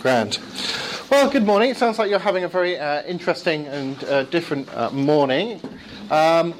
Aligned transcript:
Grand. 0.00 0.38
Well, 1.10 1.28
good 1.28 1.44
morning. 1.44 1.70
It 1.70 1.76
sounds 1.76 1.98
like 1.98 2.08
you're 2.08 2.20
having 2.20 2.44
a 2.44 2.48
very 2.48 2.78
uh, 2.78 3.02
interesting 3.02 3.66
and 3.66 4.04
uh, 4.04 4.22
different 4.24 4.72
uh, 4.72 4.90
morning. 4.90 5.60
Um, 6.08 6.54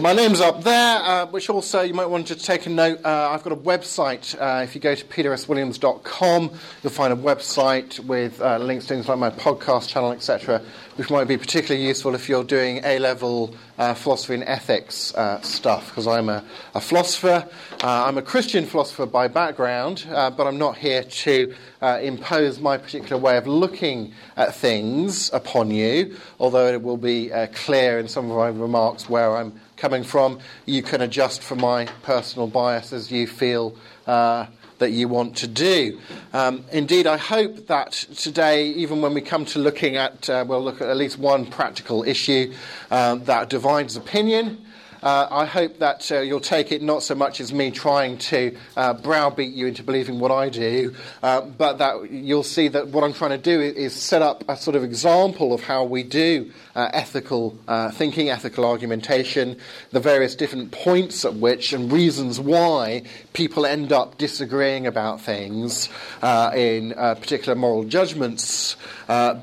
my 0.00 0.14
name's 0.14 0.40
up 0.40 0.62
there, 0.62 0.98
uh, 1.02 1.26
which 1.26 1.50
also 1.50 1.82
you 1.82 1.92
might 1.92 2.06
want 2.06 2.26
to 2.28 2.34
take 2.34 2.64
a 2.64 2.70
note. 2.70 3.04
Uh, 3.04 3.30
I've 3.30 3.42
got 3.42 3.52
a 3.52 3.56
website. 3.56 4.34
Uh, 4.40 4.62
if 4.62 4.74
you 4.74 4.80
go 4.80 4.94
to 4.94 5.04
peterswilliams.com, 5.04 6.50
you'll 6.82 6.92
find 6.92 7.12
a 7.12 7.16
website 7.16 7.98
with 8.00 8.40
uh, 8.40 8.56
links 8.58 8.86
to 8.86 8.94
things 8.94 9.08
like 9.08 9.18
my 9.18 9.28
podcast 9.28 9.88
channel, 9.88 10.12
etc., 10.12 10.62
which 10.96 11.10
might 11.10 11.28
be 11.28 11.36
particularly 11.36 11.86
useful 11.86 12.14
if 12.14 12.28
you're 12.28 12.44
doing 12.44 12.80
A 12.84 12.98
level 12.98 13.54
uh, 13.78 13.92
philosophy 13.92 14.34
and 14.34 14.44
ethics 14.44 15.14
uh, 15.14 15.40
stuff, 15.42 15.88
because 15.88 16.06
I'm 16.06 16.30
a, 16.30 16.44
a 16.74 16.80
philosopher. 16.80 17.46
I'm 17.82 18.16
a 18.16 18.22
Christian 18.22 18.66
philosopher 18.66 19.06
by 19.06 19.28
background, 19.28 20.06
but 20.08 20.46
I'm 20.46 20.58
not 20.58 20.76
here 20.76 21.02
to 21.02 21.54
impose 21.80 22.60
my 22.60 22.76
particular 22.76 23.20
way 23.20 23.36
of 23.38 23.46
looking 23.46 24.12
at 24.36 24.54
things 24.54 25.32
upon 25.32 25.70
you, 25.70 26.16
although 26.38 26.68
it 26.68 26.82
will 26.82 26.98
be 26.98 27.30
clear 27.54 27.98
in 27.98 28.08
some 28.08 28.30
of 28.30 28.36
my 28.36 28.48
remarks 28.48 29.08
where 29.08 29.36
I'm 29.36 29.58
coming 29.80 30.04
from. 30.04 30.38
You 30.66 30.82
can 30.82 31.00
adjust 31.00 31.42
for 31.42 31.56
my 31.56 31.86
personal 32.02 32.46
bias 32.46 32.92
as 32.92 33.10
you 33.10 33.26
feel 33.26 33.74
uh, 34.06 34.46
that 34.78 34.90
you 34.90 35.08
want 35.08 35.36
to 35.38 35.46
do. 35.46 35.98
Um, 36.32 36.64
indeed, 36.70 37.06
I 37.06 37.16
hope 37.16 37.66
that 37.68 37.92
today, 37.92 38.68
even 38.68 39.00
when 39.00 39.14
we 39.14 39.22
come 39.22 39.46
to 39.46 39.58
looking 39.58 39.96
at, 39.96 40.28
uh, 40.28 40.44
we'll 40.46 40.62
look 40.62 40.82
at 40.82 40.88
at 40.88 40.96
least 40.96 41.18
one 41.18 41.46
practical 41.46 42.04
issue 42.04 42.52
um, 42.90 43.24
that 43.24 43.48
divides 43.48 43.96
opinion. 43.96 44.64
Uh, 45.02 45.26
I 45.30 45.46
hope 45.46 45.78
that 45.78 46.10
uh, 46.12 46.20
you'll 46.20 46.40
take 46.40 46.72
it 46.72 46.82
not 46.82 47.02
so 47.02 47.14
much 47.14 47.40
as 47.40 47.52
me 47.52 47.70
trying 47.70 48.18
to 48.18 48.56
uh, 48.76 48.92
browbeat 48.92 49.54
you 49.54 49.66
into 49.66 49.82
believing 49.82 50.20
what 50.20 50.30
I 50.30 50.50
do, 50.50 50.94
uh, 51.22 51.40
but 51.40 51.78
that 51.78 52.10
you'll 52.10 52.42
see 52.42 52.68
that 52.68 52.88
what 52.88 53.02
I'm 53.02 53.14
trying 53.14 53.30
to 53.30 53.38
do 53.38 53.60
is 53.60 53.94
set 53.94 54.20
up 54.20 54.44
a 54.48 54.56
sort 54.56 54.76
of 54.76 54.84
example 54.84 55.54
of 55.54 55.62
how 55.62 55.84
we 55.84 56.02
do 56.02 56.52
uh, 56.76 56.90
ethical 56.92 57.58
uh, 57.66 57.90
thinking, 57.90 58.28
ethical 58.28 58.66
argumentation, 58.66 59.56
the 59.90 60.00
various 60.00 60.34
different 60.34 60.70
points 60.70 61.24
at 61.24 61.34
which 61.34 61.72
and 61.72 61.90
reasons 61.90 62.38
why 62.38 63.02
people 63.32 63.64
end 63.64 63.92
up 63.92 64.18
disagreeing 64.18 64.86
about 64.86 65.20
things 65.20 65.88
in 66.22 66.92
particular 66.92 67.54
moral 67.54 67.84
judgments 67.84 68.76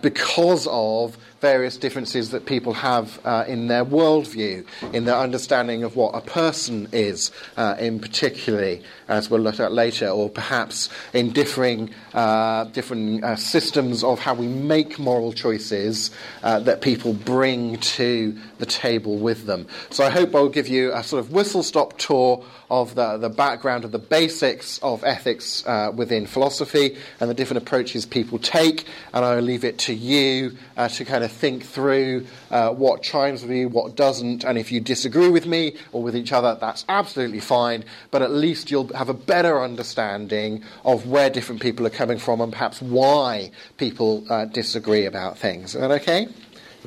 because 0.01 0.67
of 0.67 1.17
various 1.53 1.77
differences 1.77 2.31
that 2.31 2.45
people 2.45 2.73
have 2.73 3.21
uh, 3.23 3.45
in 3.47 3.67
their 3.67 3.85
worldview, 3.85 4.65
in 4.91 5.05
their 5.05 5.15
understanding 5.15 5.81
of 5.81 5.95
what 5.95 6.11
a 6.13 6.19
person 6.19 6.89
is, 6.91 7.31
uh, 7.55 7.73
in 7.79 8.01
particularly, 8.01 8.83
as 9.07 9.29
we'll 9.29 9.39
look 9.39 9.57
at 9.57 9.71
later, 9.71 10.09
or 10.09 10.29
perhaps 10.29 10.89
in 11.13 11.31
differing 11.31 11.89
uh, 12.13 12.65
different 12.65 13.23
uh, 13.23 13.37
systems 13.37 14.03
of 14.03 14.19
how 14.19 14.33
we 14.33 14.45
make 14.45 14.99
moral 14.99 15.31
choices 15.31 16.11
uh, 16.43 16.59
that 16.59 16.81
people 16.81 17.13
bring 17.13 17.77
to 17.77 18.35
the 18.57 18.65
table 18.65 19.15
with 19.17 19.45
them. 19.45 19.65
So 19.89 20.03
I 20.03 20.09
hope 20.09 20.35
I'll 20.35 20.49
give 20.49 20.67
you 20.67 20.93
a 20.93 21.01
sort 21.01 21.21
of 21.21 21.31
whistle 21.31 21.63
stop 21.63 21.97
tour 21.97 22.43
of 22.69 22.95
the, 22.95 23.17
the 23.17 23.29
background 23.29 23.85
of 23.85 23.91
the 23.91 23.99
basics 23.99 24.77
of 24.79 25.03
ethics 25.03 25.65
uh, 25.65 25.91
within 25.95 26.25
philosophy 26.25 26.97
and 27.19 27.29
the 27.29 27.33
different 27.33 27.63
approaches 27.63 28.05
people 28.05 28.37
take, 28.39 28.85
and 29.13 29.23
I'll 29.23 29.41
leave 29.41 29.63
it 29.63 29.77
to 29.79 29.93
you 29.93 30.57
uh, 30.75 30.87
to 30.89 31.05
kind 31.05 31.23
of 31.23 31.31
think 31.31 31.63
through 31.63 32.25
uh, 32.51 32.71
what 32.71 33.01
chimes 33.03 33.41
with 33.41 33.51
you, 33.51 33.69
what 33.69 33.95
doesn't, 33.95 34.43
and 34.43 34.57
if 34.57 34.71
you 34.71 34.79
disagree 34.79 35.29
with 35.29 35.45
me 35.45 35.75
or 35.91 36.03
with 36.03 36.15
each 36.15 36.31
other, 36.31 36.57
that's 36.59 36.85
absolutely 36.89 37.39
fine, 37.39 37.85
but 38.11 38.21
at 38.21 38.31
least 38.31 38.69
you'll 38.69 38.93
have 38.93 39.09
a 39.09 39.13
better 39.13 39.61
understanding 39.61 40.63
of 40.83 41.07
where 41.07 41.29
different 41.29 41.61
people 41.61 41.85
are 41.87 41.91
coming 41.91 42.17
from 42.17 42.41
and 42.41 42.51
perhaps 42.51 42.81
why 42.81 43.51
people 43.77 44.25
uh, 44.29 44.45
disagree 44.45 45.05
about 45.05 45.37
things. 45.37 45.75
Is 45.75 45.81
that 45.81 45.91
okay? 45.91 46.27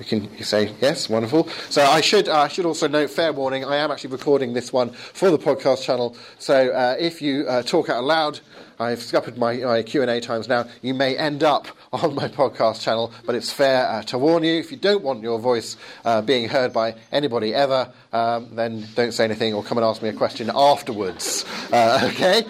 We 0.01 0.07
can 0.07 0.43
say 0.43 0.75
yes, 0.81 1.11
wonderful. 1.11 1.47
So 1.69 1.83
I 1.83 2.01
should 2.01 2.27
uh, 2.27 2.41
I 2.41 2.49
should 2.49 2.65
also 2.65 2.89
note, 2.89 3.11
fair 3.11 3.35
warning, 3.35 3.67
I 3.67 3.77
am 3.77 3.91
actually 3.91 4.13
recording 4.13 4.55
this 4.55 4.73
one 4.73 4.93
for 4.93 5.31
the 5.31 5.37
podcast 5.37 5.83
channel. 5.83 6.17
So 6.39 6.71
uh, 6.71 6.97
if 6.99 7.21
you 7.21 7.45
uh, 7.47 7.63
talk 7.63 7.91
out 7.91 8.05
loud, 8.05 8.41
I've 8.79 9.03
scuppered 9.03 9.37
my, 9.37 9.59
my 9.59 9.83
Q 9.83 10.01
and 10.01 10.11
A 10.11 10.19
times 10.23 10.49
now. 10.49 10.65
You 10.81 10.95
may 10.95 11.19
end 11.19 11.45
up 11.45 11.67
on 11.93 12.15
my 12.15 12.29
podcast 12.29 12.81
channel, 12.81 13.13
but 13.27 13.35
it's 13.35 13.53
fair 13.53 13.87
uh, 13.91 14.03
to 14.05 14.17
warn 14.17 14.43
you. 14.43 14.55
If 14.55 14.71
you 14.71 14.79
don't 14.79 15.03
want 15.03 15.21
your 15.21 15.39
voice 15.39 15.77
uh, 16.07 16.23
being 16.23 16.49
heard 16.49 16.73
by 16.73 16.95
anybody 17.13 17.53
ever, 17.53 17.93
um, 18.15 18.49
then 18.57 18.87
don't 18.95 19.13
say 19.13 19.25
anything 19.25 19.53
or 19.53 19.63
come 19.63 19.77
and 19.77 19.85
ask 19.85 20.01
me 20.01 20.09
a 20.09 20.15
question 20.15 20.51
afterwards. 20.55 21.45
Uh, 21.71 22.09
okay, 22.11 22.47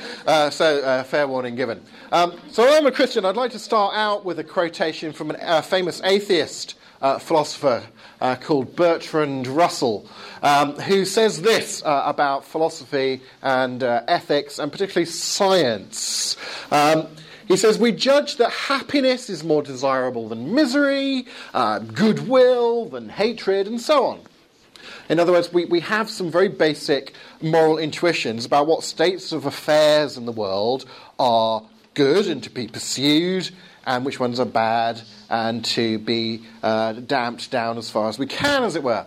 so 0.53 1.03
fair 1.03 1.27
warning 1.27 1.57
given. 1.57 1.83
Um, 2.13 2.39
so 2.53 2.73
I'm 2.73 2.87
a 2.87 2.93
Christian. 2.93 3.25
I'd 3.25 3.35
like 3.35 3.51
to 3.51 3.59
start 3.59 3.97
out 3.97 4.25
with 4.25 4.39
a 4.39 4.45
quotation 4.45 5.13
from 5.13 5.33
a 5.33 5.63
famous 5.63 6.01
atheist 6.05 6.77
uh, 7.01 7.19
philosopher 7.19 7.83
uh, 8.21 8.37
called 8.37 8.77
Bertrand 8.77 9.47
Russell, 9.47 10.07
um, 10.43 10.75
who 10.75 11.05
says 11.05 11.43
this 11.43 11.83
uh, 11.83 12.03
about 12.07 12.45
philosophy 12.45 13.21
and 13.43 13.83
uh, 13.83 14.03
ethics, 14.07 14.59
and 14.59 14.71
particularly 14.71 15.07
science. 15.07 16.37
Um, 16.71 17.07
he 17.47 17.57
says, 17.57 17.79
We 17.79 17.93
judge 17.93 18.37
that 18.37 18.51
happiness 18.51 19.29
is 19.29 19.43
more 19.43 19.63
desirable 19.63 20.29
than 20.29 20.55
misery, 20.55 21.27
uh, 21.53 21.81
goodwill 21.81 22.87
than 22.87 23.09
hatred, 23.09 23.67
and 23.67 23.81
so 23.81 24.07
on. 24.07 24.21
In 25.09 25.19
other 25.19 25.33
words, 25.33 25.53
we, 25.53 25.65
we 25.65 25.81
have 25.81 26.09
some 26.09 26.31
very 26.31 26.49
basic 26.49 27.13
moral 27.43 27.79
intuitions 27.79 28.45
about 28.45 28.69
what 28.69 28.85
states 28.85 29.33
of 29.33 29.47
affairs 29.47 30.17
in 30.17 30.27
the 30.27 30.33
world 30.33 30.85
are 31.19 31.63
good 31.95 32.29
and 32.29 32.43
to 32.45 32.51
be 32.51 32.69
pursued, 32.69 33.51
and 33.87 34.05
which 34.05 34.21
ones 34.21 34.39
are 34.39 34.47
bad 34.47 35.01
and 35.29 35.65
to 35.65 35.99
be 35.99 36.43
uh, 36.63 36.93
damped 36.93 37.51
down 37.51 37.79
as 37.79 37.91
far 37.91 38.09
as 38.09 38.19
we 38.19 38.27
can, 38.27 38.63
as 38.65 38.77
it 38.77 38.83
were. 38.83 39.07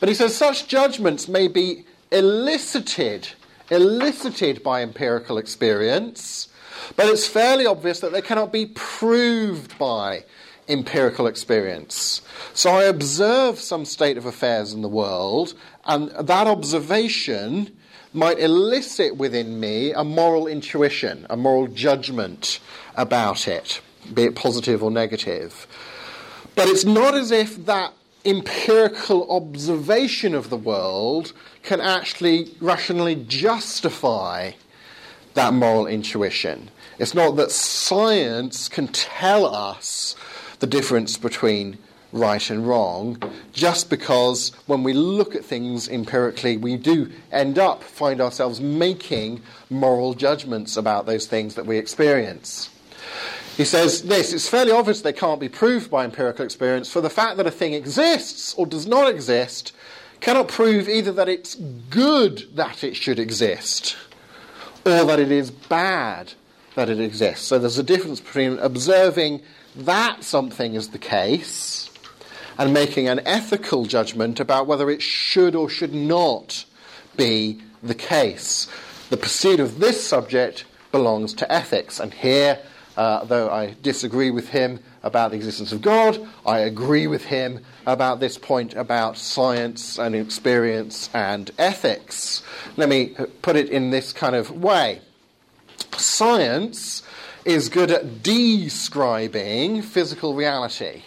But 0.00 0.08
he 0.08 0.14
says 0.14 0.36
such 0.36 0.68
judgments 0.68 1.28
may 1.28 1.48
be 1.48 1.84
elicited, 2.10 3.28
elicited 3.70 4.62
by 4.62 4.82
empirical 4.82 5.38
experience, 5.38 6.48
but 6.96 7.06
it's 7.06 7.26
fairly 7.26 7.66
obvious 7.66 8.00
that 8.00 8.12
they 8.12 8.22
cannot 8.22 8.52
be 8.52 8.66
proved 8.66 9.78
by 9.78 10.24
empirical 10.68 11.26
experience. 11.26 12.22
So 12.54 12.70
I 12.70 12.84
observe 12.84 13.58
some 13.58 13.84
state 13.84 14.16
of 14.16 14.26
affairs 14.26 14.72
in 14.72 14.82
the 14.82 14.88
world, 14.88 15.54
and 15.84 16.10
that 16.10 16.46
observation 16.46 17.74
might 18.12 18.38
elicit 18.38 19.16
within 19.16 19.60
me 19.60 19.92
a 19.92 20.02
moral 20.02 20.46
intuition, 20.46 21.26
a 21.28 21.36
moral 21.36 21.66
judgment 21.66 22.58
about 22.96 23.46
it 23.46 23.80
be 24.14 24.24
it 24.24 24.34
positive 24.34 24.82
or 24.82 24.90
negative. 24.90 25.66
But 26.54 26.68
it's 26.68 26.84
not 26.84 27.14
as 27.14 27.30
if 27.30 27.66
that 27.66 27.92
empirical 28.24 29.30
observation 29.30 30.34
of 30.34 30.50
the 30.50 30.56
world 30.56 31.32
can 31.62 31.80
actually 31.80 32.54
rationally 32.60 33.14
justify 33.14 34.52
that 35.34 35.54
moral 35.54 35.86
intuition. 35.86 36.70
It's 36.98 37.14
not 37.14 37.36
that 37.36 37.52
science 37.52 38.68
can 38.68 38.88
tell 38.88 39.46
us 39.46 40.16
the 40.58 40.66
difference 40.66 41.16
between 41.16 41.78
right 42.12 42.50
and 42.50 42.66
wrong, 42.66 43.22
just 43.52 43.90
because 43.90 44.52
when 44.66 44.82
we 44.82 44.92
look 44.92 45.34
at 45.34 45.44
things 45.44 45.88
empirically, 45.88 46.56
we 46.56 46.76
do 46.76 47.10
end 47.30 47.58
up 47.58 47.84
find 47.84 48.20
ourselves 48.20 48.60
making 48.60 49.42
moral 49.70 50.14
judgments 50.14 50.76
about 50.76 51.06
those 51.06 51.26
things 51.26 51.54
that 51.54 51.66
we 51.66 51.76
experience. 51.76 52.70
He 53.58 53.64
says 53.64 54.02
this 54.02 54.32
it's 54.32 54.48
fairly 54.48 54.70
obvious 54.70 55.00
they 55.00 55.12
can't 55.12 55.40
be 55.40 55.48
proved 55.48 55.90
by 55.90 56.04
empirical 56.04 56.44
experience, 56.44 56.88
for 56.92 57.00
the 57.00 57.10
fact 57.10 57.38
that 57.38 57.46
a 57.48 57.50
thing 57.50 57.74
exists 57.74 58.54
or 58.54 58.66
does 58.66 58.86
not 58.86 59.10
exist 59.10 59.72
cannot 60.20 60.46
prove 60.46 60.88
either 60.88 61.10
that 61.10 61.28
it's 61.28 61.56
good 61.90 62.48
that 62.54 62.84
it 62.84 62.94
should 62.94 63.18
exist 63.18 63.96
or 64.86 65.04
that 65.04 65.18
it 65.18 65.32
is 65.32 65.50
bad 65.50 66.34
that 66.76 66.88
it 66.88 67.00
exists. 67.00 67.46
So 67.46 67.58
there's 67.58 67.78
a 67.78 67.82
difference 67.82 68.20
between 68.20 68.60
observing 68.60 69.42
that 69.74 70.22
something 70.22 70.74
is 70.74 70.90
the 70.90 70.98
case 70.98 71.90
and 72.58 72.72
making 72.72 73.08
an 73.08 73.20
ethical 73.26 73.86
judgment 73.86 74.38
about 74.38 74.68
whether 74.68 74.88
it 74.88 75.02
should 75.02 75.56
or 75.56 75.68
should 75.68 75.92
not 75.94 76.64
be 77.16 77.60
the 77.82 77.96
case. 77.96 78.68
The 79.10 79.16
pursuit 79.16 79.58
of 79.58 79.80
this 79.80 80.06
subject 80.06 80.64
belongs 80.92 81.34
to 81.34 81.52
ethics, 81.52 81.98
and 81.98 82.14
here 82.14 82.60
uh, 82.98 83.24
though 83.24 83.48
I 83.48 83.76
disagree 83.80 84.32
with 84.32 84.48
him 84.48 84.80
about 85.04 85.30
the 85.30 85.36
existence 85.36 85.70
of 85.70 85.80
God, 85.80 86.18
I 86.44 86.58
agree 86.58 87.06
with 87.06 87.26
him 87.26 87.64
about 87.86 88.18
this 88.18 88.36
point 88.36 88.74
about 88.74 89.16
science 89.16 90.00
and 90.00 90.16
experience 90.16 91.08
and 91.14 91.48
ethics. 91.58 92.42
Let 92.76 92.88
me 92.88 93.14
put 93.40 93.54
it 93.54 93.70
in 93.70 93.90
this 93.90 94.12
kind 94.12 94.34
of 94.34 94.50
way 94.50 95.00
science 95.96 97.04
is 97.44 97.68
good 97.68 97.92
at 97.92 98.22
describing 98.24 99.82
physical 99.82 100.34
reality. 100.34 101.02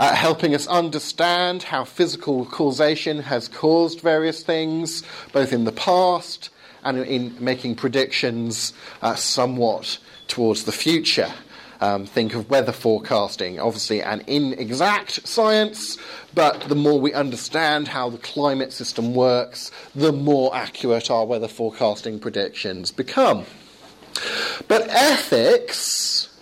Uh, 0.00 0.14
helping 0.14 0.54
us 0.54 0.66
understand 0.66 1.64
how 1.64 1.84
physical 1.84 2.44
causation 2.46 3.18
has 3.20 3.48
caused 3.48 4.00
various 4.00 4.42
things, 4.42 5.04
both 5.32 5.52
in 5.52 5.64
the 5.64 5.72
past 5.72 6.50
and 6.82 6.98
in 6.98 7.36
making 7.38 7.74
predictions 7.74 8.72
uh, 9.02 9.14
somewhat 9.14 9.98
towards 10.28 10.64
the 10.64 10.72
future. 10.72 11.32
Um, 11.80 12.06
think 12.06 12.34
of 12.34 12.48
weather 12.48 12.72
forecasting, 12.72 13.60
obviously 13.60 14.00
an 14.02 14.22
inexact 14.26 15.28
science, 15.28 15.98
but 16.34 16.62
the 16.62 16.74
more 16.74 16.98
we 16.98 17.12
understand 17.12 17.88
how 17.88 18.08
the 18.08 18.16
climate 18.16 18.72
system 18.72 19.14
works, 19.14 19.70
the 19.94 20.12
more 20.12 20.56
accurate 20.56 21.10
our 21.10 21.26
weather 21.26 21.48
forecasting 21.48 22.18
predictions 22.18 22.90
become. 22.90 23.44
But 24.68 24.88
ethics 24.88 26.34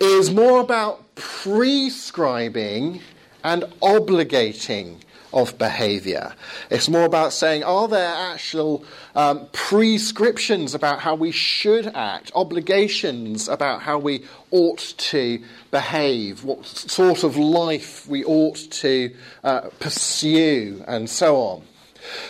is 0.00 0.30
more 0.30 0.60
about 0.60 1.14
prescribing 1.16 3.02
and 3.44 3.64
obligating 3.82 5.00
of 5.32 5.58
behavior. 5.58 6.34
It's 6.70 6.88
more 6.88 7.04
about 7.04 7.32
saying, 7.32 7.64
are 7.64 7.88
there 7.88 8.14
actual 8.14 8.84
um, 9.14 9.46
prescriptions 9.52 10.74
about 10.74 11.00
how 11.00 11.14
we 11.14 11.30
should 11.30 11.86
act, 11.88 12.32
obligations 12.34 13.48
about 13.48 13.82
how 13.82 13.98
we 13.98 14.24
ought 14.50 14.94
to 14.96 15.42
behave, 15.70 16.44
what 16.44 16.64
sort 16.66 17.24
of 17.24 17.36
life 17.36 18.06
we 18.08 18.24
ought 18.24 18.56
to 18.56 19.14
uh, 19.44 19.60
pursue, 19.80 20.82
and 20.86 21.10
so 21.10 21.36
on. 21.36 21.62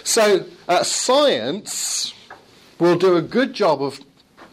So, 0.03 0.45
uh, 0.67 0.83
science 0.83 2.15
will 2.79 2.97
do 2.97 3.17
a 3.17 3.23
good 3.23 3.53
job 3.55 3.83
of 3.83 4.01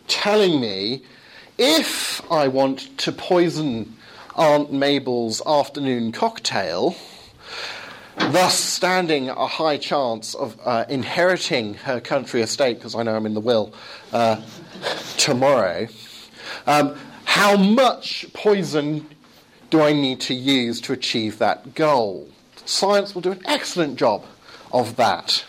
telling 0.07 0.61
me 0.61 1.01
if 1.57 2.21
I 2.31 2.47
want 2.47 2.97
to 2.99 3.11
poison 3.11 3.95
Aunt 4.35 4.71
Mabel's 4.71 5.41
afternoon 5.47 6.11
cocktail 6.11 6.95
thus 8.17 8.57
standing 8.57 9.29
a 9.29 9.47
high 9.47 9.77
chance 9.77 10.33
of 10.35 10.57
uh, 10.65 10.85
inheriting 10.89 11.75
her 11.75 11.99
country 11.99 12.41
estate, 12.41 12.77
because 12.77 12.95
I 12.95 13.03
know 13.03 13.15
I'm 13.15 13.25
in 13.25 13.33
the 13.33 13.41
will, 13.41 13.73
uh, 14.13 14.41
tomorrow. 15.17 15.87
Um, 16.67 16.97
how 17.25 17.57
much 17.57 18.25
poison 18.33 19.07
do 19.69 19.81
I 19.81 19.93
need 19.93 20.21
to 20.21 20.33
use 20.33 20.79
to 20.81 20.93
achieve 20.93 21.39
that 21.39 21.75
goal? 21.75 22.29
Science 22.65 23.13
will 23.13 23.21
do 23.21 23.31
an 23.31 23.41
excellent 23.45 23.97
job 23.97 24.25
of 24.71 24.95
that. 24.95 25.45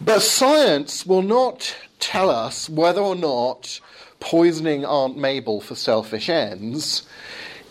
But 0.00 0.20
science 0.20 1.06
will 1.06 1.22
not 1.22 1.76
tell 1.98 2.30
us 2.30 2.68
whether 2.68 3.00
or 3.00 3.16
not 3.16 3.80
poisoning 4.20 4.84
Aunt 4.84 5.16
Mabel 5.16 5.60
for 5.60 5.74
selfish 5.74 6.28
ends 6.28 7.06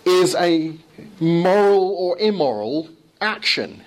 is 0.05 0.35
a 0.35 0.73
moral 1.19 1.89
or 1.89 2.17
immoral 2.19 2.89
action 3.19 3.83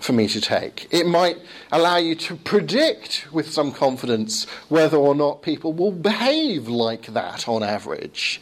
for 0.00 0.12
me 0.12 0.28
to 0.28 0.40
take. 0.40 0.86
It 0.90 1.06
might 1.06 1.38
allow 1.72 1.96
you 1.96 2.14
to 2.16 2.36
predict 2.36 3.26
with 3.32 3.50
some 3.50 3.72
confidence 3.72 4.44
whether 4.68 4.96
or 4.96 5.14
not 5.14 5.42
people 5.42 5.72
will 5.72 5.92
behave 5.92 6.68
like 6.68 7.06
that 7.06 7.48
on 7.48 7.62
average. 7.62 8.40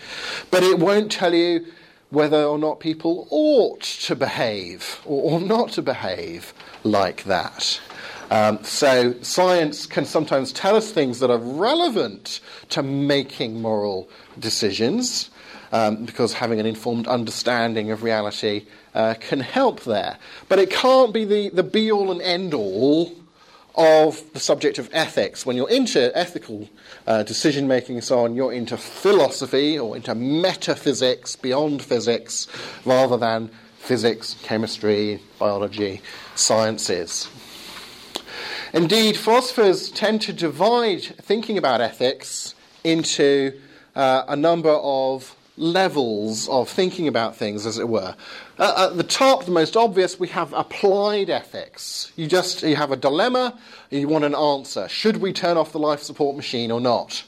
But 0.50 0.62
it 0.62 0.78
won't 0.78 1.10
tell 1.10 1.34
you 1.34 1.66
whether 2.10 2.42
or 2.42 2.58
not 2.58 2.80
people 2.80 3.26
ought 3.30 3.82
to 3.82 4.14
behave 4.14 5.00
or, 5.04 5.40
not 5.40 5.70
to 5.72 5.82
behave 5.82 6.54
like 6.84 7.24
that. 7.24 7.80
Um, 8.30 8.62
so, 8.64 9.14
science 9.22 9.86
can 9.86 10.04
sometimes 10.04 10.52
tell 10.52 10.74
us 10.74 10.90
things 10.90 11.20
that 11.20 11.30
are 11.30 11.38
relevant 11.38 12.40
to 12.70 12.82
making 12.82 13.60
moral 13.62 14.08
decisions, 14.38 15.30
um, 15.72 16.04
because 16.04 16.32
having 16.32 16.58
an 16.58 16.66
informed 16.66 17.06
understanding 17.06 17.90
of 17.92 18.02
reality 18.02 18.66
uh, 18.96 19.14
can 19.20 19.40
help 19.40 19.84
there. 19.84 20.16
But 20.48 20.58
it 20.58 20.70
can't 20.70 21.12
be 21.12 21.24
the, 21.24 21.50
the 21.50 21.62
be 21.62 21.92
all 21.92 22.10
and 22.10 22.22
end 22.22 22.54
all 22.54 23.12
of 23.74 24.32
the 24.32 24.40
subject 24.40 24.78
of 24.78 24.88
ethics. 24.92 25.44
When 25.44 25.54
you're 25.54 25.68
into 25.68 26.10
ethical 26.16 26.68
uh, 27.06 27.22
decision 27.22 27.68
making 27.68 27.96
and 27.96 28.04
so 28.04 28.20
on, 28.20 28.34
you're 28.34 28.54
into 28.54 28.78
philosophy 28.78 29.78
or 29.78 29.96
into 29.96 30.14
metaphysics 30.14 31.36
beyond 31.36 31.82
physics 31.82 32.48
rather 32.86 33.18
than 33.18 33.50
physics, 33.78 34.34
chemistry, 34.42 35.20
biology, 35.38 36.00
sciences. 36.34 37.28
Indeed, 38.72 39.16
philosophers 39.16 39.90
tend 39.90 40.22
to 40.22 40.32
divide 40.32 41.02
thinking 41.02 41.58
about 41.58 41.82
ethics 41.82 42.54
into 42.82 43.60
uh, 43.94 44.24
a 44.26 44.36
number 44.36 44.70
of 44.70 45.36
levels 45.56 46.48
of 46.48 46.68
thinking 46.68 47.08
about 47.08 47.36
things, 47.36 47.66
as 47.66 47.78
it 47.78 47.88
were. 47.88 48.14
Uh, 48.58 48.88
at 48.90 48.96
the 48.96 49.02
top, 49.02 49.44
the 49.44 49.50
most 49.50 49.76
obvious, 49.76 50.18
we 50.18 50.28
have 50.28 50.52
applied 50.52 51.30
ethics. 51.30 52.12
You 52.16 52.26
just 52.26 52.62
you 52.62 52.76
have 52.76 52.92
a 52.92 52.96
dilemma, 52.96 53.58
you 53.90 54.08
want 54.08 54.24
an 54.24 54.34
answer. 54.34 54.88
Should 54.88 55.18
we 55.18 55.32
turn 55.32 55.56
off 55.56 55.72
the 55.72 55.78
life 55.78 56.02
support 56.02 56.36
machine 56.36 56.70
or 56.70 56.80
not? 56.80 57.24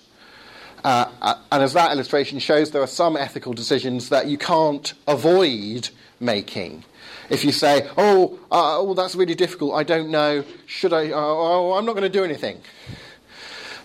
Uh, 0.85 1.11
uh, 1.21 1.35
and 1.51 1.63
as 1.63 1.73
that 1.73 1.93
illustration 1.93 2.39
shows, 2.39 2.71
there 2.71 2.83
are 2.83 2.87
some 2.87 3.17
ethical 3.17 3.53
decisions 3.53 4.11
that 4.11 4.27
you 4.27 4.39
can't 4.39 4.95
avoid 5.07 5.89
making. 6.21 6.85
If 7.31 7.45
you 7.45 7.53
say, 7.53 7.89
"Oh, 7.97 8.39
uh, 8.51 8.79
oh, 8.79 8.95
that's 8.95 9.15
really 9.15 9.35
difficult. 9.35 9.75
I 9.75 9.83
don't 9.83 10.11
know. 10.11 10.45
Should 10.67 10.93
I? 10.93 11.11
Uh, 11.11 11.17
oh, 11.17 11.73
I'm 11.73 11.85
not 11.85 11.93
going 11.93 12.11
to 12.11 12.19
do 12.19 12.25
anything." 12.25 12.61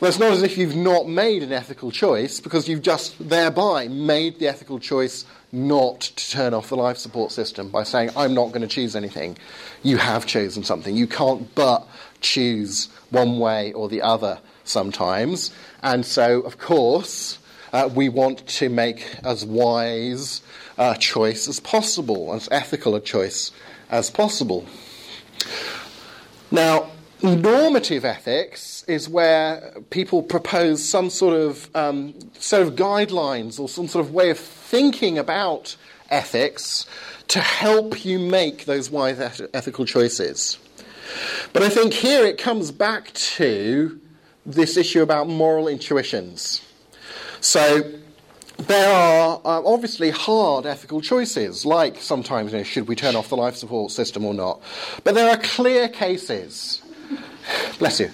Well, 0.04 0.10
it's 0.10 0.20
not 0.20 0.34
as 0.34 0.44
if 0.44 0.58
you've 0.58 0.76
not 0.76 1.08
made 1.08 1.44
an 1.44 1.54
ethical 1.54 1.90
choice, 1.90 2.42
because 2.42 2.68
you've 2.68 2.82
just 2.82 3.16
thereby 3.30 3.88
made 3.88 4.38
the 4.38 4.50
ethical 4.50 4.78
choice 4.78 5.24
not 5.54 6.02
to 6.02 6.30
turn 6.30 6.54
off 6.54 6.68
the 6.68 6.76
life 6.76 6.98
support 6.98 7.32
system 7.32 7.70
by 7.70 7.84
saying, 7.84 8.10
I'm 8.18 8.34
not 8.34 8.50
going 8.50 8.64
to 8.64 8.68
choose 8.68 8.98
anything. 8.98 9.38
You 9.82 9.96
have 9.96 10.26
chosen 10.26 10.66
something. 10.66 10.98
You 10.98 11.08
can't 11.08 11.56
but 11.56 11.88
choose 12.20 12.90
one 13.12 13.40
way 13.40 13.72
or 13.72 13.88
the 13.88 14.02
other 14.02 14.42
sometimes. 14.66 15.54
And 15.82 16.06
so, 16.06 16.42
of 16.42 16.58
course, 16.58 17.40
uh, 17.72 17.90
we 17.96 18.10
want 18.10 18.46
to 18.46 18.68
make 18.68 19.08
as 19.24 19.46
wise 19.46 20.42
a 20.78 20.98
choice 20.98 21.48
as 21.48 21.62
possible, 21.62 22.34
as 22.34 22.50
ethical 22.52 22.96
a 22.96 23.00
choice 23.00 23.52
as 23.90 24.12
possible. 24.12 24.66
Now, 26.52 26.90
normative 27.22 28.04
ethics 28.04 28.73
is 28.88 29.10
where 29.10 29.74
people 29.90 30.22
propose 30.22 30.88
some 30.88 31.10
sort 31.10 31.36
of 31.36 31.70
um, 31.76 32.14
set 32.38 32.62
of 32.62 32.76
guidelines 32.76 33.60
or 33.60 33.70
some 33.70 33.88
sort 33.88 34.06
of 34.06 34.14
way 34.14 34.30
of 34.30 34.38
thinking 34.38 35.18
about 35.18 35.76
ethics 36.10 36.86
to 37.30 37.40
help 37.40 38.06
you 38.06 38.20
make 38.20 38.66
those 38.66 38.92
wise 38.92 39.20
ethical 39.54 39.86
choices. 39.86 40.58
But 41.54 41.64
I 41.64 41.70
think 41.70 41.94
here 41.94 42.26
it 42.26 42.38
comes 42.38 42.72
back 42.72 43.14
to 43.14 44.00
this 44.46 44.78
issue 44.78 45.02
about 45.02 45.28
moral 45.28 45.68
intuitions. 45.68 46.62
So 47.40 47.92
there 48.58 48.94
are 48.94 49.42
uh, 49.44 49.62
obviously 49.66 50.12
hard 50.12 50.66
ethical 50.66 51.02
choices, 51.02 51.66
like 51.66 52.00
sometimes 52.00 52.52
you 52.52 52.60
know, 52.60 52.64
should 52.64 52.88
we 52.88 52.96
turn 52.96 53.16
off 53.16 53.30
the 53.30 53.38
life 53.38 53.56
support 53.56 53.92
system 53.92 54.26
or 54.26 54.34
not. 54.34 54.62
But 55.04 55.16
there 55.16 55.30
are 55.30 55.38
clear 55.38 55.90
cases 55.90 56.83
Bless 57.80 58.00
you. 58.00 58.12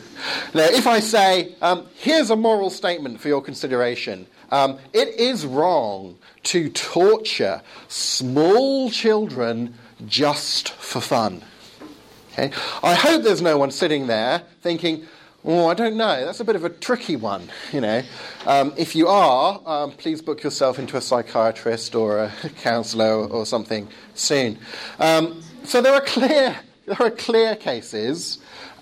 Now, 0.53 0.65
if 0.65 0.87
I 0.87 0.99
say, 0.99 1.55
um, 1.61 1.85
here's 1.95 2.29
a 2.29 2.35
moral 2.35 2.69
statement 2.69 3.19
for 3.19 3.27
your 3.27 3.41
consideration, 3.41 4.27
um, 4.51 4.79
it 4.93 5.19
is 5.19 5.45
wrong 5.45 6.17
to 6.43 6.69
torture 6.69 7.61
small 7.87 8.89
children 8.89 9.75
just 10.07 10.69
for 10.69 11.01
fun. 11.01 11.41
Okay? 12.33 12.51
I 12.83 12.95
hope 12.95 13.23
there's 13.23 13.41
no 13.41 13.57
one 13.57 13.71
sitting 13.71 14.07
there 14.07 14.43
thinking, 14.61 15.05
oh, 15.43 15.67
I 15.67 15.73
don't 15.73 15.97
know, 15.97 16.25
that's 16.25 16.39
a 16.39 16.45
bit 16.45 16.55
of 16.55 16.63
a 16.63 16.69
tricky 16.69 17.15
one, 17.15 17.49
you 17.71 17.81
know. 17.81 18.01
Um, 18.45 18.73
if 18.77 18.95
you 18.95 19.07
are, 19.07 19.61
um, 19.65 19.91
please 19.91 20.21
book 20.21 20.43
yourself 20.43 20.79
into 20.79 20.97
a 20.97 21.01
psychiatrist 21.01 21.95
or 21.95 22.19
a 22.19 22.31
counsellor 22.61 23.25
or, 23.27 23.45
something 23.45 23.87
soon. 24.15 24.57
Um, 24.99 25.41
so 25.63 25.81
there 25.81 25.93
are 25.93 26.01
clear, 26.01 26.55
there 26.85 27.01
are 27.01 27.11
clear 27.11 27.55
cases 27.55 28.39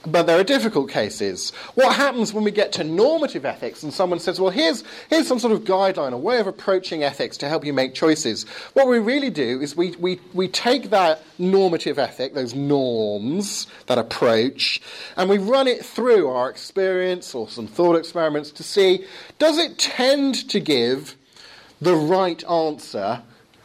but 0.08 0.24
there 0.26 0.40
are 0.40 0.44
difficult 0.44 0.90
cases. 0.90 1.52
What 1.76 1.96
happens 1.96 2.34
when 2.34 2.44
we 2.44 2.52
get 2.52 2.72
to 2.74 2.84
normative 2.84 3.46
ethics 3.46 3.84
and 3.84 3.94
someone 3.94 4.20
says, 4.20 4.40
well, 4.40 4.52
here's, 4.52 4.84
here's 5.10 5.28
some 5.28 5.40
sort 5.40 5.54
of 5.54 5.66
guideline, 5.66 6.14
a 6.14 6.18
way 6.18 6.40
of 6.40 6.48
approaching 6.48 7.04
ethics 7.04 7.36
to 7.38 7.50
help 7.50 7.66
you 7.66 7.74
make 7.74 7.94
choices? 7.94 8.46
What 8.74 8.88
we 8.88 9.00
really 9.00 9.30
do 9.30 9.62
is 9.62 9.76
we, 9.76 9.92
we, 9.98 10.20
we 10.34 10.48
take 10.48 10.90
that 10.92 11.22
normative 11.38 12.00
ethic, 12.00 12.34
those 12.34 12.56
norms, 12.56 13.68
that 13.88 13.98
approach, 13.98 14.82
and 15.18 15.30
we 15.30 15.38
run 15.38 15.68
it 15.68 15.86
through 15.86 16.30
our 16.30 16.50
experience 16.50 17.36
or 17.36 17.50
some 17.50 17.68
thought 17.68 17.96
experiments 17.96 18.52
to 18.52 18.64
see 18.64 19.06
does 19.40 19.58
it 19.58 19.78
tend 19.78 20.50
to 20.50 20.60
give 20.60 21.16
the 21.82 21.96
right 21.96 22.44
answer 22.50 23.22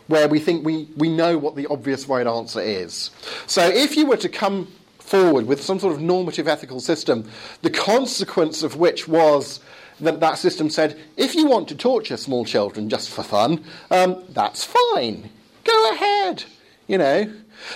where 0.08 0.28
we 0.28 0.40
think 0.40 0.66
we, 0.66 0.88
we 0.96 1.08
know 1.08 1.38
what 1.38 1.56
the 1.56 1.66
obvious 1.68 2.06
right 2.06 2.26
answer 2.26 2.60
is. 2.60 3.10
So 3.46 3.62
if 3.62 3.96
you 3.96 4.06
were 4.06 4.16
to 4.18 4.28
come 4.28 4.68
forward 5.02 5.46
with 5.46 5.62
some 5.62 5.78
sort 5.78 5.94
of 5.94 6.00
normative 6.00 6.48
ethical 6.48 6.80
system, 6.80 7.28
the 7.62 7.70
consequence 7.70 8.62
of 8.62 8.76
which 8.76 9.06
was 9.06 9.60
that 10.00 10.20
that 10.20 10.38
system 10.38 10.70
said, 10.70 10.98
if 11.16 11.34
you 11.34 11.46
want 11.46 11.68
to 11.68 11.74
torture 11.74 12.16
small 12.16 12.44
children 12.44 12.88
just 12.88 13.10
for 13.10 13.22
fun, 13.22 13.62
um, 13.90 14.22
that's 14.30 14.64
fine. 14.64 15.28
Go 15.64 15.92
ahead. 15.92 16.44
You 16.88 16.98
know. 16.98 17.32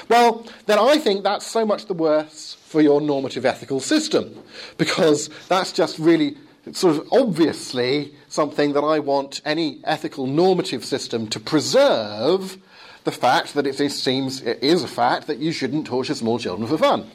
Well, 0.08 0.46
then 0.66 0.78
I 0.78 0.98
think 0.98 1.22
that's 1.22 1.46
so 1.46 1.64
much 1.64 1.86
the 1.86 1.94
worse 1.94 2.56
for 2.64 2.80
your 2.80 3.00
normative 3.00 3.44
ethical 3.44 3.80
system, 3.80 4.42
because 4.78 5.28
that's 5.48 5.72
just 5.72 5.98
really 5.98 6.36
sort 6.72 6.96
of 6.96 7.06
obviously 7.12 8.12
something 8.28 8.72
that 8.72 8.82
I 8.82 8.98
want 8.98 9.40
any 9.44 9.78
ethical 9.84 10.26
normative 10.26 10.84
system 10.84 11.28
to 11.28 11.38
preserve 11.38 12.58
the 13.06 13.12
fact 13.12 13.54
that 13.54 13.68
it 13.68 13.76
seems 13.92 14.42
it 14.42 14.58
is 14.62 14.82
a 14.82 14.88
fact 14.88 15.28
that 15.28 15.38
you 15.38 15.52
shouldn't 15.52 15.86
torture 15.86 16.14
small 16.14 16.40
children 16.40 16.68
for 16.68 16.76
fun. 16.76 17.08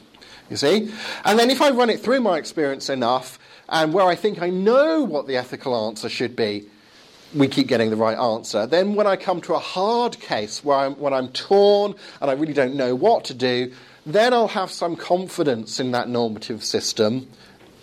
You 0.48 0.56
see? 0.56 0.90
And 1.24 1.38
then 1.38 1.50
if 1.50 1.60
I 1.60 1.70
run 1.70 1.90
it 1.90 2.00
through 2.00 2.20
my 2.20 2.38
experience 2.38 2.88
enough, 2.88 3.38
and 3.68 3.92
where 3.92 4.06
I 4.06 4.14
think 4.14 4.40
I 4.40 4.48
know 4.48 5.02
what 5.02 5.26
the 5.26 5.36
ethical 5.36 5.76
answer 5.86 6.08
should 6.08 6.34
be, 6.34 6.66
we 7.34 7.46
keep 7.46 7.68
getting 7.68 7.90
the 7.90 7.96
right 7.96 8.16
answer. 8.18 8.66
Then 8.66 8.94
when 8.94 9.06
I 9.06 9.16
come 9.16 9.42
to 9.42 9.54
a 9.54 9.58
hard 9.58 10.18
case 10.18 10.64
where 10.64 10.78
I'm, 10.78 10.94
when 10.94 11.12
I'm 11.12 11.28
torn 11.28 11.94
and 12.22 12.30
I 12.30 12.34
really 12.34 12.54
don't 12.54 12.74
know 12.74 12.94
what 12.94 13.24
to 13.24 13.34
do, 13.34 13.72
then 14.06 14.32
I'll 14.32 14.48
have 14.48 14.70
some 14.70 14.96
confidence 14.96 15.78
in 15.78 15.90
that 15.92 16.08
normative 16.08 16.64
system 16.64 17.28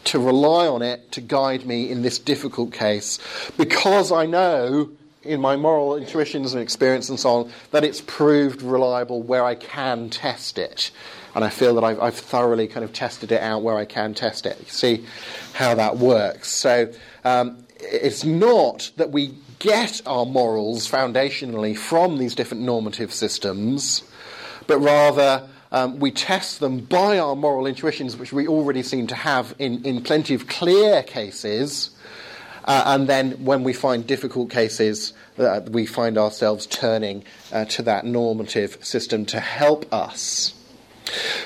to 0.05 0.19
rely 0.19 0.65
on 0.65 0.81
it 0.81 1.11
to 1.11 1.21
guide 1.21 1.65
me 1.65 1.91
in 1.91 2.01
this 2.01 2.17
difficult 2.17 2.73
case 2.73 3.19
because 3.55 4.11
I 4.11 4.25
know 4.25 4.89
in 5.23 5.41
my 5.41 5.55
moral 5.55 5.97
intuitions 5.97 6.53
and 6.53 6.61
experience 6.61 7.09
and 7.09 7.19
so 7.19 7.29
on 7.29 7.51
that 7.71 7.83
it's 7.83 8.01
proved 8.01 8.61
reliable 8.61 9.21
where 9.21 9.43
I 9.43 9.55
can 9.55 10.09
test 10.09 10.57
it. 10.57 10.91
And 11.35 11.43
I 11.43 11.49
feel 11.49 11.75
that 11.75 11.83
I've, 11.83 11.99
I've 11.99 12.15
thoroughly 12.15 12.67
kind 12.67 12.83
of 12.83 12.93
tested 12.93 13.31
it 13.31 13.41
out 13.41 13.61
where 13.61 13.77
I 13.77 13.85
can 13.85 14.13
test 14.13 14.45
it. 14.45 14.69
See 14.69 15.05
how 15.53 15.75
that 15.75 15.97
works. 15.97 16.49
So 16.49 16.91
um, 17.23 17.65
it's 17.79 18.23
not 18.23 18.91
that 18.97 19.11
we 19.11 19.35
get 19.59 20.01
our 20.05 20.25
morals 20.25 20.89
foundationally 20.89 21.77
from 21.77 22.17
these 22.17 22.33
different 22.33 22.63
normative 22.63 23.13
systems, 23.13 24.03
but 24.67 24.79
rather 24.79 25.47
um, 25.71 25.99
we 25.99 26.11
test 26.11 26.59
them 26.59 26.79
by 26.79 27.19
our 27.19 27.35
moral 27.35 27.67
intuitions, 27.67 28.17
which 28.17 28.33
we 28.33 28.47
already 28.47 28.81
seem 28.81 29.05
to 29.07 29.15
have 29.15 29.53
in, 29.59 29.85
in 29.85 30.01
plenty 30.01 30.33
of 30.33 30.47
clear 30.47 31.03
cases. 31.03 31.91
Uh, 32.69 32.83
and 32.85 33.09
then 33.09 33.31
when 33.43 33.63
we 33.63 33.73
find 33.73 34.05
difficult 34.05 34.51
cases, 34.51 35.13
uh, 35.39 35.59
we 35.71 35.88
find 35.88 36.19
ourselves 36.19 36.67
turning 36.67 37.23
uh, 37.51 37.65
to 37.65 37.81
that 37.81 38.05
normative 38.05 38.77
system 38.85 39.25
to 39.25 39.39
help 39.39 39.91
us. 39.91 40.53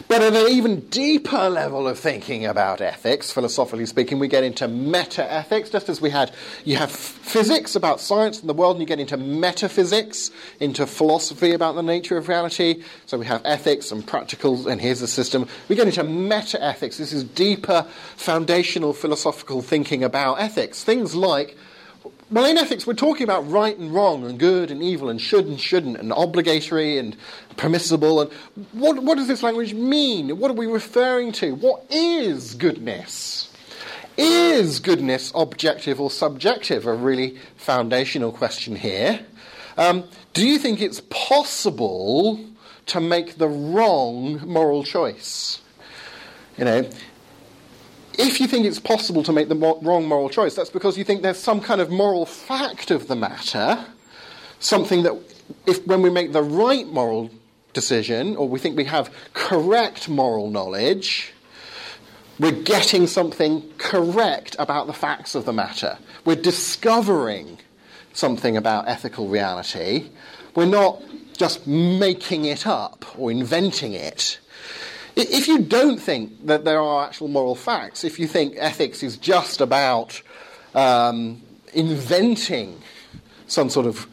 But 0.08 0.22
at 0.22 0.34
an 0.34 0.48
even 0.50 0.82
deeper 0.90 1.50
level 1.50 1.88
of 1.88 1.98
thinking 1.98 2.46
about 2.46 2.82
ethics, 2.82 3.32
philosophically 3.32 3.86
speaking, 3.86 4.20
we 4.20 4.28
get 4.28 4.44
into 4.44 4.68
meta 4.68 5.32
ethics, 5.32 5.70
just 5.70 5.90
as 5.90 6.02
we 6.02 6.10
had, 6.10 6.32
you 6.66 6.76
have 6.78 6.92
physics 6.92 7.76
about 7.76 8.00
science 8.00 8.40
and 8.40 8.50
the 8.50 8.54
world, 8.54 8.76
and 8.76 8.82
you 8.82 8.88
get 8.88 9.00
into 9.00 9.18
metaphysics, 9.18 10.32
into 10.60 10.86
philosophy 10.86 11.52
about 11.54 11.76
the 11.76 11.84
nature 11.84 12.18
of 12.18 12.28
reality. 12.28 12.84
So 13.06 13.18
we 13.18 13.26
have 13.26 13.42
ethics 13.46 13.92
and 13.92 14.06
practicals, 14.06 14.66
and 14.66 14.82
here's 14.82 15.00
the 15.00 15.08
system. 15.08 15.48
We 15.70 15.76
get 15.76 15.88
into 15.88 16.04
meta 16.04 16.64
ethics. 16.64 16.98
This 16.98 17.14
is 17.14 17.24
deeper, 17.24 17.86
foundational 18.16 18.94
philosophical 18.94 19.62
thinking 19.62 20.04
about 20.04 20.40
ethics. 20.40 20.84
Things 20.84 21.16
like 21.16 21.58
well, 22.34 22.46
in 22.46 22.58
ethics, 22.58 22.88
we're 22.88 22.96
talking 22.96 23.24
about 23.24 23.48
right 23.50 23.78
and 23.78 23.94
wrong, 23.94 24.26
and 24.26 24.40
good 24.40 24.72
and 24.72 24.82
evil, 24.82 25.08
and 25.08 25.22
should 25.22 25.46
and 25.46 25.60
shouldn't, 25.60 25.98
and 25.98 26.12
obligatory 26.16 26.98
and 26.98 27.16
permissible. 27.58 28.22
And 28.22 28.32
what, 28.72 29.04
what 29.04 29.20
does 29.20 29.28
this 29.28 29.44
language 29.44 29.76
mean? 29.76 30.40
What 30.40 30.50
are 30.50 30.56
we 30.56 30.66
referring 30.66 31.32
to? 31.34 31.54
What 31.54 31.86
is 31.92 32.56
goodness? 32.56 33.52
Is 34.18 34.80
goodness 34.80 35.32
objective 35.36 36.02
or 36.02 36.10
subjective? 36.10 36.88
A 36.88 36.94
really 36.94 37.38
foundational 37.56 38.32
question 38.32 38.76
here. 38.76 39.20
Um, 39.78 40.04
do 40.34 40.48
you 40.48 40.58
think 40.58 40.82
it's 40.82 41.02
possible 41.12 42.44
to 42.88 43.00
make 43.00 43.38
the 43.38 43.48
wrong 43.48 44.42
moral 44.48 44.84
choice? 44.84 45.62
You 46.58 46.66
know, 46.66 46.90
if 48.18 48.40
you 48.40 48.48
think 48.48 48.66
it's 48.66 48.80
possible 48.80 49.24
to 49.24 49.34
make 49.34 49.50
the 49.50 49.56
mo- 49.56 49.80
wrong 49.82 50.06
moral 50.06 50.30
choice, 50.30 50.56
that's 50.56 50.70
because 50.70 50.98
you 50.98 51.04
think 51.04 51.22
there's 51.22 51.38
some 51.38 51.62
kind 51.62 51.82
of 51.82 51.90
moral 51.90 52.26
fact 52.26 52.92
of 52.92 53.08
the 53.08 53.16
matter, 53.16 53.86
something 54.60 55.04
that, 55.04 55.16
if 55.66 55.86
when 55.88 56.02
we 56.02 56.10
make 56.10 56.32
the 56.32 56.44
right 56.44 56.88
moral 56.88 57.32
decision, 57.74 58.36
or 58.36 58.48
we 58.48 58.60
think 58.60 58.78
we 58.78 58.86
have 58.86 59.14
correct 59.34 60.08
moral 60.08 60.50
knowledge, 60.50 61.34
we're 62.40 62.52
getting 62.52 63.08
something 63.08 63.64
correct 63.78 64.56
about 64.60 64.88
the 64.88 64.94
facts 64.94 65.36
of 65.36 65.46
the 65.46 65.54
matter. 65.54 65.98
We're 66.26 66.36
discovering 66.36 67.60
something 68.14 68.58
about 68.58 68.88
ethical 68.88 69.28
reality. 69.28 70.10
We're 70.56 70.66
not 70.66 71.02
just 71.38 71.66
making 71.68 72.46
it 72.46 72.66
up 72.68 73.06
or 73.18 73.32
inventing 73.32 73.94
it. 73.94 74.40
If 75.16 75.48
you 75.48 75.60
don't 75.60 76.00
think 76.00 76.48
that 76.48 76.66
there 76.66 76.80
are 76.80 77.06
actual 77.06 77.28
moral 77.28 77.56
facts, 77.56 78.04
if 78.04 78.20
you 78.20 78.28
think 78.28 78.56
ethics 78.58 79.04
is 79.04 79.16
just 79.18 79.62
about 79.62 80.22
um, 80.74 81.42
inventing 81.74 82.82
some 83.48 83.70
sort 83.70 83.86
of 83.86 84.08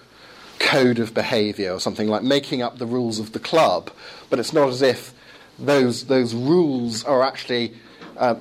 code 0.59 0.99
of 0.99 1.15
behavior 1.15 1.73
or 1.73 1.81
something 1.81 2.09
like 2.09 2.23
making 2.23 2.61
up 2.61 2.79
the 2.79 2.87
rules 2.87 3.19
of 3.19 3.33
the 3.33 3.39
club, 3.39 3.91
but 4.29 4.39
it's 4.39 4.53
not 4.53 4.69
as 4.69 4.83
if 4.83 5.15
those, 5.59 6.07
those 6.07 6.35
rules 6.35 7.03
are 7.05 7.23
actually 7.23 7.75
uh, 8.19 8.35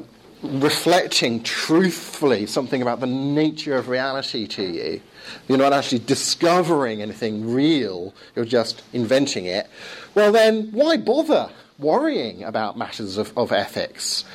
reflecting 0.43 1.41
truthfully 1.43 2.45
something 2.45 2.81
about 2.81 2.99
the 2.99 3.07
nature 3.07 3.75
of 3.75 3.87
reality 3.87 4.47
to 4.47 4.63
you. 4.63 5.01
You're 5.47 5.57
not 5.57 5.73
actually 5.73 5.99
discovering 5.99 7.01
anything 7.01 7.53
real, 7.53 8.13
you're 8.35 8.45
just 8.45 8.83
inventing 8.91 9.45
it. 9.45 9.69
Well, 10.13 10.31
then, 10.31 10.71
why 10.71 10.97
bother? 10.97 11.49
Worrying 11.79 12.43
about 12.43 12.77
matters 12.77 13.17
of, 13.17 13.35
of 13.37 13.51
ethics. 13.51 14.25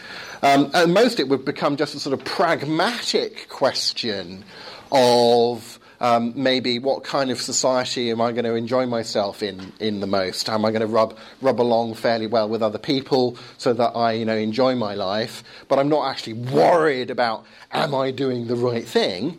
Um, 0.42 0.70
and 0.74 0.92
most 0.92 1.20
it 1.20 1.28
would 1.28 1.44
become 1.44 1.76
just 1.76 1.94
a 1.94 2.00
sort 2.00 2.18
of 2.18 2.24
pragmatic 2.24 3.48
question 3.48 4.44
of 4.90 5.78
um, 6.00 6.32
maybe 6.36 6.78
what 6.78 7.04
kind 7.04 7.30
of 7.30 7.40
society 7.40 8.10
am 8.10 8.20
I 8.20 8.32
going 8.32 8.44
to 8.44 8.54
enjoy 8.54 8.86
myself 8.86 9.42
in, 9.42 9.72
in 9.80 10.00
the 10.00 10.06
most? 10.06 10.48
Am 10.48 10.64
I 10.64 10.70
going 10.70 10.80
to 10.80 10.86
rub, 10.86 11.16
rub 11.40 11.60
along 11.60 11.94
fairly 11.94 12.26
well 12.26 12.48
with 12.48 12.62
other 12.62 12.78
people 12.78 13.36
so 13.58 13.72
that 13.72 13.96
I 13.96 14.12
you 14.12 14.24
know, 14.24 14.36
enjoy 14.36 14.74
my 14.74 14.94
life? 14.94 15.42
But 15.68 15.78
I'm 15.78 15.88
not 15.88 16.10
actually 16.10 16.34
worried 16.34 17.10
about 17.10 17.46
am 17.72 17.94
I 17.94 18.10
doing 18.10 18.48
the 18.48 18.56
right 18.56 18.86
thing? 18.86 19.38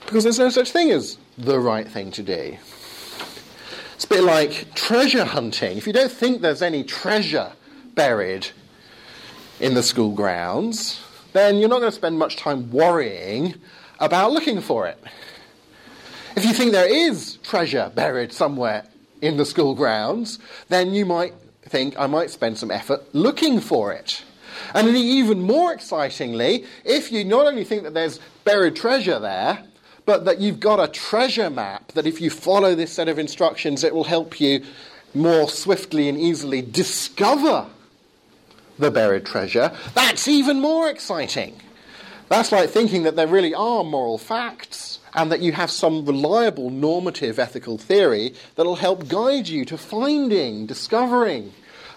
Because 0.00 0.24
there's 0.24 0.38
no 0.38 0.50
such 0.50 0.72
thing 0.72 0.90
as 0.90 1.16
the 1.38 1.58
right 1.58 1.88
thing 1.88 2.10
to 2.12 2.22
do. 2.22 2.58
It's 3.94 4.04
a 4.04 4.08
bit 4.08 4.24
like 4.24 4.74
treasure 4.74 5.24
hunting. 5.24 5.78
If 5.78 5.86
you 5.86 5.92
don't 5.92 6.10
think 6.10 6.42
there's 6.42 6.62
any 6.62 6.82
treasure 6.82 7.52
buried 7.94 8.48
in 9.60 9.74
the 9.74 9.82
school 9.84 10.12
grounds, 10.12 11.00
then 11.32 11.58
you're 11.58 11.68
not 11.68 11.78
going 11.78 11.90
to 11.90 11.96
spend 11.96 12.18
much 12.18 12.36
time 12.36 12.70
worrying 12.72 13.54
about 14.00 14.32
looking 14.32 14.60
for 14.60 14.88
it. 14.88 14.98
If 16.36 16.44
you 16.44 16.52
think 16.52 16.72
there 16.72 16.92
is 16.92 17.36
treasure 17.44 17.92
buried 17.94 18.32
somewhere 18.32 18.84
in 19.22 19.36
the 19.36 19.44
school 19.44 19.76
grounds, 19.76 20.40
then 20.68 20.92
you 20.92 21.06
might 21.06 21.34
think, 21.62 21.98
I 21.98 22.08
might 22.08 22.30
spend 22.30 22.58
some 22.58 22.72
effort 22.72 23.14
looking 23.14 23.60
for 23.60 23.92
it. 23.92 24.24
And 24.74 24.88
even 24.88 25.40
more 25.40 25.72
excitingly, 25.72 26.64
if 26.84 27.12
you 27.12 27.24
not 27.24 27.46
only 27.46 27.62
think 27.62 27.84
that 27.84 27.94
there's 27.94 28.18
buried 28.44 28.74
treasure 28.74 29.20
there, 29.20 29.64
but 30.06 30.24
that 30.24 30.40
you've 30.40 30.60
got 30.60 30.82
a 30.82 30.88
treasure 30.88 31.50
map 31.50 31.92
that 31.92 32.06
if 32.06 32.20
you 32.20 32.30
follow 32.30 32.74
this 32.74 32.92
set 32.92 33.08
of 33.08 33.18
instructions, 33.18 33.84
it 33.84 33.94
will 33.94 34.04
help 34.04 34.40
you 34.40 34.62
more 35.14 35.48
swiftly 35.48 36.08
and 36.08 36.18
easily 36.18 36.60
discover 36.60 37.66
the 38.78 38.90
buried 38.90 39.24
treasure. 39.24 39.72
That's 39.94 40.28
even 40.28 40.60
more 40.60 40.88
exciting. 40.90 41.60
That's 42.28 42.52
like 42.52 42.70
thinking 42.70 43.04
that 43.04 43.16
there 43.16 43.26
really 43.26 43.54
are 43.54 43.84
moral 43.84 44.18
facts 44.18 44.98
and 45.14 45.30
that 45.30 45.40
you 45.40 45.52
have 45.52 45.70
some 45.70 46.04
reliable 46.04 46.70
normative 46.70 47.38
ethical 47.38 47.78
theory 47.78 48.34
that'll 48.56 48.76
help 48.76 49.08
guide 49.08 49.48
you 49.48 49.64
to 49.66 49.78
finding, 49.78 50.66
discovering 50.66 51.52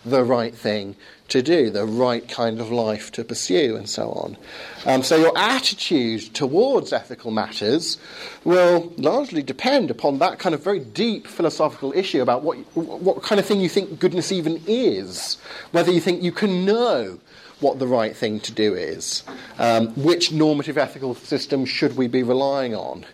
the 0.05 0.23
right 0.23 0.53
thing 0.53 0.95
to 1.29 1.41
do, 1.41 1.69
the 1.69 1.85
right 1.85 2.27
kind 2.27 2.59
of 2.59 2.71
life 2.71 3.11
to 3.13 3.23
pursue, 3.23 3.75
and 3.75 3.89
so 3.89 4.09
on. 4.11 4.37
Um, 4.85 5.03
so 5.03 5.15
your 5.17 5.37
attitude 5.37 6.33
towards 6.33 6.93
ethical 6.93 7.31
matters 7.31 7.97
will 8.43 8.93
largely 8.97 9.43
depend 9.43 9.91
upon 9.91 10.19
that 10.19 10.39
kind 10.39 10.55
of 10.55 10.63
very 10.63 10.79
deep 10.79 11.27
philosophical 11.27 11.91
issue 11.93 12.21
about 12.21 12.43
what, 12.43 12.57
what 12.75 13.23
kind 13.23 13.39
of 13.39 13.45
thing 13.45 13.59
you 13.59 13.69
think 13.69 13.99
goodness 13.99 14.31
even 14.31 14.61
is, 14.67 15.37
whether 15.71 15.91
you 15.91 15.99
think 15.99 16.23
you 16.23 16.31
can 16.31 16.65
know 16.65 17.19
what 17.59 17.79
the 17.79 17.87
right 17.87 18.15
thing 18.15 18.39
to 18.39 18.51
do 18.51 18.75
is, 18.75 19.23
um, 19.57 19.87
which 19.95 20.31
normative 20.31 20.77
ethical 20.77 21.15
system 21.15 21.65
should 21.65 21.97
we 21.97 22.07
be 22.07 22.23
relying 22.23 22.75
on. 22.75 23.05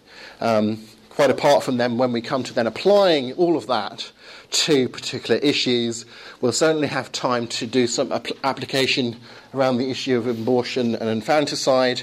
Um, 0.41 0.83
quite 1.15 1.29
apart 1.29 1.63
from 1.63 1.77
them, 1.77 1.97
when 1.97 2.11
we 2.11 2.21
come 2.21 2.43
to 2.43 2.53
then 2.53 2.65
applying 2.65 3.33
all 3.33 3.55
of 3.55 3.67
that 3.67 4.11
to 4.49 4.89
particular 4.89 5.39
issues. 5.41 6.05
We'll 6.41 6.51
certainly 6.51 6.87
have 6.87 7.11
time 7.11 7.47
to 7.47 7.67
do 7.67 7.85
some 7.85 8.11
application 8.43 9.17
around 9.53 9.77
the 9.77 9.91
issue 9.91 10.17
of 10.17 10.25
abortion 10.25 10.95
and 10.95 11.09
infanticide. 11.09 12.01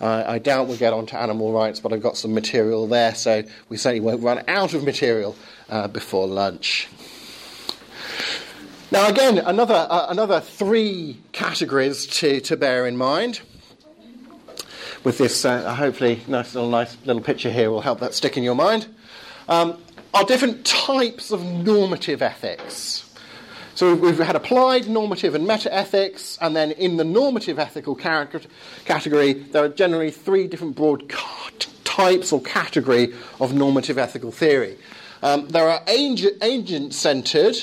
Uh, 0.00 0.24
I 0.26 0.38
doubt 0.38 0.68
we'll 0.68 0.76
get 0.76 0.92
onto 0.92 1.16
animal 1.16 1.52
rights, 1.52 1.80
but 1.80 1.92
I've 1.92 2.02
got 2.02 2.16
some 2.16 2.34
material 2.34 2.86
there, 2.86 3.14
so 3.14 3.42
we 3.68 3.76
certainly 3.76 4.00
won't 4.00 4.22
run 4.22 4.44
out 4.46 4.74
of 4.74 4.84
material 4.84 5.36
uh, 5.68 5.88
before 5.88 6.28
lunch. 6.28 6.88
Now, 8.92 9.08
again, 9.08 9.38
another, 9.38 9.86
uh, 9.88 10.06
another 10.08 10.40
three 10.40 11.18
categories 11.32 12.06
to, 12.18 12.40
to 12.42 12.56
bear 12.56 12.86
in 12.86 12.96
mind. 12.96 13.40
With 15.04 15.18
this, 15.18 15.44
uh, 15.44 15.74
hopefully, 15.74 16.20
nice 16.28 16.54
little, 16.54 16.70
nice 16.70 16.96
little 17.04 17.22
picture 17.22 17.50
here 17.50 17.70
will 17.70 17.80
help 17.80 18.00
that 18.00 18.14
stick 18.14 18.36
in 18.36 18.42
your 18.42 18.54
mind, 18.54 18.86
um, 19.48 19.76
are 20.14 20.24
different 20.24 20.64
types 20.64 21.30
of 21.30 21.42
normative 21.42 22.22
ethics. 22.22 23.08
So 23.74 23.94
we've 23.94 24.18
had 24.18 24.36
applied 24.36 24.86
normative 24.86 25.34
and 25.34 25.46
meta 25.46 25.74
ethics, 25.74 26.38
and 26.40 26.54
then 26.54 26.72
in 26.72 26.98
the 26.98 27.04
normative 27.04 27.58
ethical 27.58 27.94
category, 27.94 29.32
there 29.32 29.64
are 29.64 29.68
generally 29.68 30.10
three 30.10 30.46
different 30.46 30.76
broad 30.76 31.10
types 31.84 32.32
or 32.32 32.40
category 32.42 33.14
of 33.40 33.54
normative 33.54 33.98
ethical 33.98 34.30
theory. 34.30 34.76
Um, 35.22 35.48
there 35.48 35.68
are 35.68 35.82
agent 35.86 36.94
centered 36.94 37.56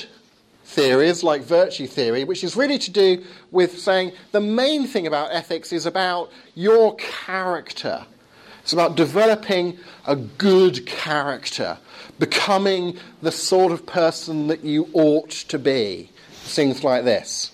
theories 0.70 1.24
like 1.24 1.42
virtue 1.42 1.86
theory, 1.86 2.22
which 2.24 2.44
is 2.44 2.54
really 2.54 2.78
to 2.78 2.90
do 2.90 3.22
with 3.50 3.78
saying 3.78 4.12
the 4.32 4.40
main 4.40 4.86
thing 4.86 5.06
about 5.06 5.32
ethics 5.32 5.72
is 5.72 5.84
about 5.84 6.30
your 6.54 6.94
character. 6.96 8.06
It's 8.62 8.72
about 8.72 8.94
developing 8.94 9.78
a 10.06 10.14
good 10.14 10.86
character, 10.86 11.78
becoming 12.18 12.98
the 13.20 13.32
sort 13.32 13.72
of 13.72 13.84
person 13.84 14.46
that 14.46 14.62
you 14.62 14.88
ought 14.92 15.30
to 15.30 15.58
be. 15.58 16.10
Things 16.30 16.84
like 16.84 17.04
this. 17.04 17.50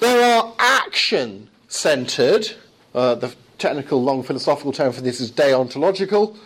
There 0.00 0.36
are 0.36 0.52
action 0.58 1.48
centered, 1.68 2.50
uh, 2.94 3.14
the 3.14 3.34
technical 3.58 4.02
long 4.02 4.22
philosophical 4.22 4.72
term 4.72 4.92
for 4.92 5.00
this 5.00 5.20
is 5.20 5.30
deontological, 5.30 6.36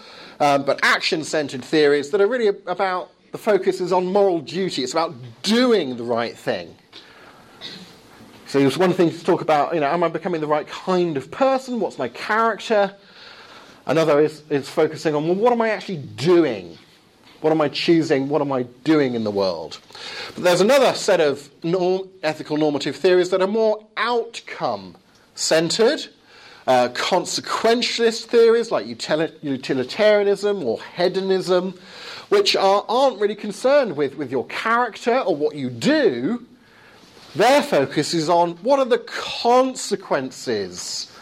um, 0.41 0.65
but 0.65 0.79
action 0.83 1.25
centered 1.25 1.65
theories 1.65 2.11
that 2.11 2.21
are 2.21 2.27
really 2.27 2.49
about 2.67 3.11
the 3.33 3.39
focus 3.39 3.81
is 3.81 3.93
on 3.93 4.07
moral 4.07 4.41
duty. 4.41 4.83
It's 4.83 4.93
about 4.93 5.15
doing 5.43 5.97
the 5.97 6.05
right 6.05 6.37
thing. 6.37 6.75
So 8.47 8.59
it's 8.59 8.77
one 8.77 8.93
thing 8.93 9.11
to 9.11 9.25
talk 9.25 9.43
about, 9.43 9.75
you 9.75 9.81
know, 9.81 9.87
am 9.87 10.03
I 10.03 10.09
becoming 10.09 10.41
the 10.41 10.47
right 10.49 10.67
kind 10.67 11.17
of 11.17 11.31
person? 11.31 11.79
What's 11.79 11.99
my 11.99 12.09
character? 12.09 12.95
Another 13.87 14.21
is, 14.21 14.43
is 14.51 14.69
focusing 14.69 15.15
on, 15.15 15.27
well, 15.29 15.37
what 15.37 15.53
am 15.53 15.61
I 15.61 15.71
actually 15.71 15.99
doing? 15.99 16.77
What 17.41 17.53
am 17.53 17.61
I 17.61 17.69
choosing? 17.69 18.29
What 18.29 18.43
am 18.43 18.51
I 18.53 18.65
doing 18.85 19.15
in 19.15 19.25
the 19.25 19.31
world? 19.31 19.79
But 20.35 20.45
there's 20.45 20.61
another 20.61 20.95
set 20.95 21.21
of 21.21 21.49
norm, 21.65 22.09
ethical 22.23 22.57
normative 22.57 22.97
theories 22.97 23.31
that 23.31 23.41
are 23.41 23.47
more 23.47 23.87
outcome 23.97 24.97
centered. 25.35 26.07
Uh, 26.67 26.89
consequentialist 26.89 28.27
theories 28.27 28.71
like 28.71 28.87
utilitarianism 28.87 30.63
or 30.63 30.79
hedonism, 30.97 31.75
which 32.31 32.57
are, 32.57 32.85
aren't 32.89 33.21
really 33.21 33.35
concerned 33.35 33.97
with, 33.97 34.17
with 34.17 34.31
your 34.31 34.47
character 34.47 35.19
or 35.19 35.37
what 35.37 35.55
you 35.55 35.69
do. 35.69 36.47
Their 37.35 37.63
focus 37.63 38.15
is 38.15 38.29
on 38.29 38.53
what 38.63 38.79
are 38.79 38.87
the 38.87 38.99
consequences 38.99 41.13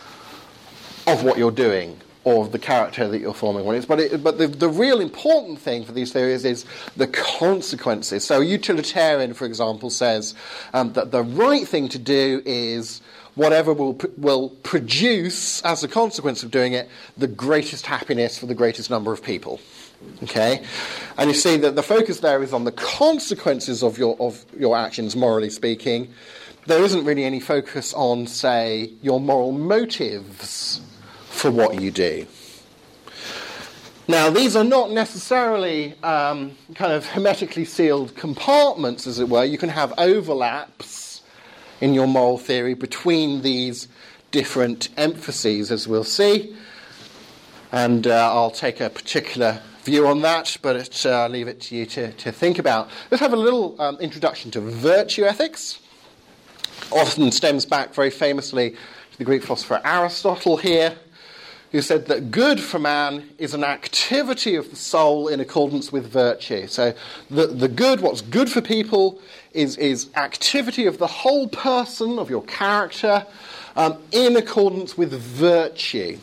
of 1.07 1.25
what 1.25 1.38
you're 1.38 1.50
doing 1.50 1.99
or 2.25 2.45
of 2.45 2.53
the 2.53 2.59
character 2.59 3.09
that 3.09 3.21
you're 3.21 3.35
forming. 3.35 3.65
But, 3.87 4.00
it, 4.00 4.23
but 4.23 4.38
the, 4.38 4.47
the 4.47 4.69
real 4.69 5.00
important 5.00 5.59
thing 5.59 5.85
for 5.85 5.93
these 5.93 6.12
theories 6.12 6.45
is 6.45 6.65
the 6.97 7.07
consequences. 7.07 8.25
So, 8.25 8.41
a 8.41 8.45
utilitarian, 8.45 9.33
for 9.33 9.47
example, 9.47 9.91
says 9.91 10.35
um, 10.75 10.93
that 10.93 11.11
the 11.11 11.23
right 11.23 11.67
thing 11.67 11.88
to 11.91 11.99
do 11.99 12.43
is 12.45 13.00
whatever 13.35 13.73
will, 13.73 13.99
will 14.19 14.50
produce, 14.62 15.62
as 15.62 15.85
a 15.85 15.88
consequence 15.88 16.43
of 16.43 16.50
doing 16.50 16.75
it, 16.75 16.88
the 17.17 17.29
greatest 17.29 17.87
happiness 17.87 18.37
for 18.37 18.47
the 18.47 18.55
greatest 18.55 18.91
number 18.91 19.12
of 19.12 19.23
people. 19.23 19.61
Okay? 20.23 20.62
And 21.17 21.28
you 21.28 21.35
see 21.35 21.57
that 21.59 21.76
the 21.76 21.83
focus 21.83 22.21
there 22.21 22.43
is 22.43 22.52
on 22.52 22.64
the 22.64 22.73
consequences 22.73 23.83
of 23.83 23.99
your, 23.99 24.17
of 24.21 24.45
your 24.59 24.76
actions, 24.76 25.17
morally 25.17 25.50
speaking. 25.50 26.12
There 26.67 26.83
isn't 26.83 27.05
really 27.05 27.25
any 27.25 27.40
focus 27.40 27.95
on, 27.95 28.26
say, 28.26 28.93
your 29.02 29.21
moral 29.21 29.52
motives 29.52 30.81
for 31.31 31.50
what 31.50 31.81
you 31.81 31.90
do. 31.90 32.26
Now, 34.07 34.31
these 34.31 34.57
are 34.57 34.64
not 34.64 34.90
necessarily 34.90 35.95
um, 36.02 36.57
kind 36.75 36.93
of 36.93 37.07
hermetically 37.07 37.67
sealed 37.67 38.17
compartments, 38.17 39.07
as 39.07 39.20
it 39.20 39.29
were. 39.29 39.44
You 39.44 39.59
can 39.59 39.68
have 39.68 39.92
overlaps 39.99 41.20
in 41.81 41.94
your 41.94 42.07
moral 42.07 42.38
theory 42.38 42.75
between 42.75 43.42
these 43.42 43.87
different 44.31 44.88
emphases, 44.96 45.70
as 45.70 45.87
we'll 45.87 46.05
see. 46.05 46.57
And 47.70 48.07
uh, 48.07 48.33
I'll 48.33 48.51
take 48.51 48.81
a 48.81 48.88
particular 48.88 49.61
view 49.88 50.07
on 50.07 50.20
that, 50.20 50.55
but 50.61 51.07
uh, 51.07 51.09
I'll 51.09 51.31
leave 51.31 51.48
it 51.48 51.62
to 51.62 51.74
you 51.74 51.87
to, 51.87 52.12
to 52.12 52.31
think 52.31 52.59
about. 52.59 52.90
Let's 53.11 53.22
have 53.22 53.33
a 53.33 53.37
little 53.37 53.74
um, 53.81 53.96
introduction 54.01 54.51
to 54.51 54.61
virtue 54.61 55.24
ethics. 55.24 55.81
Often 56.92 57.33
stems 57.33 57.64
back 57.64 57.94
very 57.94 58.11
famously 58.11 58.72
to 58.72 59.18
the 59.18 59.24
Greek 59.24 59.42
philosopher 59.42 59.81
Aristotle 59.85 60.59
here, 60.59 60.94
who 61.72 61.81
said 61.81 62.05
that 62.07 62.31
good 62.31 62.61
for 62.61 62.79
man 62.79 63.31
is 63.38 63.55
an 63.55 63.64
activity 63.64 64.57
of 64.57 64.68
the 64.68 64.77
soul 64.77 65.27
in 65.27 65.40
accordance 65.40 65.90
with 65.90 66.07
virtue. 66.07 66.66
So 66.66 66.92
the, 67.31 67.46
the 67.46 67.68
good, 67.68 68.03
what's 68.03 68.20
good 68.20 68.51
for 68.51 68.61
people, 68.61 69.22
is, 69.53 69.79
is 69.79 70.11
activity 70.16 70.85
of 70.85 70.98
the 70.98 71.07
whole 71.07 71.48
person, 71.48 72.18
of 72.18 72.29
your 72.29 72.42
character, 72.42 73.27
um, 73.74 73.96
in 74.12 74.37
accordance 74.37 74.98
with 74.98 75.12
virtue. 75.12 76.18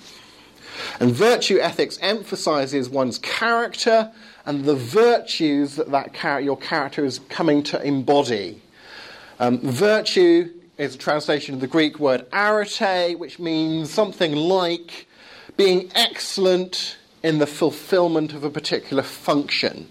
And 1.00 1.12
virtue 1.12 1.58
ethics 1.60 1.98
emphasizes 2.02 2.90
one's 2.90 3.18
character 3.20 4.12
and 4.46 4.66
the 4.66 4.76
virtues 4.76 5.76
that, 5.76 5.92
that 5.92 6.14
char- 6.14 6.42
your 6.42 6.58
character 6.58 7.06
is 7.06 7.20
coming 7.30 7.64
to 7.64 7.82
embody. 7.82 8.62
Um, 9.40 9.60
virtue 9.60 10.52
is 10.78 10.96
a 10.96 10.98
translation 10.98 11.56
of 11.56 11.62
the 11.62 11.68
Greek 11.68 12.00
word 12.00 12.26
arete, 12.32 13.18
which 13.18 13.40
means 13.40 13.92
something 13.92 14.36
like 14.36 15.08
being 15.58 15.90
excellent 15.96 16.98
in 17.24 17.40
the 17.40 17.48
fulfillment 17.48 18.34
of 18.34 18.44
a 18.44 18.50
particular 18.50 19.04
function. 19.04 19.90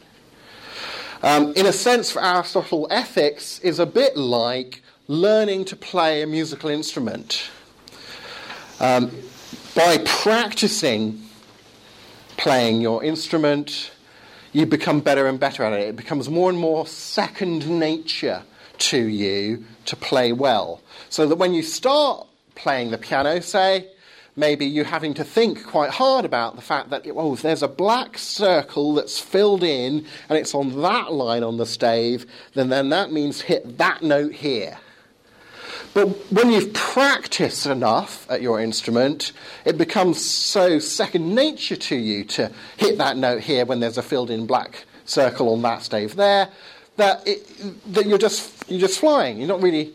Um, 1.22 1.54
in 1.54 1.66
a 1.66 1.72
sense, 1.72 2.10
for 2.10 2.22
Aristotle, 2.22 2.86
ethics 2.90 3.58
is 3.60 3.78
a 3.78 3.86
bit 3.86 4.16
like 4.16 4.82
learning 5.08 5.64
to 5.66 5.76
play 5.76 6.22
a 6.22 6.26
musical 6.26 6.70
instrument. 6.70 7.50
Um, 8.78 9.10
by 9.74 9.98
practicing 10.04 11.20
playing 12.36 12.80
your 12.80 13.02
instrument, 13.02 13.90
you 14.52 14.66
become 14.66 15.00
better 15.00 15.26
and 15.26 15.40
better 15.40 15.64
at 15.64 15.72
it. 15.72 15.88
It 15.88 15.96
becomes 15.96 16.28
more 16.28 16.48
and 16.48 16.58
more 16.58 16.86
second 16.86 17.68
nature 17.68 18.42
to 18.78 18.98
you 18.98 19.64
to 19.86 19.96
play 19.96 20.32
well. 20.32 20.80
So 21.10 21.26
that 21.26 21.36
when 21.36 21.54
you 21.54 21.62
start 21.62 22.26
playing 22.54 22.90
the 22.90 22.98
piano, 22.98 23.40
say, 23.40 23.88
maybe 24.36 24.66
you're 24.66 24.84
having 24.84 25.14
to 25.14 25.24
think 25.24 25.64
quite 25.64 25.90
hard 25.90 26.24
about 26.24 26.56
the 26.56 26.62
fact 26.62 26.90
that, 26.90 27.04
oh, 27.14 27.34
there's 27.36 27.62
a 27.62 27.68
black 27.68 28.18
circle 28.18 28.94
that's 28.94 29.18
filled 29.18 29.62
in 29.62 30.06
and 30.28 30.38
it's 30.38 30.54
on 30.54 30.80
that 30.82 31.12
line 31.12 31.42
on 31.42 31.56
the 31.56 31.66
stave, 31.66 32.26
then, 32.54 32.68
then 32.68 32.90
that 32.90 33.12
means 33.12 33.40
hit 33.40 33.78
that 33.78 34.02
note 34.02 34.32
here. 34.32 34.78
But 35.94 36.08
when 36.32 36.50
you've 36.50 36.74
practiced 36.74 37.66
enough 37.66 38.28
at 38.28 38.42
your 38.42 38.60
instrument, 38.60 39.32
it 39.64 39.78
becomes 39.78 40.22
so 40.22 40.80
second 40.80 41.34
nature 41.34 41.76
to 41.76 41.96
you 41.96 42.24
to 42.24 42.50
hit 42.76 42.98
that 42.98 43.16
note 43.16 43.42
here 43.42 43.64
when 43.64 43.78
there's 43.78 43.96
a 43.96 44.02
filled 44.02 44.30
in 44.30 44.44
black 44.44 44.84
circle 45.04 45.52
on 45.52 45.62
that 45.62 45.82
stave 45.82 46.16
there, 46.16 46.48
that, 46.96 47.26
it, 47.26 47.92
that 47.94 48.06
you're, 48.06 48.18
just, 48.18 48.68
you're 48.68 48.80
just 48.80 48.98
flying. 48.98 49.38
You're 49.38 49.48
not 49.48 49.62
really 49.62 49.92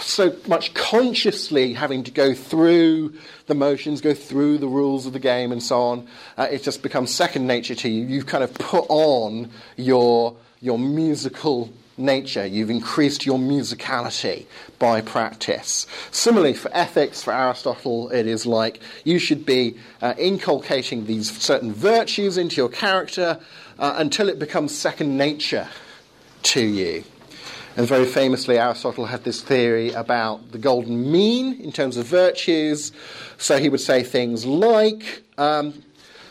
so 0.00 0.34
much 0.46 0.72
consciously 0.72 1.74
having 1.74 2.04
to 2.04 2.10
go 2.10 2.32
through 2.32 3.12
the 3.46 3.54
motions, 3.54 4.00
go 4.00 4.14
through 4.14 4.58
the 4.58 4.68
rules 4.68 5.04
of 5.04 5.12
the 5.12 5.18
game, 5.18 5.52
and 5.52 5.62
so 5.62 5.78
on. 5.78 6.08
Uh, 6.38 6.48
it 6.50 6.62
just 6.62 6.82
becomes 6.82 7.14
second 7.14 7.46
nature 7.46 7.74
to 7.74 7.88
you. 7.88 8.06
You've 8.06 8.26
kind 8.26 8.44
of 8.44 8.54
put 8.54 8.86
on 8.88 9.50
your, 9.76 10.36
your 10.60 10.78
musical 10.78 11.70
nature. 11.96 12.46
You've 12.46 12.70
increased 12.70 13.24
your 13.24 13.38
musicality 13.38 14.46
by 14.78 15.00
practice. 15.00 15.86
Similarly, 16.10 16.54
for 16.54 16.70
ethics, 16.74 17.22
for 17.22 17.32
Aristotle, 17.32 18.10
it 18.10 18.26
is 18.26 18.46
like 18.46 18.80
you 19.04 19.18
should 19.18 19.46
be 19.46 19.76
uh, 20.02 20.14
inculcating 20.18 21.06
these 21.06 21.30
certain 21.40 21.72
virtues 21.72 22.38
into 22.38 22.56
your 22.56 22.68
character 22.68 23.38
uh, 23.78 23.94
until 23.96 24.28
it 24.28 24.38
becomes 24.38 24.76
second 24.76 25.16
nature 25.16 25.68
to 26.42 26.60
you. 26.60 27.04
And 27.76 27.88
very 27.88 28.06
famously, 28.06 28.58
Aristotle 28.58 29.06
had 29.06 29.24
this 29.24 29.42
theory 29.42 29.90
about 29.90 30.52
the 30.52 30.58
golden 30.58 31.10
mean 31.10 31.60
in 31.60 31.72
terms 31.72 31.96
of 31.96 32.06
virtues. 32.06 32.92
So 33.36 33.58
he 33.58 33.68
would 33.68 33.80
say 33.80 34.04
things 34.04 34.46
like, 34.46 35.24
um, 35.38 35.82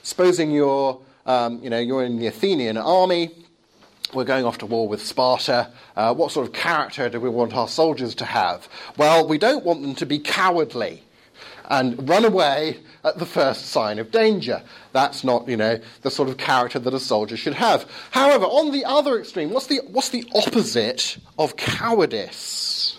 supposing 0.03 0.51
you're, 0.51 0.99
um, 1.25 1.59
you 1.61 1.69
know, 1.69 1.79
you're 1.79 2.05
in 2.05 2.17
the 2.17 2.27
Athenian 2.27 2.77
army, 2.77 3.31
we're 4.13 4.23
going 4.23 4.45
off 4.45 4.57
to 4.59 4.65
war 4.65 4.87
with 4.87 5.05
Sparta. 5.05 5.71
Uh, 5.95 6.13
what 6.13 6.31
sort 6.31 6.47
of 6.47 6.53
character 6.53 7.09
do 7.09 7.19
we 7.19 7.29
want 7.29 7.53
our 7.53 7.67
soldiers 7.67 8.15
to 8.15 8.25
have? 8.25 8.67
Well, 8.97 9.27
we 9.27 9.37
don't 9.37 9.63
want 9.63 9.81
them 9.81 9.95
to 9.95 10.05
be 10.05 10.19
cowardly 10.19 11.03
and 11.69 12.07
run 12.07 12.25
away 12.25 12.79
at 13.03 13.17
the 13.17 13.25
first 13.25 13.67
sign 13.67 13.99
of 13.99 14.11
danger. 14.11 14.61
That's 14.91 15.23
not, 15.23 15.47
you 15.47 15.57
know, 15.57 15.79
the 16.01 16.11
sort 16.11 16.29
of 16.29 16.37
character 16.37 16.79
that 16.79 16.93
a 16.93 16.99
soldier 16.99 17.37
should 17.37 17.55
have. 17.55 17.89
However, 18.11 18.45
on 18.45 18.71
the 18.71 18.85
other 18.85 19.19
extreme, 19.19 19.51
what's 19.51 19.67
the, 19.67 19.81
what's 19.87 20.09
the 20.09 20.25
opposite 20.35 21.17
of 21.37 21.55
cowardice? 21.55 22.97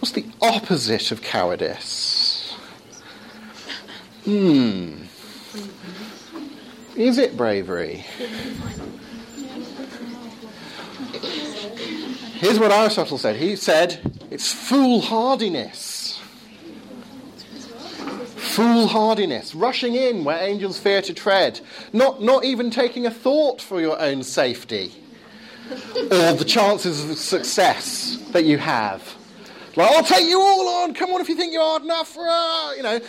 What's 0.00 0.12
the 0.12 0.26
opposite 0.40 1.12
of 1.12 1.22
cowardice? 1.22 2.56
Hmm. 4.24 5.04
Is 6.96 7.18
it 7.18 7.36
bravery? 7.36 8.04
Here's 12.34 12.58
what 12.58 12.72
Aristotle 12.72 13.18
said. 13.18 13.36
He 13.36 13.56
said 13.56 14.18
it's 14.30 14.52
foolhardiness. 14.52 16.20
Foolhardiness, 18.36 19.54
rushing 19.54 19.94
in 19.94 20.24
where 20.24 20.42
angels 20.42 20.78
fear 20.78 21.00
to 21.02 21.14
tread, 21.14 21.60
not, 21.92 22.20
not 22.20 22.44
even 22.44 22.70
taking 22.70 23.06
a 23.06 23.10
thought 23.10 23.62
for 23.62 23.80
your 23.80 23.98
own 23.98 24.22
safety 24.22 24.92
or 25.70 26.34
the 26.34 26.44
chances 26.46 27.08
of 27.08 27.16
success 27.16 28.18
that 28.32 28.44
you 28.44 28.58
have. 28.58 29.16
Like, 29.74 29.90
I'll 29.92 30.04
take 30.04 30.28
you 30.28 30.38
all 30.38 30.68
on, 30.82 30.92
come 30.92 31.12
on 31.12 31.22
if 31.22 31.30
you 31.30 31.36
think 31.36 31.54
you're 31.54 31.62
hard 31.62 31.82
enough, 31.82 32.18
uh, 32.18 32.72
you 32.76 32.82
know. 32.82 33.00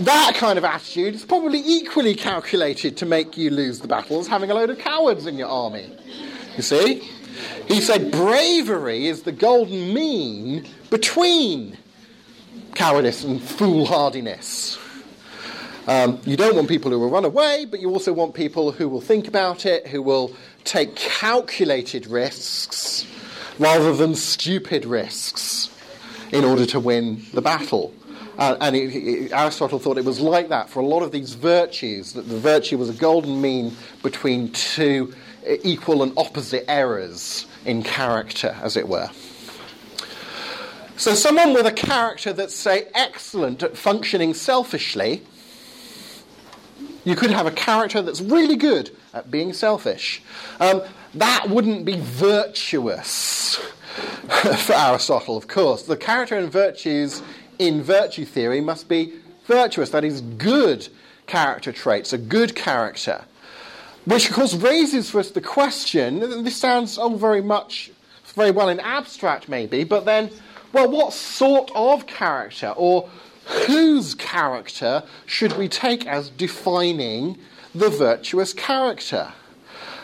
That 0.00 0.34
kind 0.34 0.58
of 0.58 0.64
attitude 0.64 1.14
is 1.14 1.24
probably 1.24 1.60
equally 1.64 2.14
calculated 2.14 2.96
to 2.98 3.06
make 3.06 3.36
you 3.36 3.50
lose 3.50 3.80
the 3.80 3.88
battles 3.88 4.28
having 4.28 4.50
a 4.50 4.54
load 4.54 4.70
of 4.70 4.78
cowards 4.78 5.26
in 5.26 5.36
your 5.36 5.48
army. 5.48 5.94
You 6.56 6.62
see? 6.62 7.08
He 7.68 7.80
said 7.80 8.10
bravery 8.10 9.06
is 9.06 9.22
the 9.22 9.32
golden 9.32 9.94
mean 9.94 10.66
between 10.90 11.78
cowardice 12.74 13.24
and 13.24 13.40
foolhardiness. 13.40 14.78
Um, 15.86 16.20
you 16.24 16.36
don't 16.36 16.54
want 16.54 16.68
people 16.68 16.90
who 16.90 16.98
will 16.98 17.10
run 17.10 17.24
away, 17.24 17.66
but 17.68 17.80
you 17.80 17.90
also 17.90 18.12
want 18.12 18.34
people 18.34 18.72
who 18.72 18.88
will 18.88 19.00
think 19.00 19.26
about 19.26 19.66
it, 19.66 19.86
who 19.86 20.02
will 20.02 20.34
take 20.64 20.94
calculated 20.96 22.06
risks 22.06 23.06
rather 23.58 23.94
than 23.94 24.14
stupid 24.14 24.84
risks 24.84 25.70
in 26.32 26.44
order 26.44 26.66
to 26.66 26.80
win 26.80 27.24
the 27.32 27.42
battle. 27.42 27.94
Uh, 28.40 28.56
and 28.62 28.74
it, 28.74 28.96
it, 28.96 29.32
Aristotle 29.32 29.78
thought 29.78 29.98
it 29.98 30.04
was 30.04 30.18
like 30.18 30.48
that 30.48 30.70
for 30.70 30.80
a 30.80 30.86
lot 30.86 31.02
of 31.02 31.12
these 31.12 31.34
virtues, 31.34 32.14
that 32.14 32.26
the 32.26 32.38
virtue 32.38 32.78
was 32.78 32.88
a 32.88 32.94
golden 32.94 33.38
mean 33.38 33.76
between 34.02 34.50
two 34.52 35.14
equal 35.62 36.02
and 36.02 36.12
opposite 36.16 36.64
errors 36.66 37.46
in 37.66 37.82
character, 37.82 38.56
as 38.62 38.78
it 38.78 38.88
were. 38.88 39.10
So, 40.96 41.14
someone 41.14 41.52
with 41.52 41.66
a 41.66 41.72
character 41.72 42.32
that's, 42.32 42.54
say, 42.54 42.88
excellent 42.94 43.62
at 43.62 43.76
functioning 43.76 44.32
selfishly, 44.32 45.22
you 47.04 47.16
could 47.16 47.30
have 47.30 47.46
a 47.46 47.50
character 47.50 48.00
that's 48.00 48.22
really 48.22 48.56
good 48.56 48.90
at 49.12 49.30
being 49.30 49.52
selfish. 49.52 50.22
Um, 50.60 50.82
that 51.14 51.50
wouldn't 51.50 51.84
be 51.84 51.98
virtuous 52.00 53.56
for 54.58 54.72
Aristotle, 54.72 55.36
of 55.36 55.48
course. 55.48 55.82
The 55.82 55.96
character 55.96 56.36
and 56.36 56.50
virtues 56.50 57.22
in 57.60 57.82
virtue 57.82 58.24
theory 58.24 58.60
must 58.60 58.88
be 58.88 59.12
virtuous, 59.44 59.90
that 59.90 60.02
is, 60.02 60.22
good 60.22 60.88
character 61.26 61.70
traits, 61.70 62.12
a 62.12 62.18
good 62.18 62.56
character. 62.56 63.24
Which, 64.06 64.28
of 64.30 64.34
course, 64.34 64.54
raises 64.54 65.10
for 65.10 65.20
us 65.20 65.30
the 65.30 65.42
question 65.42 66.42
this 66.42 66.56
sounds 66.56 66.96
all 66.96 67.16
very 67.16 67.42
much, 67.42 67.90
very 68.34 68.50
well 68.50 68.70
in 68.70 68.80
abstract, 68.80 69.48
maybe, 69.48 69.84
but 69.84 70.06
then 70.06 70.30
well, 70.72 70.90
what 70.90 71.12
sort 71.12 71.70
of 71.74 72.06
character 72.06 72.68
or 72.76 73.08
whose 73.66 74.14
character 74.14 75.02
should 75.26 75.56
we 75.56 75.68
take 75.68 76.06
as 76.06 76.30
defining 76.30 77.36
the 77.74 77.90
virtuous 77.90 78.52
character? 78.52 79.32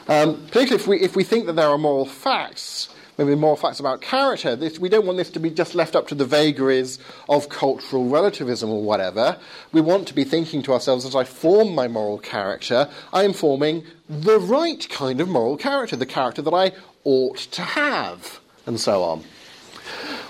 Um, 0.08 0.46
particularly 0.46 0.74
if 0.76 0.86
we, 0.86 1.00
if 1.00 1.16
we 1.16 1.24
think 1.24 1.46
that 1.46 1.54
there 1.54 1.68
are 1.68 1.78
moral 1.78 2.06
facts, 2.06 2.88
maybe 3.18 3.34
more 3.34 3.56
facts 3.56 3.80
about 3.80 4.00
character, 4.00 4.56
this, 4.56 4.78
we 4.78 4.88
don't 4.88 5.06
want 5.06 5.18
this 5.18 5.30
to 5.30 5.40
be 5.40 5.50
just 5.50 5.74
left 5.74 5.96
up 5.96 6.06
to 6.08 6.14
the 6.14 6.24
vagaries 6.24 6.98
of 7.28 7.48
cultural 7.48 8.08
relativism 8.08 8.70
or 8.70 8.82
whatever. 8.82 9.38
We 9.72 9.80
want 9.80 10.06
to 10.08 10.14
be 10.14 10.24
thinking 10.24 10.62
to 10.64 10.72
ourselves, 10.72 11.04
as 11.04 11.14
I 11.14 11.24
form 11.24 11.74
my 11.74 11.88
moral 11.88 12.18
character, 12.18 12.88
I 13.12 13.24
am 13.24 13.32
forming 13.32 13.84
the 14.08 14.38
right 14.38 14.86
kind 14.88 15.20
of 15.20 15.28
moral 15.28 15.56
character, 15.56 15.96
the 15.96 16.06
character 16.06 16.42
that 16.42 16.54
I 16.54 16.72
ought 17.04 17.38
to 17.38 17.62
have, 17.62 18.40
and 18.66 18.78
so 18.78 19.02
on. 19.02 19.24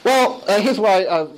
Well, 0.05 0.45
uh, 0.47 0.61
here's 0.61 0.79
why. 0.79 1.05
Uh, 1.05 1.29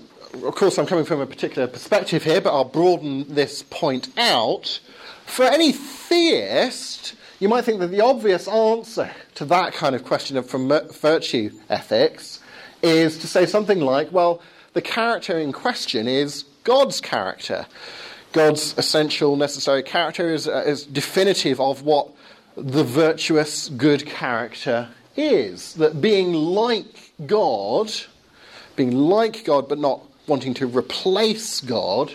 of 0.44 0.54
course, 0.54 0.78
I'm 0.78 0.86
coming 0.86 1.04
from 1.04 1.20
a 1.20 1.26
particular 1.26 1.66
perspective 1.66 2.22
here, 2.22 2.40
but 2.40 2.54
I'll 2.54 2.64
broaden 2.64 3.34
this 3.34 3.62
point 3.62 4.08
out. 4.18 4.80
For 5.24 5.44
any 5.44 5.72
theist, 5.72 7.14
you 7.38 7.48
might 7.48 7.64
think 7.64 7.80
that 7.80 7.88
the 7.88 8.00
obvious 8.00 8.48
answer 8.48 9.10
to 9.36 9.44
that 9.46 9.72
kind 9.72 9.94
of 9.94 10.04
question 10.04 10.42
from 10.42 10.68
virtue 10.68 11.50
ethics 11.68 12.40
is 12.82 13.18
to 13.18 13.26
say 13.26 13.46
something 13.46 13.80
like, 13.80 14.12
well, 14.12 14.40
the 14.72 14.82
character 14.82 15.38
in 15.38 15.52
question 15.52 16.08
is 16.08 16.44
God's 16.64 17.00
character. 17.00 17.66
God's 18.32 18.76
essential, 18.76 19.36
necessary 19.36 19.82
character 19.82 20.32
is, 20.32 20.46
uh, 20.46 20.64
is 20.66 20.84
definitive 20.84 21.60
of 21.60 21.82
what 21.82 22.10
the 22.56 22.84
virtuous, 22.84 23.68
good 23.70 24.04
character 24.04 24.88
is. 25.16 25.74
That 25.74 26.00
being 26.00 26.32
like 26.32 27.12
God 27.26 27.92
being 28.78 28.92
like 28.92 29.44
God 29.44 29.68
but 29.68 29.78
not 29.78 30.00
wanting 30.26 30.54
to 30.54 30.66
replace 30.66 31.60
God 31.60 32.12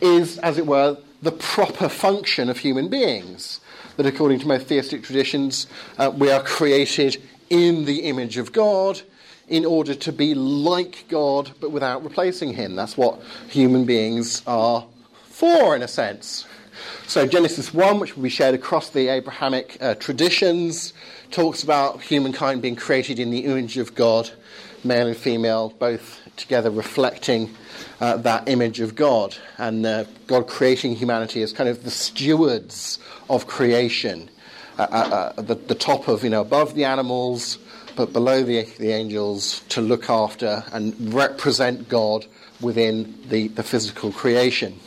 is, 0.00 0.38
as 0.38 0.56
it 0.56 0.66
were, 0.66 0.96
the 1.20 1.32
proper 1.32 1.88
function 1.88 2.48
of 2.48 2.58
human 2.58 2.88
beings. 2.88 3.60
That 3.96 4.06
according 4.06 4.40
to 4.40 4.48
most 4.48 4.66
theistic 4.66 5.02
traditions, 5.02 5.66
uh, 5.98 6.10
we 6.14 6.30
are 6.30 6.42
created 6.42 7.22
in 7.50 7.84
the 7.84 8.02
image 8.02 8.36
of 8.36 8.52
God 8.52 9.02
in 9.48 9.64
order 9.64 9.94
to 9.94 10.12
be 10.12 10.34
like 10.34 11.04
God 11.08 11.50
but 11.60 11.70
without 11.70 12.04
replacing 12.04 12.54
Him. 12.54 12.76
That's 12.76 12.96
what 12.96 13.20
human 13.48 13.84
beings 13.84 14.42
are 14.46 14.86
for, 15.24 15.74
in 15.74 15.82
a 15.82 15.88
sense. 15.88 16.46
So, 17.06 17.26
Genesis 17.26 17.74
1, 17.74 17.98
which 17.98 18.16
will 18.16 18.22
be 18.22 18.30
shared 18.30 18.54
across 18.54 18.90
the 18.90 19.08
Abrahamic 19.08 19.76
uh, 19.80 19.96
traditions, 19.96 20.92
talks 21.30 21.62
about 21.62 22.00
humankind 22.00 22.62
being 22.62 22.76
created 22.76 23.18
in 23.18 23.30
the 23.30 23.44
image 23.44 23.76
of 23.76 23.94
God 23.94 24.30
male 24.84 25.06
and 25.06 25.16
female, 25.16 25.70
both 25.78 26.20
together 26.36 26.70
reflecting 26.70 27.54
uh, 28.00 28.16
that 28.18 28.48
image 28.48 28.80
of 28.80 28.94
God, 28.94 29.36
and 29.58 29.84
uh, 29.84 30.04
God 30.26 30.46
creating 30.46 30.96
humanity 30.96 31.42
as 31.42 31.52
kind 31.52 31.68
of 31.68 31.84
the 31.84 31.90
stewards 31.90 32.98
of 33.30 33.46
creation, 33.46 34.28
uh, 34.78 34.82
uh, 34.82 35.32
uh 35.36 35.42
the, 35.42 35.54
the, 35.54 35.74
top 35.74 36.08
of, 36.08 36.22
you 36.22 36.30
know, 36.30 36.42
above 36.42 36.74
the 36.74 36.84
animals, 36.84 37.58
but 37.96 38.12
below 38.12 38.42
the, 38.42 38.64
the 38.78 38.90
angels 38.90 39.60
to 39.70 39.80
look 39.80 40.10
after 40.10 40.64
and 40.72 41.14
represent 41.14 41.88
God 41.88 42.26
within 42.60 43.14
the, 43.28 43.48
the 43.48 43.62
physical 43.62 44.12
creation. 44.12 44.78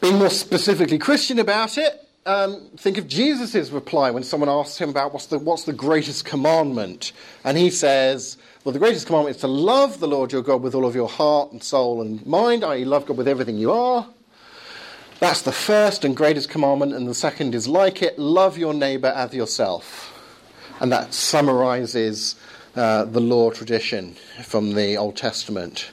Being 0.00 0.18
more 0.18 0.30
specifically 0.30 0.98
Christian 0.98 1.38
about 1.38 1.76
it, 1.78 2.04
um, 2.26 2.68
think 2.76 2.98
of 2.98 3.08
Jesus' 3.08 3.70
reply 3.70 4.10
when 4.10 4.22
someone 4.22 4.48
asks 4.48 4.78
him 4.78 4.90
about 4.90 5.12
what's 5.12 5.26
the, 5.26 5.38
what's 5.38 5.64
the 5.64 5.72
greatest 5.72 6.24
commandment. 6.24 7.12
And 7.42 7.56
he 7.56 7.70
says, 7.70 8.36
Well, 8.64 8.72
the 8.72 8.78
greatest 8.78 9.06
commandment 9.06 9.36
is 9.36 9.40
to 9.40 9.48
love 9.48 9.98
the 9.98 10.08
Lord 10.08 10.32
your 10.32 10.42
God 10.42 10.62
with 10.62 10.74
all 10.74 10.84
of 10.84 10.94
your 10.94 11.08
heart 11.08 11.52
and 11.52 11.62
soul 11.62 12.02
and 12.02 12.24
mind, 12.26 12.64
i.e., 12.64 12.84
love 12.84 13.06
God 13.06 13.16
with 13.16 13.28
everything 13.28 13.56
you 13.56 13.72
are. 13.72 14.06
That's 15.20 15.42
the 15.42 15.52
first 15.52 16.04
and 16.04 16.16
greatest 16.16 16.48
commandment. 16.48 16.94
And 16.94 17.08
the 17.08 17.14
second 17.14 17.54
is 17.54 17.66
like 17.66 18.02
it 18.02 18.18
love 18.18 18.56
your 18.56 18.72
neighbor 18.72 19.08
as 19.08 19.34
yourself. 19.34 20.14
And 20.80 20.92
that 20.92 21.12
summarizes 21.12 22.36
uh, 22.76 23.04
the 23.04 23.20
law 23.20 23.50
tradition 23.50 24.14
from 24.44 24.74
the 24.74 24.96
Old 24.96 25.16
Testament. 25.16 25.90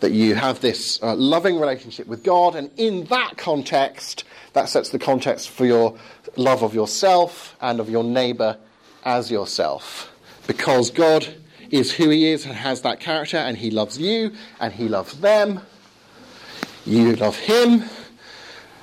That 0.00 0.12
you 0.12 0.34
have 0.34 0.60
this 0.60 1.02
uh, 1.02 1.14
loving 1.14 1.58
relationship 1.58 2.06
with 2.06 2.22
God, 2.22 2.54
and 2.54 2.70
in 2.76 3.04
that 3.06 3.38
context, 3.38 4.24
that 4.52 4.68
sets 4.68 4.90
the 4.90 4.98
context 4.98 5.48
for 5.48 5.64
your 5.64 5.96
love 6.36 6.62
of 6.62 6.74
yourself 6.74 7.56
and 7.62 7.80
of 7.80 7.88
your 7.88 8.04
neighbour 8.04 8.58
as 9.04 9.30
yourself. 9.30 10.12
Because 10.46 10.90
God 10.90 11.26
is 11.70 11.92
who 11.92 12.10
He 12.10 12.30
is 12.30 12.44
and 12.44 12.54
has 12.54 12.82
that 12.82 13.00
character, 13.00 13.38
and 13.38 13.56
He 13.56 13.70
loves 13.70 13.98
you 13.98 14.32
and 14.60 14.74
He 14.74 14.88
loves 14.88 15.18
them. 15.20 15.62
You 16.84 17.16
love 17.16 17.38
Him, 17.38 17.84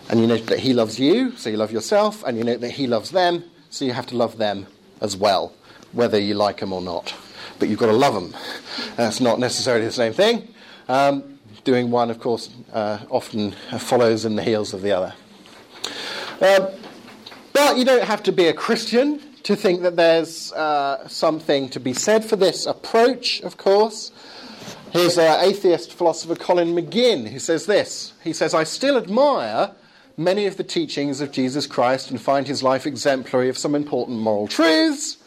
and 0.09 0.19
you 0.19 0.27
know 0.27 0.37
that 0.37 0.59
He 0.59 0.73
loves 0.73 0.99
you, 0.99 1.35
so 1.37 1.49
you 1.49 1.57
love 1.57 1.71
yourself, 1.71 2.23
and 2.23 2.37
you 2.37 2.43
know 2.43 2.57
that 2.57 2.71
He 2.71 2.87
loves 2.87 3.11
them, 3.11 3.43
so 3.69 3.85
you 3.85 3.93
have 3.93 4.07
to 4.07 4.17
love 4.17 4.37
them 4.37 4.67
as 5.01 5.15
well, 5.17 5.53
whether 5.91 6.19
you 6.19 6.33
like 6.33 6.59
them 6.59 6.73
or 6.73 6.81
not. 6.81 7.13
But 7.59 7.69
you've 7.69 7.79
got 7.79 7.87
to 7.87 7.93
love 7.93 8.13
them. 8.13 8.33
That's 8.95 9.19
not 9.19 9.39
necessarily 9.39 9.85
the 9.85 9.91
same 9.91 10.13
thing. 10.13 10.47
Um, 10.87 11.39
doing 11.63 11.91
one, 11.91 12.09
of 12.09 12.19
course, 12.19 12.49
uh, 12.73 12.99
often 13.09 13.51
follows 13.79 14.25
in 14.25 14.35
the 14.35 14.43
heels 14.43 14.73
of 14.73 14.81
the 14.81 14.91
other. 14.91 15.13
Um, 16.41 16.67
but 17.53 17.77
you 17.77 17.85
don't 17.85 18.03
have 18.03 18.23
to 18.23 18.31
be 18.31 18.47
a 18.47 18.53
Christian 18.53 19.21
to 19.43 19.55
think 19.55 19.81
that 19.81 19.95
there's 19.95 20.51
uh, 20.53 21.07
something 21.07 21.69
to 21.69 21.79
be 21.79 21.93
said 21.93 22.25
for 22.25 22.35
this 22.35 22.65
approach, 22.65 23.41
of 23.41 23.57
course. 23.57 24.11
Here's 24.91 25.17
uh, 25.17 25.39
atheist 25.41 25.93
philosopher 25.93 26.35
Colin 26.35 26.73
McGinn 26.73 27.27
who 27.27 27.39
says 27.39 27.65
this. 27.65 28.13
He 28.23 28.33
says, 28.33 28.53
I 28.53 28.63
still 28.63 28.97
admire 28.97 29.71
many 30.17 30.45
of 30.45 30.57
the 30.57 30.63
teachings 30.63 31.21
of 31.21 31.31
Jesus 31.31 31.67
Christ 31.67 32.11
and 32.11 32.21
find 32.21 32.47
his 32.47 32.63
life 32.63 32.85
exemplary 32.85 33.49
of 33.49 33.57
some 33.57 33.75
important 33.75 34.19
moral 34.19 34.47
truths, 34.47 35.17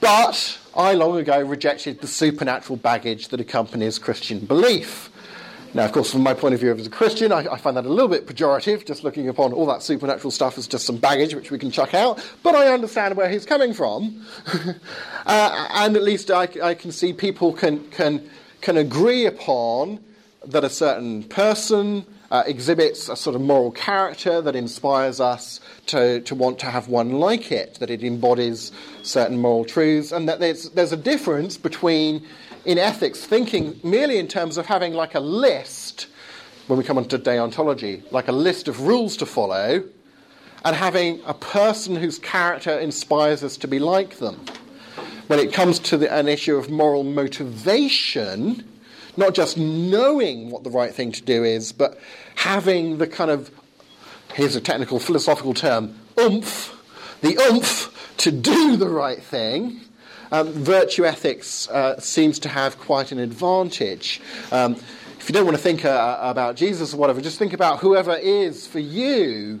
but 0.00 0.58
I 0.76 0.94
long 0.94 1.16
ago 1.18 1.40
rejected 1.40 2.00
the 2.00 2.06
supernatural 2.06 2.76
baggage 2.76 3.28
that 3.28 3.40
accompanies 3.40 3.98
Christian 3.98 4.40
belief. 4.40 5.10
Now, 5.74 5.84
of 5.84 5.92
course, 5.92 6.12
from 6.12 6.22
my 6.22 6.34
point 6.34 6.54
of 6.54 6.60
view 6.60 6.72
as 6.72 6.86
a 6.86 6.90
Christian, 6.90 7.32
I, 7.32 7.46
I, 7.52 7.58
find 7.58 7.76
that 7.76 7.84
a 7.84 7.88
little 7.88 8.08
bit 8.08 8.28
pejorative, 8.28 8.86
just 8.86 9.02
looking 9.02 9.28
upon 9.28 9.52
all 9.52 9.66
that 9.66 9.82
supernatural 9.82 10.30
stuff 10.30 10.56
as 10.56 10.68
just 10.68 10.86
some 10.86 10.98
baggage 10.98 11.34
which 11.34 11.50
we 11.50 11.58
can 11.58 11.72
chuck 11.72 11.94
out, 11.94 12.24
but 12.44 12.54
I 12.54 12.72
understand 12.72 13.16
where 13.16 13.28
he's 13.28 13.44
coming 13.44 13.74
from. 13.74 14.24
uh, 15.26 15.68
and 15.72 15.96
at 15.96 16.02
least 16.04 16.30
I, 16.30 16.48
I, 16.62 16.74
can 16.74 16.92
see 16.92 17.12
people 17.12 17.52
can, 17.52 17.90
can, 17.90 18.30
can 18.60 18.76
agree 18.76 19.26
upon 19.26 19.98
that 20.46 20.62
a 20.62 20.70
certain 20.70 21.24
person 21.24 22.06
uh, 22.34 22.42
exhibits 22.46 23.08
a 23.08 23.14
sort 23.14 23.36
of 23.36 23.42
moral 23.42 23.70
character 23.70 24.42
that 24.42 24.56
inspires 24.56 25.20
us 25.20 25.60
to, 25.86 26.20
to 26.22 26.34
want 26.34 26.58
to 26.58 26.66
have 26.66 26.88
one 26.88 27.12
like 27.20 27.52
it, 27.52 27.74
that 27.74 27.90
it 27.90 28.02
embodies 28.02 28.72
certain 29.04 29.40
moral 29.40 29.64
truths, 29.64 30.10
and 30.10 30.28
that 30.28 30.40
there's, 30.40 30.70
there's 30.70 30.90
a 30.90 30.96
difference 30.96 31.56
between 31.56 32.26
in 32.64 32.76
ethics 32.76 33.24
thinking 33.24 33.78
merely 33.84 34.18
in 34.18 34.26
terms 34.26 34.58
of 34.58 34.66
having 34.66 34.94
like 34.94 35.14
a 35.14 35.20
list, 35.20 36.08
when 36.66 36.76
we 36.76 36.84
come 36.84 36.98
on 36.98 37.04
to 37.04 37.20
deontology, 37.20 38.02
like 38.10 38.26
a 38.26 38.32
list 38.32 38.66
of 38.66 38.80
rules 38.80 39.16
to 39.16 39.26
follow, 39.26 39.84
and 40.64 40.74
having 40.74 41.22
a 41.26 41.34
person 41.34 41.94
whose 41.94 42.18
character 42.18 42.76
inspires 42.80 43.44
us 43.44 43.56
to 43.58 43.68
be 43.68 43.78
like 43.78 44.18
them. 44.18 44.44
When 45.28 45.38
it 45.38 45.52
comes 45.52 45.78
to 45.78 45.96
the, 45.96 46.12
an 46.12 46.26
issue 46.26 46.56
of 46.56 46.68
moral 46.68 47.04
motivation, 47.04 48.68
not 49.16 49.34
just 49.34 49.56
knowing 49.56 50.50
what 50.50 50.64
the 50.64 50.70
right 50.70 50.92
thing 50.92 51.12
to 51.12 51.22
do 51.22 51.44
is, 51.44 51.70
but 51.70 52.00
having 52.34 52.98
the 52.98 53.06
kind 53.06 53.30
of, 53.30 53.50
here's 54.34 54.56
a 54.56 54.60
technical 54.60 54.98
philosophical 54.98 55.54
term, 55.54 55.98
oomph, 56.18 56.72
the 57.20 57.38
oomph 57.50 58.14
to 58.18 58.30
do 58.30 58.76
the 58.76 58.88
right 58.88 59.22
thing, 59.22 59.80
um, 60.32 60.52
virtue 60.52 61.04
ethics 61.04 61.68
uh, 61.68 61.98
seems 62.00 62.38
to 62.40 62.48
have 62.48 62.78
quite 62.78 63.12
an 63.12 63.18
advantage. 63.18 64.20
Um, 64.50 64.76
if 65.18 65.28
you 65.28 65.32
don't 65.32 65.44
want 65.44 65.56
to 65.56 65.62
think 65.62 65.84
uh, 65.84 66.18
about 66.20 66.56
Jesus 66.56 66.92
or 66.92 66.96
whatever, 66.98 67.20
just 67.20 67.38
think 67.38 67.52
about 67.52 67.78
whoever 67.78 68.14
is 68.16 68.66
for 68.66 68.78
you 68.78 69.60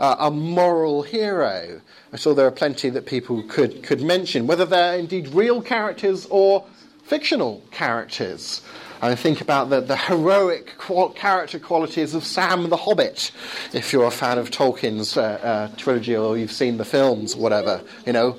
uh, 0.00 0.16
a 0.18 0.30
moral 0.30 1.02
hero. 1.02 1.80
I 2.12 2.16
saw 2.16 2.34
there 2.34 2.46
are 2.46 2.50
plenty 2.50 2.90
that 2.90 3.06
people 3.06 3.42
could, 3.44 3.82
could 3.82 4.02
mention, 4.02 4.46
whether 4.46 4.64
they're 4.64 4.98
indeed 4.98 5.28
real 5.28 5.62
characters 5.62 6.26
or 6.26 6.64
fictional 7.04 7.62
characters. 7.70 8.62
I 9.04 9.16
think 9.16 9.40
about 9.40 9.68
the, 9.68 9.80
the 9.80 9.96
heroic 9.96 10.78
qual- 10.78 11.10
character 11.10 11.58
qualities 11.58 12.14
of 12.14 12.24
Sam 12.24 12.68
the 12.68 12.76
Hobbit, 12.76 13.32
if 13.72 13.92
you're 13.92 14.04
a 14.04 14.12
fan 14.12 14.38
of 14.38 14.52
Tolkien's 14.52 15.16
uh, 15.16 15.22
uh, 15.22 15.76
trilogy 15.76 16.14
or 16.14 16.38
you've 16.38 16.52
seen 16.52 16.76
the 16.76 16.84
films, 16.84 17.34
whatever. 17.34 17.82
You 18.06 18.12
know, 18.12 18.36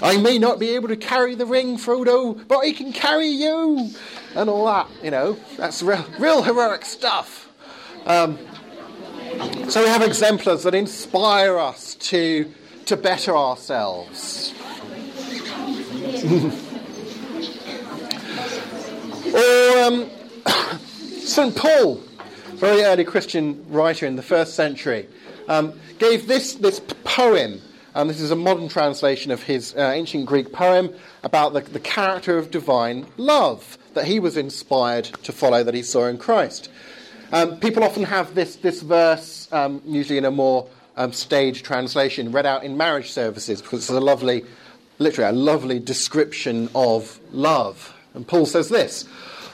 I 0.00 0.16
may 0.16 0.38
not 0.38 0.58
be 0.58 0.70
able 0.70 0.88
to 0.88 0.96
carry 0.96 1.34
the 1.34 1.44
ring, 1.44 1.76
Frodo, 1.76 2.48
but 2.48 2.60
I 2.60 2.72
can 2.72 2.94
carry 2.94 3.28
you, 3.28 3.90
and 4.34 4.48
all 4.48 4.64
that. 4.64 4.88
You 5.02 5.10
know, 5.10 5.36
that's 5.58 5.82
real, 5.82 6.06
real 6.18 6.42
heroic 6.42 6.86
stuff. 6.86 7.52
Um, 8.06 8.38
so 9.68 9.82
we 9.82 9.88
have 9.88 10.00
exemplars 10.00 10.62
that 10.62 10.74
inspire 10.74 11.58
us 11.58 11.94
to 11.96 12.50
to 12.86 12.96
better 12.96 13.36
ourselves. 13.36 14.54
Or 19.34 19.78
um, 19.82 20.10
St. 21.18 21.56
Paul, 21.56 21.96
very 22.54 22.84
early 22.84 23.04
Christian 23.04 23.64
writer 23.68 24.06
in 24.06 24.14
the 24.14 24.22
first 24.22 24.54
century, 24.54 25.08
um, 25.48 25.72
gave 25.98 26.28
this, 26.28 26.54
this 26.54 26.80
poem. 27.02 27.60
Um, 27.96 28.06
this 28.06 28.20
is 28.20 28.30
a 28.30 28.36
modern 28.36 28.68
translation 28.68 29.32
of 29.32 29.42
his 29.42 29.74
uh, 29.74 29.90
ancient 29.92 30.26
Greek 30.26 30.52
poem 30.52 30.94
about 31.24 31.52
the, 31.52 31.62
the 31.62 31.80
character 31.80 32.38
of 32.38 32.52
divine 32.52 33.06
love 33.16 33.76
that 33.94 34.04
he 34.04 34.20
was 34.20 34.36
inspired 34.36 35.04
to 35.24 35.32
follow, 35.32 35.64
that 35.64 35.74
he 35.74 35.82
saw 35.82 36.06
in 36.06 36.16
Christ. 36.16 36.70
Um, 37.32 37.58
people 37.58 37.82
often 37.82 38.04
have 38.04 38.36
this, 38.36 38.54
this 38.56 38.82
verse, 38.82 39.48
um, 39.50 39.82
usually 39.84 40.18
in 40.18 40.24
a 40.24 40.30
more 40.30 40.68
um, 40.96 41.12
stage 41.12 41.64
translation, 41.64 42.30
read 42.30 42.46
out 42.46 42.62
in 42.62 42.76
marriage 42.76 43.10
services 43.10 43.60
because 43.60 43.80
it's 43.80 43.88
a 43.90 43.98
lovely, 43.98 44.44
literally, 45.00 45.28
a 45.28 45.32
lovely 45.32 45.80
description 45.80 46.68
of 46.74 47.18
love. 47.32 47.92
And 48.14 48.26
Paul 48.26 48.46
says 48.46 48.68
this 48.68 49.06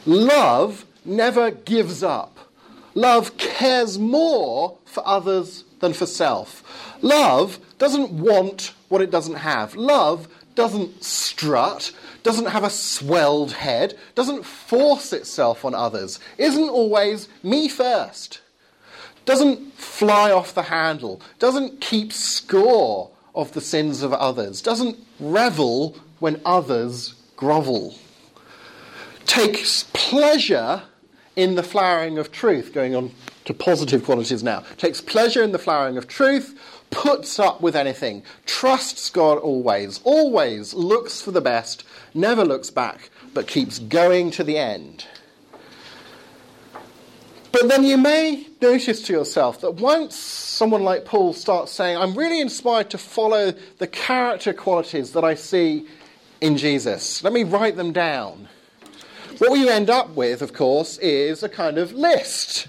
Love 0.07 0.87
never 1.05 1.51
gives 1.51 2.03
up. 2.03 2.39
Love 2.95 3.37
cares 3.37 3.99
more 3.99 4.77
for 4.85 5.07
others 5.07 5.65
than 5.81 5.93
for 5.93 6.07
self. 6.07 6.63
Love 7.03 7.59
doesn't 7.79 8.11
want 8.11 8.75
what 8.89 9.01
it 9.01 9.11
doesn't 9.11 9.37
have. 9.37 9.75
Love 9.75 10.29
doesn't 10.55 11.03
strut, 11.03 11.93
doesn't 12.23 12.47
have 12.47 12.65
a 12.65 12.71
swelled 12.71 13.53
head, 13.53 13.97
doesn't 14.15 14.45
force 14.45 15.13
itself 15.13 15.65
on 15.65 15.75
others, 15.75 16.19
isn't 16.37 16.69
always 16.69 17.29
me 17.43 17.69
first, 17.69 18.41
doesn't 19.25 19.73
fly 19.75 20.31
off 20.31 20.53
the 20.53 20.63
handle, 20.63 21.21
doesn't 21.39 21.81
keep 21.81 22.13
score 22.13 23.11
of 23.35 23.53
the 23.53 23.61
sins 23.61 24.03
of 24.03 24.13
others, 24.13 24.61
doesn't 24.61 24.99
revel 25.21 25.97
when 26.19 26.41
others 26.45 27.15
grovel 27.37 27.95
takes 29.27 29.85
pleasure 29.93 30.83
in 31.37 31.55
the 31.55 31.63
flowering 31.63 32.19
of 32.19 32.33
truth, 32.33 32.73
going 32.73 32.95
on 32.95 33.13
to 33.45 33.55
positive 33.55 34.05
qualities 34.05 34.43
now, 34.43 34.63
takes 34.77 35.01
pleasure 35.01 35.43
in 35.43 35.53
the 35.53 35.59
flowering 35.59 35.97
of 35.97 36.07
truth, 36.07 36.59
puts 36.91 37.39
up 37.39 37.61
with 37.61 37.77
anything, 37.77 38.23
trusts 38.47 39.11
God 39.11 39.39
always, 39.39 40.01
always 40.05 40.75
looks 40.75 41.21
for 41.21 41.31
the 41.31 41.41
best, 41.41 41.85
never 42.15 42.45
looks 42.45 42.71
back, 42.71 43.11
but 43.33 43.47
keeps 43.47 43.79
going 43.79 44.31
to 44.33 44.45
the 44.45 44.59
end. 44.59 45.07
But 47.53 47.69
then 47.69 47.85
you 47.85 47.97
may 47.97 48.47
notice 48.61 49.03
to 49.03 49.13
yourself 49.13 49.61
that 49.63 49.73
once 49.73 50.15
someone 50.17 50.85
like 50.85 51.05
Paul 51.05 51.33
starts 51.33 51.73
saying, 51.73 51.97
I'm 51.97 52.15
really 52.15 52.41
inspired 52.41 52.91
to 52.91 52.99
follow 52.99 53.53
the 53.79 53.87
character 53.87 54.53
qualities 54.53 55.13
that 55.13 55.25
I 55.25 55.35
see 55.35 55.87
in 56.41 56.57
Jesus, 56.57 57.25
let 57.25 57.33
me 57.33 57.45
write 57.45 57.77
them 57.77 57.93
down. 57.93 58.49
What 59.41 59.59
you 59.59 59.71
end 59.71 59.89
up 59.89 60.11
with, 60.11 60.43
of 60.43 60.53
course, 60.53 60.99
is 60.99 61.43
a 61.43 61.49
kind 61.49 61.79
of 61.79 61.93
list 61.93 62.69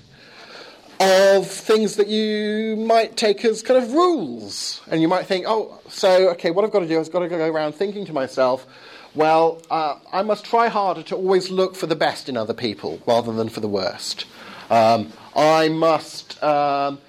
of 1.01 1.45
things 1.45 1.97
that 1.97 2.07
you 2.07 2.77
might 2.77 3.17
take 3.17 3.43
as 3.43 3.61
kind 3.61 3.83
of 3.83 3.91
rules. 3.91 4.81
And 4.89 5.01
you 5.01 5.09
might 5.09 5.25
think, 5.25 5.43
oh, 5.49 5.81
so, 5.89 6.29
okay, 6.29 6.49
what 6.49 6.63
I've 6.63 6.71
got 6.71 6.79
to 6.79 6.87
do 6.87 6.97
is 6.97 7.09
I've 7.09 7.13
got 7.13 7.19
to 7.19 7.27
go 7.27 7.45
around 7.45 7.75
thinking 7.75 8.05
to 8.05 8.13
myself, 8.13 8.65
well, 9.13 9.61
uh, 9.69 9.95
I 10.13 10.21
must 10.21 10.45
try 10.45 10.69
harder 10.69 11.03
to 11.03 11.15
always 11.17 11.51
look 11.51 11.75
for 11.75 11.87
the 11.87 11.95
best 11.95 12.29
in 12.29 12.37
other 12.37 12.53
people 12.53 13.01
rather 13.05 13.33
than 13.33 13.49
for 13.49 13.59
the 13.59 13.67
worst. 13.67 14.25
Um, 14.69 15.11
I 15.35 15.67
must. 15.67 16.41
Um, 16.41 16.99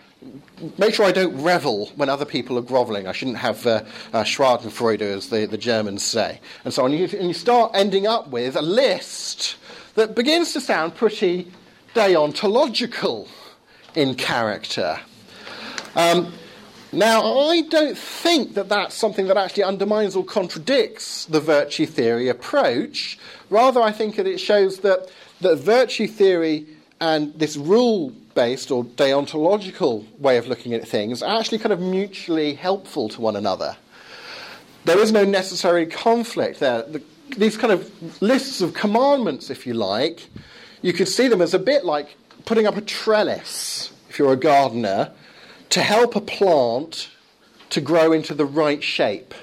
make 0.79 0.95
sure 0.95 1.07
I 1.07 1.13
don't 1.13 1.43
revel 1.43 1.87
when 1.97 2.09
other 2.09 2.25
people 2.25 2.59
are 2.59 2.63
grovelling. 2.63 3.07
I 3.07 3.13
shouldn't 3.13 3.39
have 3.39 3.67
uh, 3.67 3.83
uh, 4.13 4.23
Schadenfreude, 4.23 5.01
as 5.01 5.29
the, 5.29 5.47
the 5.47 5.59
Germans 5.59 6.03
say. 6.03 6.41
And 6.65 6.73
so 6.73 6.85
on. 6.85 6.93
And 6.93 7.01
you, 7.01 7.19
and 7.19 7.29
you 7.29 7.35
start 7.35 7.73
ending 7.75 8.07
up 8.07 8.29
with 8.29 8.57
a 8.57 8.63
list 8.63 9.57
that 9.95 10.15
begins 10.15 10.53
to 10.53 10.61
sound 10.61 10.95
pretty 10.95 11.51
deontological 11.95 13.29
in 13.95 14.15
character. 14.15 15.01
Um, 15.95 16.33
now, 16.93 17.39
I 17.49 17.63
don't 17.63 17.97
think 17.97 18.55
that 18.55 18.69
that's 18.69 18.95
something 18.95 19.27
that 19.29 19.37
actually 19.37 19.63
undermines 19.65 20.15
or 20.15 20.25
contradicts 20.25 21.25
the 21.27 21.41
virtue 21.41 21.87
theory 21.87 22.29
approach. 22.29 23.19
Rather, 23.51 23.81
I 23.81 23.93
think 23.93 24.17
that 24.17 24.27
it 24.27 24.39
shows 24.39 24.81
that, 24.81 25.11
that 25.41 25.57
virtue 25.57 26.07
theory 26.07 26.67
and 27.01 27.35
this 27.35 27.57
rule 27.57 28.13
based 28.35 28.71
or 28.71 28.85
deontological 28.85 30.07
way 30.19 30.37
of 30.37 30.47
looking 30.47 30.75
at 30.75 30.87
things 30.87 31.23
are 31.23 31.39
actually 31.39 31.59
kind 31.59 31.73
of 31.73 31.81
mutually 31.81 32.55
helpful 32.55 33.09
to 33.09 33.21
one 33.21 33.37
another. 33.37 33.77
There 34.85 34.99
is 34.99 35.13
no 35.13 35.25
necessary 35.25 35.87
conflict 35.87 36.61
there. 36.61 36.83
The, 36.83 37.03
these 37.37 37.57
kind 37.57 37.73
of 37.73 38.23
lists 38.23 38.61
of 38.61 38.75
commandments, 38.75 39.51
if 39.51 39.67
you 39.67 39.75
like, 39.75 40.29
you 40.83 40.93
could 40.93 41.09
see 41.09 41.29
them 41.29 41.41
as 41.41 41.55
a 41.55 41.59
bit 41.59 41.85
like 41.85 42.17
putting 42.45 42.67
up 42.67 42.77
a 42.77 42.81
trellis, 42.81 43.93
if 44.09 44.19
you're 44.19 44.33
a 44.33 44.37
gardener, 44.37 45.13
to 45.71 45.81
help 45.81 46.17
a 46.17 46.21
plant 46.21 47.09
to 47.71 47.81
grow 47.81 48.13
into 48.13 48.35
the 48.35 48.45
right 48.45 48.83
shape. 48.83 49.35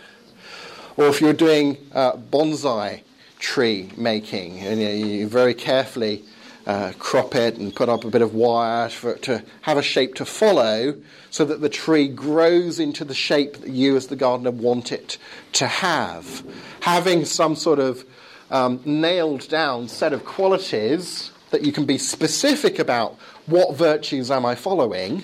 Or 0.98 1.08
if 1.08 1.22
you're 1.22 1.34
doing 1.34 1.78
uh, 1.94 2.18
bonsai 2.18 3.02
tree 3.40 3.90
making, 3.96 4.60
and 4.60 4.82
you, 4.82 4.90
you 4.90 5.28
very 5.28 5.54
carefully 5.54 6.24
uh, 6.70 6.94
crop 7.00 7.34
it 7.34 7.58
and 7.58 7.76
put 7.76 7.90
up 7.90 8.04
a 8.04 8.12
bit 8.12 8.22
of 8.22 8.36
wire 8.36 8.88
for 8.90 9.14
it 9.14 9.24
to 9.24 9.44
have 9.62 9.76
a 9.76 9.82
shape 9.82 10.14
to 10.14 10.24
follow 10.24 10.96
so 11.32 11.44
that 11.44 11.62
the 11.62 11.70
tree 11.70 12.08
grows 12.08 12.80
into 12.80 13.04
the 13.04 13.16
shape 13.16 13.58
that 13.62 13.72
you 13.72 13.96
as 13.96 14.06
the 14.06 14.16
gardener 14.16 14.52
want 14.52 14.92
it 14.92 15.18
to 15.52 15.66
have. 15.66 16.46
Having 16.82 17.26
some 17.26 17.56
sort 17.56 17.80
of 17.80 18.06
um, 18.52 18.80
nailed 18.86 19.50
down 19.50 19.88
set 19.88 20.14
of 20.14 20.24
qualities 20.26 21.32
that 21.50 21.66
you 21.66 21.72
can 21.72 21.86
be 21.88 21.98
specific 21.98 22.78
about 22.78 23.18
what 23.48 23.76
virtues 23.76 24.30
am 24.30 24.46
I 24.46 24.54
following 24.54 25.24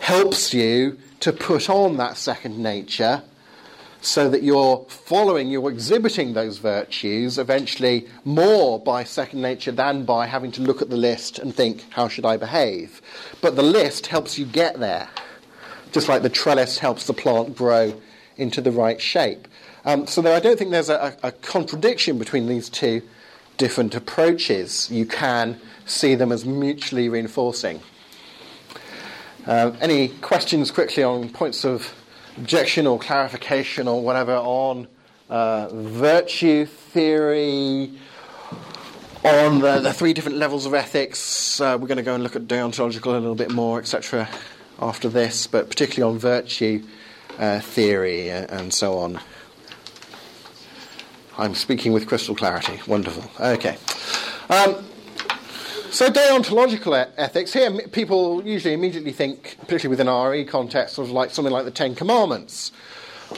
helps 0.00 0.52
you 0.52 0.98
to 1.20 1.32
put 1.32 1.70
on 1.70 1.98
that 1.98 2.16
second 2.16 2.58
nature 2.58 3.22
so 4.00 4.28
that 4.28 4.42
you're 4.42 4.84
following, 4.88 5.50
you're 5.50 5.70
exhibiting 5.70 6.34
those 6.34 6.58
virtues 6.58 7.38
eventually 7.38 8.06
more 8.24 8.78
by 8.78 9.04
second 9.04 9.42
nature 9.42 9.72
than 9.72 10.04
by 10.04 10.26
having 10.26 10.52
to 10.52 10.62
look 10.62 10.82
at 10.82 10.90
the 10.90 10.96
list 10.96 11.38
and 11.38 11.54
think, 11.54 11.84
how 11.90 12.08
should 12.08 12.24
I 12.24 12.36
behave? 12.36 13.00
But 13.40 13.56
the 13.56 13.62
list 13.62 14.06
helps 14.06 14.38
you 14.38 14.46
get 14.46 14.78
there, 14.78 15.08
just 15.92 16.08
like 16.08 16.22
the 16.22 16.28
trellis 16.28 16.78
helps 16.78 17.06
the 17.06 17.14
plant 17.14 17.56
grow 17.56 18.00
into 18.36 18.60
the 18.60 18.70
right 18.70 19.00
shape. 19.00 19.48
Um, 19.84 20.06
so 20.06 20.20
there, 20.20 20.36
I 20.36 20.40
don't 20.40 20.58
think 20.58 20.70
there's 20.70 20.90
a, 20.90 21.16
a 21.22 21.32
contradiction 21.32 22.18
between 22.18 22.46
these 22.46 22.68
two 22.68 23.02
different 23.56 23.94
approaches. 23.94 24.90
You 24.90 25.06
can 25.06 25.60
see 25.86 26.14
them 26.14 26.32
as 26.32 26.44
mutually 26.44 27.08
reinforcing. 27.08 27.80
Uh, 29.46 29.72
any 29.80 30.08
questions 30.08 30.72
quickly 30.72 31.04
on 31.04 31.28
points 31.28 31.64
of 31.64 31.94
objection 32.36 32.86
or 32.86 32.98
clarification 32.98 33.88
or 33.88 34.02
whatever 34.02 34.34
on 34.34 34.86
uh, 35.28 35.68
virtue 35.72 36.66
theory, 36.66 37.90
on 39.24 39.60
the, 39.60 39.80
the, 39.80 39.92
three 39.92 40.12
different 40.12 40.38
levels 40.38 40.66
of 40.66 40.74
ethics. 40.74 41.60
Uh, 41.60 41.76
we're 41.80 41.88
going 41.88 41.96
to 41.96 42.02
go 42.02 42.14
and 42.14 42.22
look 42.22 42.36
at 42.36 42.42
deontological 42.42 43.06
a 43.06 43.18
little 43.18 43.34
bit 43.34 43.50
more, 43.50 43.78
etc., 43.78 44.28
after 44.80 45.08
this, 45.08 45.46
but 45.46 45.68
particularly 45.68 46.14
on 46.14 46.18
virtue 46.18 46.82
uh, 47.38 47.60
theory 47.60 48.30
uh, 48.30 48.46
and 48.50 48.72
so 48.72 48.98
on. 48.98 49.18
I'm 51.38 51.54
speaking 51.54 51.92
with 51.92 52.06
crystal 52.06 52.34
clarity. 52.34 52.80
Wonderful. 52.86 53.30
Okay. 53.44 53.76
Um, 54.48 54.85
so, 55.90 56.08
deontological 56.10 57.10
ethics, 57.16 57.52
here 57.52 57.70
people 57.88 58.46
usually 58.46 58.74
immediately 58.74 59.12
think, 59.12 59.56
particularly 59.60 59.88
within 59.88 60.08
RE 60.08 60.44
context, 60.44 60.98
of 60.98 61.10
like 61.10 61.30
something 61.30 61.52
like 61.52 61.64
the 61.64 61.70
Ten 61.70 61.94
Commandments, 61.94 62.72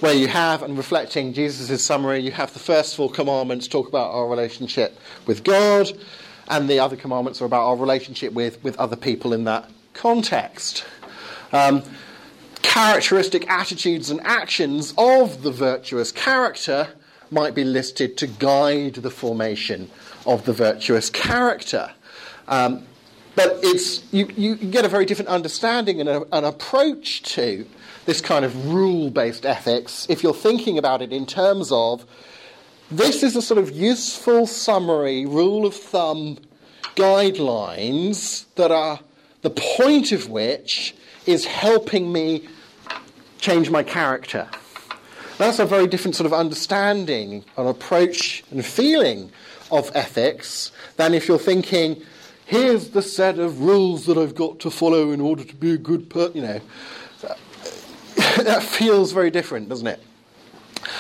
where 0.00 0.14
you 0.14 0.28
have, 0.28 0.62
and 0.62 0.76
reflecting 0.76 1.32
Jesus' 1.32 1.84
summary, 1.84 2.20
you 2.20 2.30
have 2.32 2.52
the 2.52 2.58
first 2.58 2.96
four 2.96 3.10
commandments 3.10 3.68
talk 3.68 3.88
about 3.88 4.12
our 4.12 4.28
relationship 4.28 4.98
with 5.26 5.44
God, 5.44 5.90
and 6.48 6.68
the 6.68 6.78
other 6.78 6.96
commandments 6.96 7.40
are 7.40 7.46
about 7.46 7.66
our 7.66 7.76
relationship 7.76 8.32
with, 8.32 8.62
with 8.62 8.78
other 8.78 8.96
people 8.96 9.32
in 9.32 9.44
that 9.44 9.70
context. 9.94 10.84
Um, 11.52 11.82
characteristic 12.62 13.48
attitudes 13.50 14.10
and 14.10 14.20
actions 14.24 14.94
of 14.98 15.42
the 15.42 15.50
virtuous 15.50 16.12
character 16.12 16.88
might 17.30 17.54
be 17.54 17.64
listed 17.64 18.16
to 18.18 18.26
guide 18.26 18.94
the 18.94 19.10
formation 19.10 19.90
of 20.26 20.44
the 20.44 20.52
virtuous 20.52 21.10
character. 21.10 21.90
Um, 22.48 22.84
but 23.36 23.60
it's, 23.62 24.02
you, 24.12 24.28
you 24.36 24.56
get 24.56 24.84
a 24.84 24.88
very 24.88 25.04
different 25.04 25.28
understanding 25.28 26.00
and 26.00 26.08
a, 26.08 26.36
an 26.36 26.44
approach 26.44 27.22
to 27.34 27.66
this 28.04 28.20
kind 28.20 28.44
of 28.44 28.72
rule 28.72 29.10
based 29.10 29.46
ethics 29.46 30.06
if 30.08 30.22
you're 30.22 30.34
thinking 30.34 30.76
about 30.78 31.02
it 31.02 31.12
in 31.12 31.24
terms 31.24 31.70
of 31.70 32.04
this 32.90 33.22
is 33.22 33.36
a 33.36 33.42
sort 33.42 33.58
of 33.58 33.70
useful 33.70 34.46
summary, 34.46 35.26
rule 35.26 35.66
of 35.66 35.74
thumb 35.74 36.38
guidelines 36.96 38.46
that 38.56 38.72
are 38.72 38.98
the 39.42 39.50
point 39.50 40.10
of 40.10 40.28
which 40.28 40.94
is 41.26 41.44
helping 41.44 42.10
me 42.10 42.48
change 43.40 43.70
my 43.70 43.82
character. 43.82 44.48
That's 45.36 45.58
a 45.58 45.66
very 45.66 45.86
different 45.86 46.16
sort 46.16 46.26
of 46.26 46.32
understanding, 46.32 47.44
an 47.56 47.66
approach 47.66 48.42
and 48.50 48.64
feeling 48.64 49.30
of 49.70 49.92
ethics 49.94 50.72
than 50.96 51.14
if 51.14 51.28
you're 51.28 51.38
thinking, 51.38 52.02
here's 52.48 52.88
the 52.88 53.02
set 53.02 53.38
of 53.38 53.60
rules 53.60 54.06
that 54.06 54.16
I've 54.16 54.34
got 54.34 54.58
to 54.60 54.70
follow 54.70 55.10
in 55.10 55.20
order 55.20 55.44
to 55.44 55.54
be 55.54 55.72
a 55.72 55.76
good 55.76 56.08
person, 56.08 56.36
you 56.36 56.42
know. 56.42 56.60
that 58.42 58.62
feels 58.62 59.12
very 59.12 59.30
different, 59.30 59.68
doesn't 59.68 59.86
it? 59.86 60.00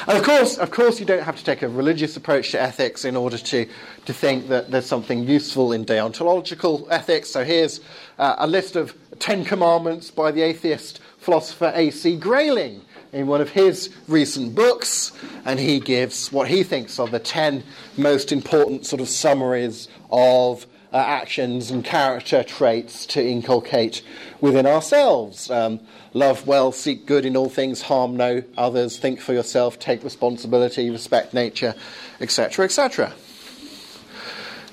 And 0.06 0.18
of 0.18 0.24
course, 0.24 0.58
of 0.58 0.70
course, 0.70 1.00
you 1.00 1.06
don't 1.06 1.22
have 1.22 1.36
to 1.36 1.44
take 1.44 1.62
a 1.62 1.68
religious 1.68 2.18
approach 2.18 2.50
to 2.50 2.60
ethics 2.60 3.06
in 3.06 3.16
order 3.16 3.38
to, 3.38 3.66
to 4.04 4.12
think 4.12 4.48
that 4.48 4.70
there's 4.70 4.84
something 4.84 5.24
useful 5.24 5.72
in 5.72 5.86
deontological 5.86 6.86
ethics. 6.90 7.30
So 7.30 7.44
here's 7.44 7.80
uh, 8.18 8.36
a 8.38 8.46
list 8.46 8.76
of 8.76 8.94
Ten 9.18 9.42
Commandments 9.42 10.10
by 10.10 10.30
the 10.30 10.42
atheist 10.42 11.00
philosopher 11.16 11.72
A.C. 11.74 12.18
Grayling 12.18 12.82
in 13.14 13.26
one 13.26 13.40
of 13.40 13.48
his 13.48 13.88
recent 14.06 14.54
books, 14.54 15.12
and 15.46 15.58
he 15.58 15.80
gives 15.80 16.30
what 16.30 16.48
he 16.48 16.62
thinks 16.62 16.98
are 16.98 17.08
the 17.08 17.18
ten 17.18 17.64
most 17.96 18.32
important 18.32 18.84
sort 18.84 19.00
of 19.00 19.08
summaries 19.08 19.88
of 20.10 20.66
uh, 20.92 20.96
actions 20.96 21.70
and 21.70 21.84
character 21.84 22.42
traits 22.42 23.06
to 23.06 23.24
inculcate 23.24 24.02
within 24.40 24.66
ourselves. 24.66 25.50
Um, 25.50 25.80
love 26.14 26.46
well, 26.46 26.72
seek 26.72 27.06
good 27.06 27.24
in 27.24 27.36
all 27.36 27.48
things, 27.48 27.82
harm 27.82 28.16
no 28.16 28.42
others, 28.56 28.98
think 28.98 29.20
for 29.20 29.32
yourself, 29.32 29.78
take 29.78 30.02
responsibility, 30.02 30.90
respect 30.90 31.34
nature, 31.34 31.74
etc., 32.20 32.64
etc. 32.64 33.12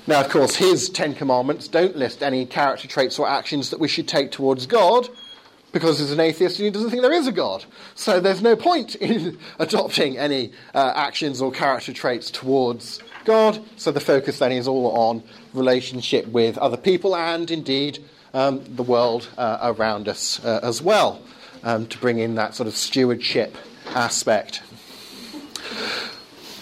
Now, 0.06 0.20
of 0.20 0.30
course, 0.30 0.54
his 0.54 0.88
Ten 0.88 1.14
Commandments 1.14 1.66
don't 1.68 1.96
list 1.96 2.22
any 2.22 2.46
character 2.46 2.86
traits 2.86 3.18
or 3.18 3.28
actions 3.28 3.70
that 3.70 3.80
we 3.80 3.88
should 3.88 4.06
take 4.06 4.30
towards 4.30 4.66
God, 4.66 5.08
because 5.72 5.98
he's 5.98 6.12
an 6.12 6.20
atheist 6.20 6.58
and 6.58 6.64
he 6.64 6.70
doesn't 6.70 6.88
think 6.90 7.02
there 7.02 7.12
is 7.12 7.26
a 7.26 7.32
God. 7.32 7.64
So 7.94 8.18
there's 8.18 8.40
no 8.40 8.56
point 8.56 8.94
in 8.94 9.38
adopting 9.58 10.16
any 10.16 10.52
uh, 10.74 10.92
actions 10.94 11.42
or 11.42 11.50
character 11.50 11.92
traits 11.92 12.30
towards 12.30 13.00
God. 13.26 13.62
So 13.76 13.92
the 13.92 14.00
focus 14.00 14.38
then 14.38 14.52
is 14.52 14.66
all 14.66 14.92
on 14.92 15.22
relationship 15.52 16.26
with 16.28 16.56
other 16.56 16.78
people 16.78 17.14
and 17.14 17.50
indeed 17.50 18.02
um, 18.32 18.62
the 18.76 18.82
world 18.82 19.28
uh, 19.36 19.58
around 19.62 20.08
us 20.08 20.42
uh, 20.44 20.60
as 20.62 20.80
well, 20.80 21.20
um, 21.62 21.86
to 21.88 21.98
bring 21.98 22.18
in 22.18 22.36
that 22.36 22.54
sort 22.54 22.66
of 22.66 22.76
stewardship 22.76 23.56
aspect. 23.88 24.62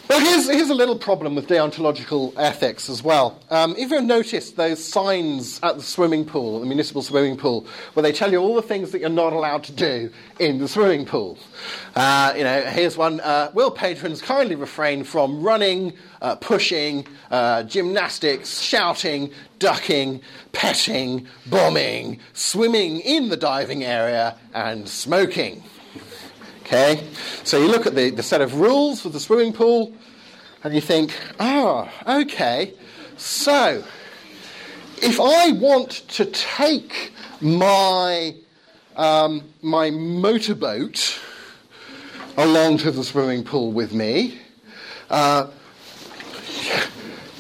Well, 0.07 0.21
here's, 0.21 0.51
here's 0.51 0.69
a 0.69 0.75
little 0.75 0.99
problem 0.99 1.35
with 1.35 1.49
deontological 1.49 2.35
ethics 2.37 2.90
as 2.90 3.03
well. 3.03 3.40
Um, 3.49 3.75
if 3.79 3.90
you've 3.90 4.05
noticed 4.05 4.55
those 4.55 4.85
signs 4.85 5.59
at 5.62 5.77
the 5.77 5.83
swimming 5.83 6.27
pool, 6.27 6.61
the 6.61 6.67
municipal 6.67 7.01
swimming 7.01 7.38
pool, 7.38 7.67
where 7.95 8.03
they 8.03 8.12
tell 8.12 8.31
you 8.31 8.37
all 8.37 8.55
the 8.55 8.61
things 8.61 8.90
that 8.90 9.01
you're 9.01 9.09
not 9.09 9.33
allowed 9.33 9.64
to 9.64 9.73
do 9.73 10.11
in 10.38 10.59
the 10.59 10.69
swimming 10.69 11.07
pool. 11.07 11.38
Uh, 11.97 12.35
you 12.37 12.45
know, 12.45 12.61
here's 12.64 12.99
one: 12.99 13.21
uh, 13.21 13.51
Will 13.55 13.71
patrons 13.71 14.21
kindly 14.21 14.57
refrain 14.57 15.05
from 15.05 15.43
running, 15.43 15.95
uh, 16.21 16.37
pushing, 16.37 17.07
uh, 17.31 17.62
gymnastics, 17.62 18.61
shouting, 18.61 19.33
ducking, 19.59 20.21
petting, 20.53 21.27
bombing, 21.47 22.21
swimming 22.35 23.01
in 23.01 23.31
the 23.31 23.38
diving 23.38 23.83
area, 23.83 24.37
and 24.53 24.87
smoking. 24.87 25.62
Okay? 26.64 27.07
So 27.44 27.59
you 27.59 27.68
look 27.68 27.87
at 27.87 27.94
the, 27.94 28.09
the 28.09 28.22
set 28.22 28.40
of 28.40 28.55
rules 28.55 29.03
for 29.03 29.11
the 29.11 29.20
swimming 29.20 29.53
pool 29.53 29.92
and 30.62 30.74
you 30.74 30.81
think, 30.81 31.14
oh, 31.38 31.90
okay. 32.07 32.72
So 33.18 33.85
if 34.96 35.20
I 35.20 35.53
want 35.53 35.90
to 35.90 36.24
take 36.24 37.12
my, 37.42 38.35
um, 38.96 39.42
my 39.61 39.90
motorboat 39.90 41.20
along 42.38 42.79
to 42.79 42.90
the 42.90 43.05
swimming 43.05 43.44
pool 43.44 43.70
with 43.70 43.92
me, 43.92 44.38
uh, 45.11 45.48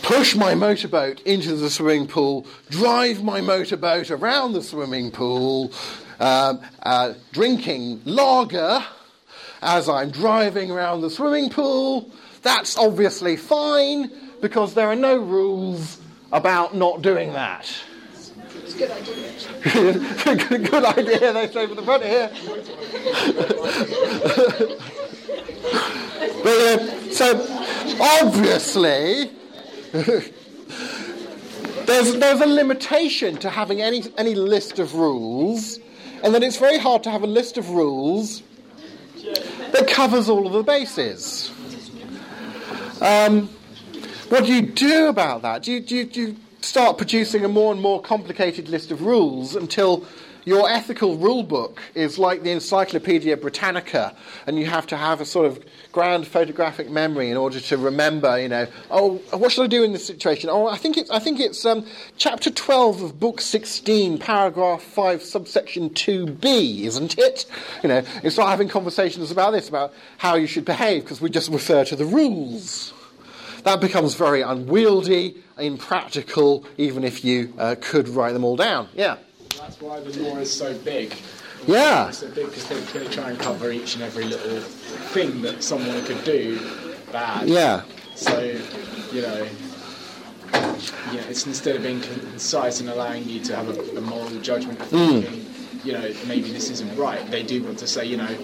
push 0.02 0.36
my 0.36 0.54
motorboat 0.54 1.22
into 1.22 1.56
the 1.56 1.70
swimming 1.70 2.06
pool, 2.06 2.46
drive 2.68 3.24
my 3.24 3.40
motorboat 3.40 4.10
around 4.10 4.52
the 4.52 4.62
swimming 4.62 5.10
pool, 5.10 5.72
um, 6.20 6.60
uh, 6.82 7.14
drinking 7.32 8.02
lager 8.04 8.84
as 9.64 9.88
I'm 9.88 10.10
driving 10.10 10.70
around 10.70 11.00
the 11.00 11.10
swimming 11.10 11.50
pool. 11.50 12.08
That's 12.42 12.76
obviously 12.76 13.36
fine 13.36 14.10
because 14.40 14.74
there 14.74 14.86
are 14.88 14.94
no 14.94 15.16
rules 15.16 15.98
about 16.32 16.74
not 16.74 17.00
doing 17.00 17.32
that. 17.32 17.72
It's 18.52 18.74
a 18.74 18.78
good 18.78 18.90
idea. 18.90 19.32
good, 20.48 20.64
good 20.70 20.84
idea, 20.84 21.32
they 21.32 21.48
say 21.48 21.66
for 21.66 21.74
the 21.74 21.82
front 21.82 22.04
here. 22.04 22.28
but, 26.42 26.60
uh, 26.60 27.10
so, 27.10 27.40
obviously, 28.00 29.30
there's, 31.86 32.16
there's 32.16 32.40
a 32.40 32.46
limitation 32.46 33.38
to 33.38 33.48
having 33.48 33.80
any, 33.80 34.02
any 34.18 34.34
list 34.34 34.78
of 34.78 34.94
rules, 34.94 35.78
and 36.22 36.34
then 36.34 36.42
it's 36.42 36.58
very 36.58 36.76
hard 36.78 37.02
to 37.04 37.10
have 37.10 37.22
a 37.22 37.26
list 37.26 37.56
of 37.56 37.70
rules 37.70 38.42
that 39.72 39.86
covers 39.88 40.28
all 40.28 40.46
of 40.46 40.52
the 40.52 40.62
bases. 40.62 41.50
Um, 43.00 43.48
what 44.28 44.44
do 44.44 44.52
you 44.52 44.62
do 44.62 45.08
about 45.08 45.42
that? 45.42 45.62
Do 45.62 45.72
you, 45.72 45.80
do, 45.80 45.96
you, 45.96 46.04
do 46.04 46.20
you 46.20 46.36
start 46.60 46.96
producing 46.96 47.44
a 47.44 47.48
more 47.48 47.72
and 47.72 47.80
more 47.80 48.00
complicated 48.00 48.68
list 48.68 48.90
of 48.90 49.02
rules 49.02 49.54
until 49.54 50.06
your 50.44 50.68
ethical 50.68 51.16
rule 51.16 51.42
book 51.42 51.80
is 51.94 52.18
like 52.18 52.42
the 52.42 52.50
Encyclopedia 52.50 53.36
Britannica, 53.36 54.14
and 54.46 54.58
you 54.58 54.66
have 54.66 54.86
to 54.88 54.96
have 54.96 55.20
a 55.20 55.24
sort 55.24 55.46
of 55.46 55.64
grand 55.94 56.26
photographic 56.26 56.90
memory 56.90 57.30
in 57.30 57.36
order 57.36 57.60
to 57.60 57.78
remember, 57.78 58.36
you 58.36 58.48
know, 58.48 58.66
oh, 58.90 59.14
what 59.30 59.52
should 59.52 59.62
I 59.62 59.68
do 59.68 59.84
in 59.84 59.92
this 59.92 60.04
situation? 60.04 60.50
Oh, 60.50 60.66
I 60.66 60.76
think 60.76 60.96
it's, 60.96 61.08
I 61.08 61.20
think 61.20 61.38
it's 61.38 61.64
um, 61.64 61.86
chapter 62.16 62.50
12 62.50 63.00
of 63.00 63.20
book 63.20 63.40
16, 63.40 64.18
paragraph 64.18 64.82
5, 64.82 65.22
subsection 65.22 65.90
2b, 65.90 66.80
isn't 66.80 67.16
it? 67.16 67.46
You 67.84 67.90
know, 67.90 68.02
it's 68.24 68.36
not 68.36 68.48
having 68.48 68.68
conversations 68.68 69.30
about 69.30 69.52
this, 69.52 69.68
about 69.68 69.94
how 70.18 70.34
you 70.34 70.48
should 70.48 70.64
behave, 70.64 71.04
because 71.04 71.20
we 71.20 71.30
just 71.30 71.48
refer 71.48 71.84
to 71.84 71.94
the 71.94 72.04
rules. 72.04 72.92
That 73.62 73.80
becomes 73.80 74.16
very 74.16 74.42
unwieldy, 74.42 75.44
impractical, 75.56 76.66
even 76.76 77.04
if 77.04 77.24
you 77.24 77.54
uh, 77.56 77.76
could 77.80 78.08
write 78.08 78.32
them 78.32 78.42
all 78.44 78.56
down. 78.56 78.88
Yeah. 78.94 79.18
That's 79.60 79.80
why 79.80 80.00
the 80.00 80.20
law 80.24 80.38
is 80.38 80.52
so 80.52 80.76
big. 80.78 81.14
Yeah. 81.66 82.08
It's 82.08 82.18
so 82.18 82.30
big 82.30 82.46
because 82.46 82.68
they, 82.68 82.98
they 82.98 83.08
try 83.08 83.30
and 83.30 83.38
cover 83.38 83.70
each 83.70 83.94
and 83.94 84.02
every 84.02 84.24
little 84.24 84.60
thing 84.60 85.42
that 85.42 85.62
someone 85.62 86.04
could 86.04 86.22
do 86.24 86.58
bad. 87.12 87.48
Yeah. 87.48 87.82
So, 88.14 88.40
you 89.12 89.22
know, 89.22 89.48
you 91.10 91.20
know, 91.20 91.26
it's 91.28 91.46
instead 91.46 91.76
of 91.76 91.82
being 91.82 92.00
concise 92.00 92.80
and 92.80 92.88
allowing 92.88 93.28
you 93.28 93.40
to 93.40 93.56
have 93.56 93.68
a, 93.68 93.98
a 93.98 94.00
moral 94.00 94.40
judgment 94.40 94.80
of 94.80 94.88
mm. 94.88 95.22
thinking, 95.22 95.46
you 95.84 95.92
know, 95.92 96.14
maybe 96.26 96.50
this 96.50 96.70
isn't 96.70 96.96
right. 96.96 97.28
They 97.30 97.42
do 97.42 97.62
want 97.62 97.78
to 97.78 97.86
say, 97.86 98.04
you 98.04 98.16
know, 98.16 98.36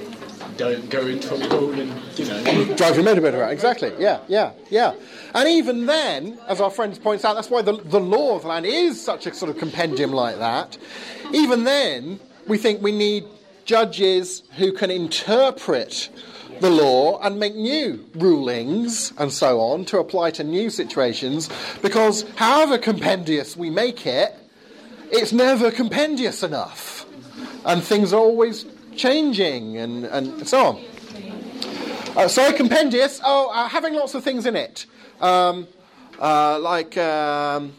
don't 0.57 0.91
go 0.91 1.07
into 1.07 1.35
a 1.35 1.49
pool 1.49 1.73
and, 1.73 1.91
you 2.19 2.27
know, 2.27 2.75
Drive 2.77 2.97
your 2.97 3.05
motorbike 3.05 3.35
around. 3.35 3.51
Exactly. 3.51 3.93
Yeah, 3.99 4.21
yeah, 4.29 4.53
yeah. 4.69 4.95
And 5.35 5.49
even 5.49 5.87
then, 5.87 6.39
as 6.49 6.61
our 6.61 6.71
friend 6.71 7.01
points 7.03 7.25
out, 7.25 7.35
that's 7.35 7.51
why 7.51 7.63
the, 7.63 7.73
the 7.73 8.01
law 8.01 8.37
of 8.37 8.43
the 8.43 8.49
land 8.49 8.67
is 8.67 9.03
such 9.03 9.27
a 9.27 9.35
sort 9.35 9.51
of 9.51 9.59
compendium 9.59 10.13
like 10.13 10.39
that. 10.39 10.77
Even 11.33 11.65
then, 11.65 12.21
we 12.47 12.59
think 12.59 12.83
we 12.83 12.93
need 12.93 13.25
judges 13.65 14.43
who 14.57 14.73
can 14.73 14.91
interpret 14.91 16.11
the 16.61 16.71
law 16.71 17.19
and 17.23 17.39
make 17.39 17.55
new 17.55 18.05
rulings 18.15 19.13
and 19.19 19.33
so 19.33 19.61
on 19.61 19.85
to 19.87 19.99
apply 19.99 20.31
to 20.31 20.45
new 20.45 20.69
situations 20.69 21.49
because 21.81 22.29
however 22.37 22.77
compendious 22.79 23.57
we 23.57 23.71
make 23.71 24.07
it, 24.07 24.37
it's 25.11 25.33
never 25.33 25.71
compendious 25.71 26.43
enough. 26.43 27.07
And 27.65 27.83
things 27.83 28.13
are 28.13 28.21
always 28.21 28.67
changing 28.97 29.77
and, 29.79 30.05
and 30.05 30.47
so 30.47 30.67
on. 30.67 30.85
Uh, 32.17 32.29
sorry, 32.29 32.53
compendious. 32.55 33.21
Oh, 33.25 33.51
uh, 33.51 33.69
having 33.69 33.95
lots 33.95 34.15
of 34.15 34.25
things 34.25 34.47
in 34.47 34.57
it. 34.57 34.87
Um, 35.21 35.69
uh, 36.21 36.59
like, 36.59 36.97
um, 36.99 37.73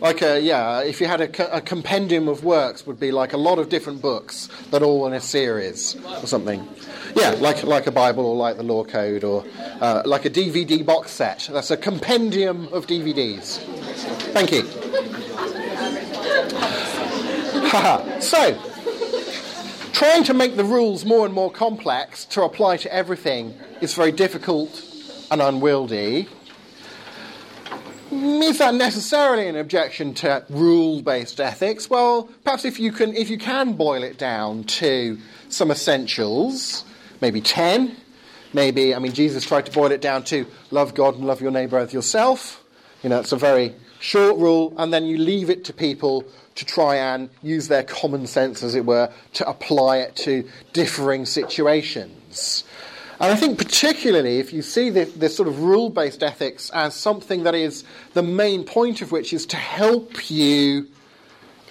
like 0.00 0.22
a, 0.22 0.40
yeah, 0.40 0.80
if 0.82 1.00
you 1.00 1.06
had 1.06 1.20
a, 1.20 1.56
a 1.56 1.60
compendium 1.60 2.28
of 2.28 2.44
works, 2.44 2.86
would 2.86 3.00
be 3.00 3.12
like 3.12 3.32
a 3.32 3.36
lot 3.36 3.58
of 3.58 3.68
different 3.68 4.02
books 4.02 4.48
that 4.70 4.82
all 4.82 5.06
in 5.06 5.12
a 5.12 5.20
series 5.20 5.96
or 6.22 6.26
something. 6.26 6.66
Yeah, 7.14 7.30
like 7.30 7.62
like 7.62 7.86
a 7.86 7.90
Bible 7.90 8.26
or 8.26 8.36
like 8.36 8.56
the 8.56 8.62
Law 8.62 8.84
Code 8.84 9.24
or 9.24 9.44
uh, 9.80 10.02
like 10.04 10.24
a 10.26 10.30
DVD 10.30 10.84
box 10.84 11.12
set. 11.12 11.48
That's 11.50 11.70
a 11.70 11.76
compendium 11.76 12.68
of 12.72 12.86
DVDs. 12.86 13.58
Thank 14.32 14.52
you. 14.52 14.64
So, 18.20 18.58
trying 19.92 20.24
to 20.24 20.34
make 20.34 20.56
the 20.56 20.64
rules 20.64 21.04
more 21.04 21.26
and 21.26 21.34
more 21.34 21.50
complex 21.50 22.24
to 22.26 22.42
apply 22.42 22.78
to 22.78 22.92
everything 22.92 23.54
is 23.80 23.94
very 23.94 24.12
difficult 24.12 24.82
and 25.30 25.42
unwieldy. 25.42 26.28
Is 28.10 28.58
that 28.58 28.74
necessarily 28.74 29.48
an 29.48 29.56
objection 29.56 30.14
to 30.14 30.44
rule-based 30.48 31.40
ethics? 31.40 31.90
Well, 31.90 32.30
perhaps 32.44 32.64
if 32.64 32.78
you 32.78 32.92
can, 32.92 33.14
if 33.14 33.28
you 33.30 33.38
can 33.38 33.72
boil 33.72 34.04
it 34.04 34.16
down 34.16 34.64
to 34.64 35.18
some 35.48 35.70
essentials, 35.70 36.84
maybe 37.20 37.40
ten, 37.40 37.96
maybe. 38.52 38.94
I 38.94 39.00
mean, 39.00 39.12
Jesus 39.12 39.44
tried 39.44 39.66
to 39.66 39.72
boil 39.72 39.90
it 39.90 40.00
down 40.00 40.22
to 40.24 40.46
love 40.70 40.94
God 40.94 41.16
and 41.16 41.26
love 41.26 41.40
your 41.40 41.50
neighbour 41.50 41.78
as 41.78 41.92
yourself. 41.92 42.62
You 43.02 43.10
know, 43.10 43.18
it's 43.18 43.32
a 43.32 43.36
very 43.36 43.74
short 43.98 44.38
rule, 44.38 44.72
and 44.78 44.92
then 44.92 45.04
you 45.04 45.18
leave 45.18 45.50
it 45.50 45.64
to 45.64 45.72
people 45.72 46.24
to 46.54 46.64
try 46.64 46.96
and 46.96 47.28
use 47.42 47.68
their 47.68 47.82
common 47.82 48.26
sense, 48.26 48.62
as 48.62 48.74
it 48.74 48.86
were, 48.86 49.12
to 49.34 49.48
apply 49.48 49.98
it 49.98 50.14
to 50.16 50.48
differing 50.72 51.26
situations. 51.26 52.64
And 53.18 53.32
I 53.32 53.36
think, 53.36 53.58
particularly, 53.58 54.38
if 54.38 54.52
you 54.52 54.60
see 54.60 54.90
this, 54.90 55.36
sort 55.36 55.48
of 55.48 55.62
rule 55.62 55.88
based 55.88 56.22
ethics 56.22 56.70
as 56.70 56.94
something 56.94 57.44
that 57.44 57.54
is 57.54 57.84
the 58.12 58.22
main 58.22 58.64
point 58.64 59.00
of 59.00 59.10
which 59.10 59.32
is 59.32 59.46
to 59.46 59.56
help 59.56 60.30
you 60.30 60.86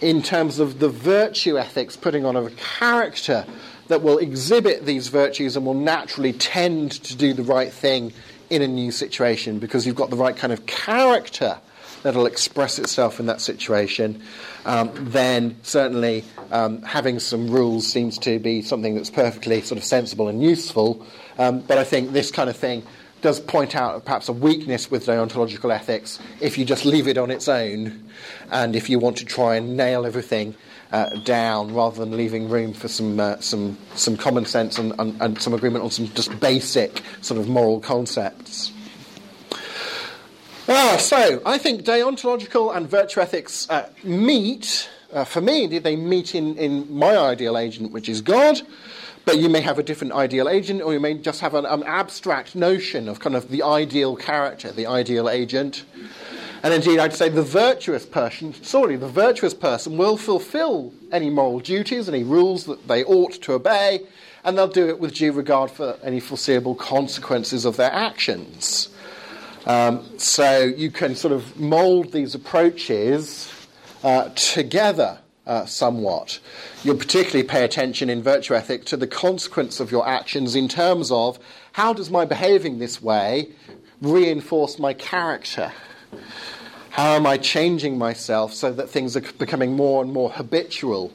in 0.01 0.21
terms 0.21 0.59
of 0.59 0.79
the 0.79 0.89
virtue 0.89 1.57
ethics, 1.57 1.95
putting 1.95 2.25
on 2.25 2.35
a 2.35 2.49
character 2.51 3.45
that 3.87 4.01
will 4.01 4.17
exhibit 4.17 4.85
these 4.85 5.07
virtues 5.09 5.55
and 5.55 5.65
will 5.65 5.73
naturally 5.75 6.33
tend 6.33 6.91
to 6.91 7.15
do 7.15 7.33
the 7.33 7.43
right 7.43 7.71
thing 7.71 8.11
in 8.49 8.61
a 8.61 8.67
new 8.67 8.91
situation 8.91 9.59
because 9.59 9.85
you've 9.85 9.95
got 9.95 10.09
the 10.09 10.15
right 10.15 10.35
kind 10.35 10.51
of 10.51 10.65
character 10.65 11.57
that'll 12.03 12.27
express 12.27 12.77
itself 12.77 13.19
in 13.19 13.25
that 13.25 13.41
situation, 13.41 14.21
um, 14.65 14.91
then 14.93 15.57
certainly 15.63 16.23
um, 16.51 16.79
having 16.83 17.19
some 17.19 17.49
rules 17.49 17.87
seems 17.87 18.19
to 18.19 18.37
be 18.37 18.61
something 18.61 18.93
that's 18.93 19.09
perfectly 19.09 19.59
sort 19.61 19.79
of 19.79 19.83
sensible 19.83 20.27
and 20.27 20.43
useful. 20.43 21.03
Um, 21.37 21.61
but 21.61 21.77
I 21.77 21.83
think 21.83 22.11
this 22.11 22.31
kind 22.31 22.49
of 22.49 22.55
thing 22.55 22.83
does 23.21 23.39
point 23.39 23.75
out 23.75 24.05
perhaps 24.05 24.29
a 24.29 24.33
weakness 24.33 24.91
with 24.91 25.07
deontological 25.07 25.73
ethics 25.73 26.19
if 26.41 26.57
you 26.57 26.65
just 26.65 26.85
leave 26.85 27.07
it 27.07 27.17
on 27.17 27.31
its 27.31 27.47
own 27.47 28.07
and 28.51 28.75
if 28.75 28.89
you 28.89 28.99
want 28.99 29.17
to 29.17 29.25
try 29.25 29.55
and 29.55 29.75
nail 29.75 30.05
everything 30.05 30.55
uh, 30.91 31.09
down 31.23 31.73
rather 31.73 31.97
than 31.97 32.15
leaving 32.15 32.47
room 32.47 32.71
for 32.71 32.87
some, 32.87 33.19
uh, 33.19 33.39
some, 33.39 33.77
some 33.95 34.15
common 34.15 34.45
sense 34.45 34.77
and, 34.77 34.93
and, 34.99 35.19
and 35.21 35.41
some 35.41 35.53
agreement 35.53 35.83
on 35.83 35.89
some 35.89 36.07
just 36.13 36.39
basic 36.39 37.01
sort 37.21 37.39
of 37.39 37.49
moral 37.49 37.79
concepts. 37.79 38.71
Ah, 40.67 40.97
so 40.99 41.41
I 41.45 41.57
think 41.57 41.83
deontological 41.83 42.75
and 42.75 42.89
virtue 42.89 43.19
ethics 43.19 43.69
uh, 43.69 43.89
meet. 44.03 44.89
Uh, 45.13 45.23
for 45.23 45.41
me, 45.41 45.67
Did 45.67 45.83
they 45.83 45.95
meet 45.95 46.33
in, 46.33 46.57
in 46.57 46.91
my 46.91 47.17
ideal 47.17 47.57
agent, 47.57 47.91
which 47.91 48.09
is 48.09 48.21
God. 48.21 48.61
But 49.25 49.39
you 49.39 49.49
may 49.49 49.61
have 49.61 49.79
a 49.79 49.83
different 49.83 50.13
ideal 50.13 50.47
agent, 50.47 50.81
or 50.83 50.93
you 50.93 50.99
may 50.99 51.15
just 51.15 51.41
have 51.41 51.55
an, 51.55 51.65
an 51.65 51.83
abstract 51.83 52.55
notion 52.55 53.09
of 53.09 53.19
kind 53.19 53.35
of 53.35 53.49
the 53.49 53.63
ideal 53.63 54.15
character, 54.15 54.71
the 54.71 54.85
ideal 54.85 55.27
agent. 55.27 55.83
And 56.61 56.73
indeed, 56.73 56.99
I'd 56.99 57.13
say 57.13 57.29
the 57.29 57.43
virtuous 57.43 58.05
person, 58.05 58.53
sorry, 58.63 58.95
the 58.95 59.07
virtuous 59.07 59.53
person 59.53 59.97
will 59.97 60.17
fulfill 60.17 60.93
any 61.11 61.29
moral 61.29 61.59
duties, 61.59 62.07
any 62.07 62.23
rules 62.23 62.65
that 62.65 62.87
they 62.87 63.03
ought 63.03 63.33
to 63.43 63.53
obey, 63.53 64.01
and 64.43 64.57
they'll 64.57 64.67
do 64.67 64.87
it 64.87 64.99
with 64.99 65.15
due 65.15 65.31
regard 65.31 65.71
for 65.71 65.97
any 66.03 66.19
foreseeable 66.19 66.75
consequences 66.75 67.65
of 67.65 67.77
their 67.77 67.91
actions. 67.91 68.89
Um, 69.65 70.05
so 70.19 70.63
you 70.63 70.91
can 70.91 71.15
sort 71.15 71.33
of 71.33 71.59
mould 71.59 72.11
these 72.11 72.35
approaches 72.35 73.51
uh, 74.03 74.29
together 74.35 75.17
uh, 75.47 75.65
somewhat. 75.65 76.39
You'll 76.83 76.97
particularly 76.97 77.47
pay 77.47 77.63
attention 77.63 78.09
in 78.09 78.23
virtue 78.23 78.55
ethic 78.55 78.85
to 78.85 78.97
the 78.97 79.07
consequence 79.07 79.79
of 79.79 79.91
your 79.91 80.07
actions 80.07 80.55
in 80.55 80.67
terms 80.67 81.11
of 81.11 81.39
how 81.73 81.93
does 81.93 82.09
my 82.09 82.25
behaving 82.25 82.79
this 82.79 83.01
way 83.01 83.49
reinforce 84.01 84.79
my 84.79 84.93
character? 84.93 85.71
How 86.91 87.15
am 87.15 87.25
I 87.25 87.37
changing 87.37 87.97
myself 87.97 88.53
so 88.53 88.71
that 88.71 88.89
things 88.89 89.17
are 89.17 89.21
becoming 89.33 89.75
more 89.75 90.01
and 90.01 90.13
more 90.13 90.29
habitual 90.29 91.13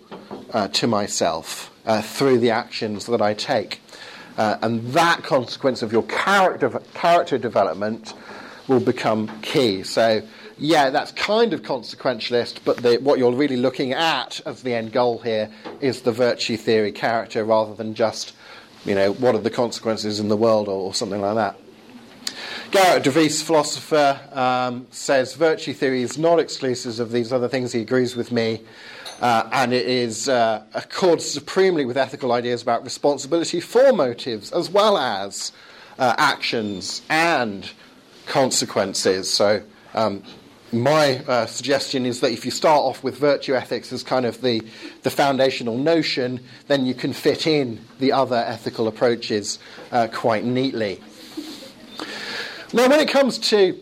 uh, 0.52 0.68
to 0.68 0.86
myself 0.86 1.72
uh, 1.86 2.02
through 2.02 2.38
the 2.38 2.50
actions 2.50 3.06
that 3.06 3.22
I 3.22 3.32
take? 3.32 3.80
Uh, 4.36 4.58
and 4.62 4.86
that 4.92 5.22
consequence 5.22 5.82
of 5.82 5.92
your 5.92 6.02
character, 6.04 6.68
character 6.94 7.38
development 7.38 8.14
will 8.68 8.80
become 8.80 9.40
key. 9.40 9.82
So, 9.82 10.22
yeah, 10.60 10.90
that's 10.90 11.10
kind 11.12 11.54
of 11.54 11.62
consequentialist, 11.62 12.58
but 12.64 12.76
the, 12.76 12.98
what 12.98 13.18
you're 13.18 13.32
really 13.32 13.56
looking 13.56 13.92
at 13.92 14.40
as 14.44 14.62
the 14.62 14.74
end 14.74 14.92
goal 14.92 15.18
here 15.18 15.50
is 15.80 16.02
the 16.02 16.12
virtue 16.12 16.58
theory 16.58 16.92
character 16.92 17.44
rather 17.44 17.74
than 17.74 17.94
just, 17.94 18.34
you 18.84 18.94
know, 18.94 19.12
what 19.14 19.34
are 19.34 19.38
the 19.38 19.50
consequences 19.50 20.20
in 20.20 20.28
the 20.28 20.36
world 20.36 20.68
or, 20.68 20.88
or 20.88 20.94
something 20.94 21.20
like 21.20 21.34
that. 21.34 21.56
Garrett 22.70 23.04
DeWeese, 23.04 23.42
philosopher, 23.42 24.20
um, 24.32 24.86
says 24.90 25.34
virtue 25.34 25.72
theory 25.72 26.02
is 26.02 26.18
not 26.18 26.38
exclusive 26.38 27.00
of 27.00 27.10
these 27.10 27.32
other 27.32 27.48
things. 27.48 27.72
He 27.72 27.80
agrees 27.80 28.14
with 28.14 28.30
me. 28.30 28.60
Uh, 29.20 29.48
and 29.52 29.72
it 29.72 29.86
is 29.86 30.28
uh, 30.28 30.62
accords 30.74 31.28
supremely 31.28 31.84
with 31.84 31.96
ethical 31.96 32.32
ideas 32.32 32.62
about 32.62 32.84
responsibility 32.84 33.60
for 33.60 33.92
motives 33.92 34.52
as 34.52 34.70
well 34.70 34.96
as 34.96 35.52
uh, 35.98 36.14
actions 36.16 37.02
and 37.10 37.70
consequences. 38.26 39.30
So, 39.30 39.62
um, 39.94 40.22
my 40.72 41.18
uh, 41.26 41.46
suggestion 41.46 42.06
is 42.06 42.20
that 42.20 42.30
if 42.30 42.44
you 42.44 42.50
start 42.50 42.80
off 42.80 43.02
with 43.02 43.16
virtue 43.16 43.54
ethics 43.54 43.92
as 43.92 44.02
kind 44.02 44.24
of 44.24 44.40
the, 44.40 44.62
the 45.02 45.10
foundational 45.10 45.76
notion, 45.76 46.40
then 46.68 46.86
you 46.86 46.94
can 46.94 47.12
fit 47.12 47.46
in 47.46 47.80
the 47.98 48.12
other 48.12 48.36
ethical 48.36 48.86
approaches 48.86 49.58
uh, 49.90 50.06
quite 50.12 50.44
neatly. 50.44 51.00
Now, 52.72 52.88
when 52.88 53.00
it 53.00 53.08
comes 53.08 53.38
to 53.50 53.80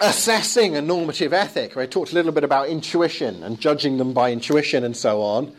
assessing 0.00 0.76
a 0.76 0.82
normative 0.82 1.34
ethic, 1.34 1.76
I 1.76 1.84
talked 1.84 2.12
a 2.12 2.14
little 2.14 2.32
bit 2.32 2.44
about 2.44 2.68
intuition 2.68 3.42
and 3.42 3.60
judging 3.60 3.98
them 3.98 4.14
by 4.14 4.32
intuition 4.32 4.84
and 4.84 4.96
so 4.96 5.20
on. 5.20 5.52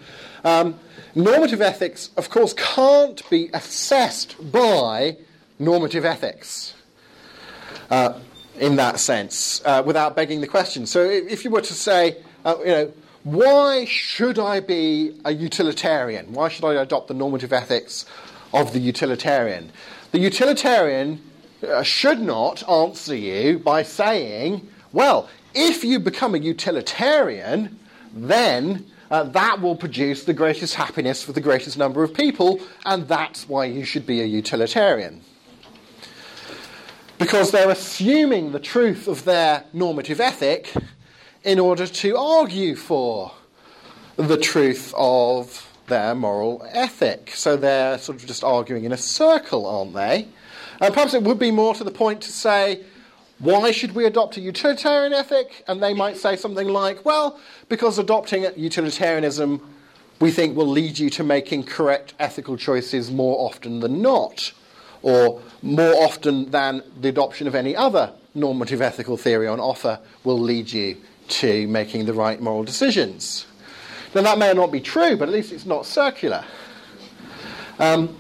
Um, 0.44 0.80
normative 1.14 1.62
ethics, 1.62 2.10
of 2.18 2.30
course, 2.30 2.54
can't 2.54 3.28
be 3.30 3.50
assessed 3.54 4.52
by 4.52 5.18
normative 5.60 6.06
ethics 6.06 6.74
uh, 7.92 8.14
in 8.60 8.76
that 8.76 9.00
sense 9.00 9.62
uh, 9.66 9.82
without 9.86 10.16
begging 10.16 10.42
the 10.42 10.48
question. 10.48 10.86
So 10.86 11.04
if 11.04 11.44
you 11.44 11.52
were 11.52 11.62
to 11.62 11.74
say, 11.74 12.18
uh, 12.46 12.56
you 12.60 12.66
know, 12.66 12.94
why 13.24 13.86
should 13.86 14.40
I 14.40 14.60
be 14.60 15.20
a 15.26 15.34
utilitarian? 15.34 16.34
Why 16.34 16.50
should 16.50 16.66
I 16.66 16.76
adopt 16.76 17.08
the 17.08 17.14
normative 17.14 17.52
ethics 17.52 18.06
of 18.54 18.74
the 18.74 18.80
utilitarian? 18.80 19.72
The 20.12 20.20
utilitarian 20.20 21.22
uh, 21.68 21.84
should 21.84 22.20
not 22.20 22.68
answer 22.70 23.16
you 23.16 23.60
by 23.60 23.84
saying, 23.84 24.68
well, 24.94 25.30
if 25.54 25.84
you 25.84 26.00
become 26.00 26.34
a 26.34 26.38
utilitarian, 26.38 27.78
then 28.14 28.86
uh, 29.12 29.24
that 29.24 29.62
will 29.62 29.76
produce 29.76 30.24
the 30.24 30.34
greatest 30.34 30.76
happiness 30.76 31.24
for 31.24 31.34
the 31.34 31.42
greatest 31.42 31.78
number 31.78 32.04
of 32.04 32.14
people, 32.14 32.60
and 32.86 33.08
that's 33.08 33.50
why 33.50 33.66
you 33.66 33.84
should 33.84 34.06
be 34.06 34.22
a 34.22 34.26
utilitarian. 34.26 35.22
Because 37.20 37.52
they're 37.52 37.70
assuming 37.70 38.54
the 38.54 38.60
truth 38.60 39.08
of 39.08 39.26
their 39.26 39.66
normative 39.74 40.20
ethic 40.20 40.74
in 41.44 41.60
order 41.60 41.86
to 41.86 42.18
argue 42.18 42.76
for 42.76 43.34
the 44.16 44.38
truth 44.38 44.94
of 44.98 45.70
their 45.88 46.16
moral 46.16 46.66
ethic. 46.72 47.32
So 47.36 47.58
they're 47.58 47.98
sort 47.98 48.22
of 48.22 48.26
just 48.26 48.44
arguing 48.44 48.86
in 48.86 48.94
a 48.94 48.98
circle, 48.98 49.66
aren't 49.66 49.94
they? 49.94 50.28
And 50.82 50.94
perhaps 50.94 51.14
it 51.14 51.24
would 51.24 51.40
be 51.40 51.52
more 51.52 51.76
to 51.76 51.84
the 51.84 51.92
point 51.92 52.22
to 52.22 52.32
say, 52.32 52.84
why 53.40 53.72
should 53.72 53.96
we 53.96 54.06
adopt 54.06 54.38
a 54.38 54.42
utilitarian 54.42 55.14
ethic? 55.14 55.64
And 55.68 55.84
they 55.84 55.94
might 55.94 56.18
say 56.18 56.36
something 56.36 56.68
like, 56.68 57.04
well, 57.06 57.40
because 57.68 58.00
adopting 58.00 58.46
utilitarianism 58.56 59.62
we 60.20 60.32
think 60.32 60.56
will 60.56 60.68
lead 60.68 61.00
you 61.00 61.10
to 61.12 61.24
making 61.24 61.64
correct 61.64 62.14
ethical 62.20 62.58
choices 62.58 63.10
more 63.10 63.38
often 63.40 63.80
than 63.80 64.02
not, 64.02 64.52
or 65.02 65.42
more 65.62 65.94
often 65.96 66.52
than 66.52 66.84
the 67.00 67.10
adoption 67.10 67.48
of 67.48 67.56
any 67.56 67.76
other 67.76 68.14
normative 68.36 68.82
ethical 68.82 69.18
theory 69.18 69.48
on 69.48 69.60
offer 69.60 70.00
will 70.24 70.40
lead 70.40 70.72
you 70.72 70.98
to 71.28 71.68
making 71.68 72.06
the 72.06 72.14
right 72.14 72.42
moral 72.42 72.64
decisions. 72.64 73.46
Now, 74.16 74.22
that 74.24 74.38
may 74.40 74.54
not 74.54 74.72
be 74.72 74.80
true, 74.80 75.16
but 75.18 75.28
at 75.28 75.34
least 75.34 75.52
it's 75.52 75.66
not 75.66 75.86
circular. 75.86 76.44
Um, 77.78 78.16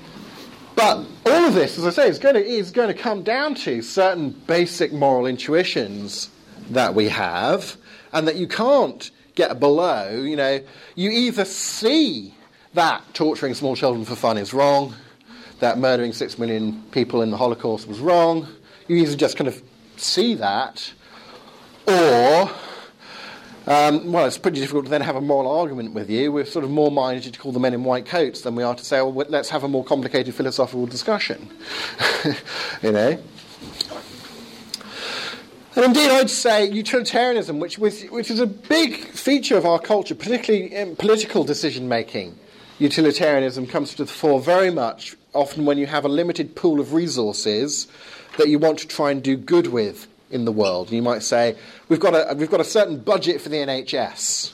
but 0.75 1.05
all 1.25 1.45
of 1.45 1.53
this, 1.53 1.77
as 1.77 1.85
I 1.85 1.89
say, 1.89 2.07
is 2.07 2.19
going, 2.19 2.35
to, 2.35 2.45
is 2.45 2.71
going 2.71 2.87
to 2.87 2.93
come 2.93 3.23
down 3.23 3.55
to 3.55 3.81
certain 3.81 4.29
basic 4.29 4.93
moral 4.93 5.25
intuitions 5.25 6.29
that 6.69 6.93
we 6.93 7.09
have 7.09 7.75
and 8.13 8.27
that 8.27 8.35
you 8.35 8.47
can't 8.47 9.09
get 9.35 9.59
below. 9.59 10.09
You 10.09 10.35
know, 10.35 10.61
you 10.95 11.09
either 11.09 11.45
see 11.45 12.33
that 12.75 13.03
torturing 13.13 13.55
small 13.55 13.75
children 13.75 14.05
for 14.05 14.15
fun 14.15 14.37
is 14.37 14.53
wrong, 14.53 14.93
that 15.59 15.77
murdering 15.77 16.13
six 16.13 16.37
million 16.37 16.83
people 16.91 17.21
in 17.21 17.31
the 17.31 17.37
Holocaust 17.37 17.87
was 17.87 17.99
wrong. 17.99 18.47
You 18.87 18.97
either 18.97 19.15
just 19.15 19.37
kind 19.37 19.47
of 19.47 19.61
see 19.97 20.35
that, 20.35 20.93
or 21.87 22.49
um, 23.69 24.11
well, 24.11 24.25
it's 24.25 24.39
pretty 24.39 24.59
difficult 24.59 24.85
to 24.85 24.89
then 24.89 25.01
have 25.01 25.15
a 25.15 25.21
moral 25.21 25.51
argument 25.51 25.93
with 25.93 26.09
you. 26.09 26.31
We're 26.31 26.45
sort 26.45 26.65
of 26.65 26.71
more 26.71 26.89
minded 26.89 27.33
to 27.33 27.39
call 27.39 27.51
the 27.51 27.59
men 27.59 27.75
in 27.75 27.83
white 27.83 28.07
coats 28.07 28.41
than 28.41 28.55
we 28.55 28.63
are 28.63 28.73
to 28.73 28.83
say, 28.83 28.99
well, 28.99 29.13
let's 29.29 29.49
have 29.49 29.63
a 29.63 29.67
more 29.67 29.83
complicated 29.83 30.33
philosophical 30.33 30.87
discussion. 30.87 31.51
you 32.81 32.91
know? 32.91 33.19
And 35.75 35.85
indeed, 35.85 36.09
I'd 36.09 36.31
say 36.31 36.67
utilitarianism, 36.67 37.59
which, 37.59 37.77
was, 37.77 38.01
which 38.05 38.31
is 38.31 38.39
a 38.39 38.47
big 38.47 38.95
feature 38.95 39.55
of 39.55 39.67
our 39.67 39.77
culture, 39.77 40.15
particularly 40.15 40.73
in 40.73 40.95
political 40.95 41.43
decision 41.43 41.87
making, 41.87 42.39
utilitarianism 42.79 43.67
comes 43.67 43.91
to 43.91 44.05
the 44.05 44.11
fore 44.11 44.41
very 44.41 44.71
much, 44.71 45.15
often 45.33 45.65
when 45.65 45.77
you 45.77 45.85
have 45.85 46.05
a 46.05 46.09
limited 46.09 46.55
pool 46.55 46.79
of 46.79 46.93
resources 46.93 47.87
that 48.37 48.49
you 48.49 48.59
want 48.59 48.79
to 48.79 48.87
try 48.87 49.11
and 49.11 49.21
do 49.23 49.37
good 49.37 49.67
with 49.67 50.07
in 50.31 50.45
the 50.45 50.51
world. 50.51 50.91
You 50.91 51.01
might 51.01 51.23
say, 51.23 51.55
we've 51.87 51.99
got, 51.99 52.13
a, 52.13 52.35
we've 52.35 52.49
got 52.49 52.61
a 52.61 52.65
certain 52.65 52.99
budget 52.99 53.41
for 53.41 53.49
the 53.49 53.57
NHS. 53.57 54.53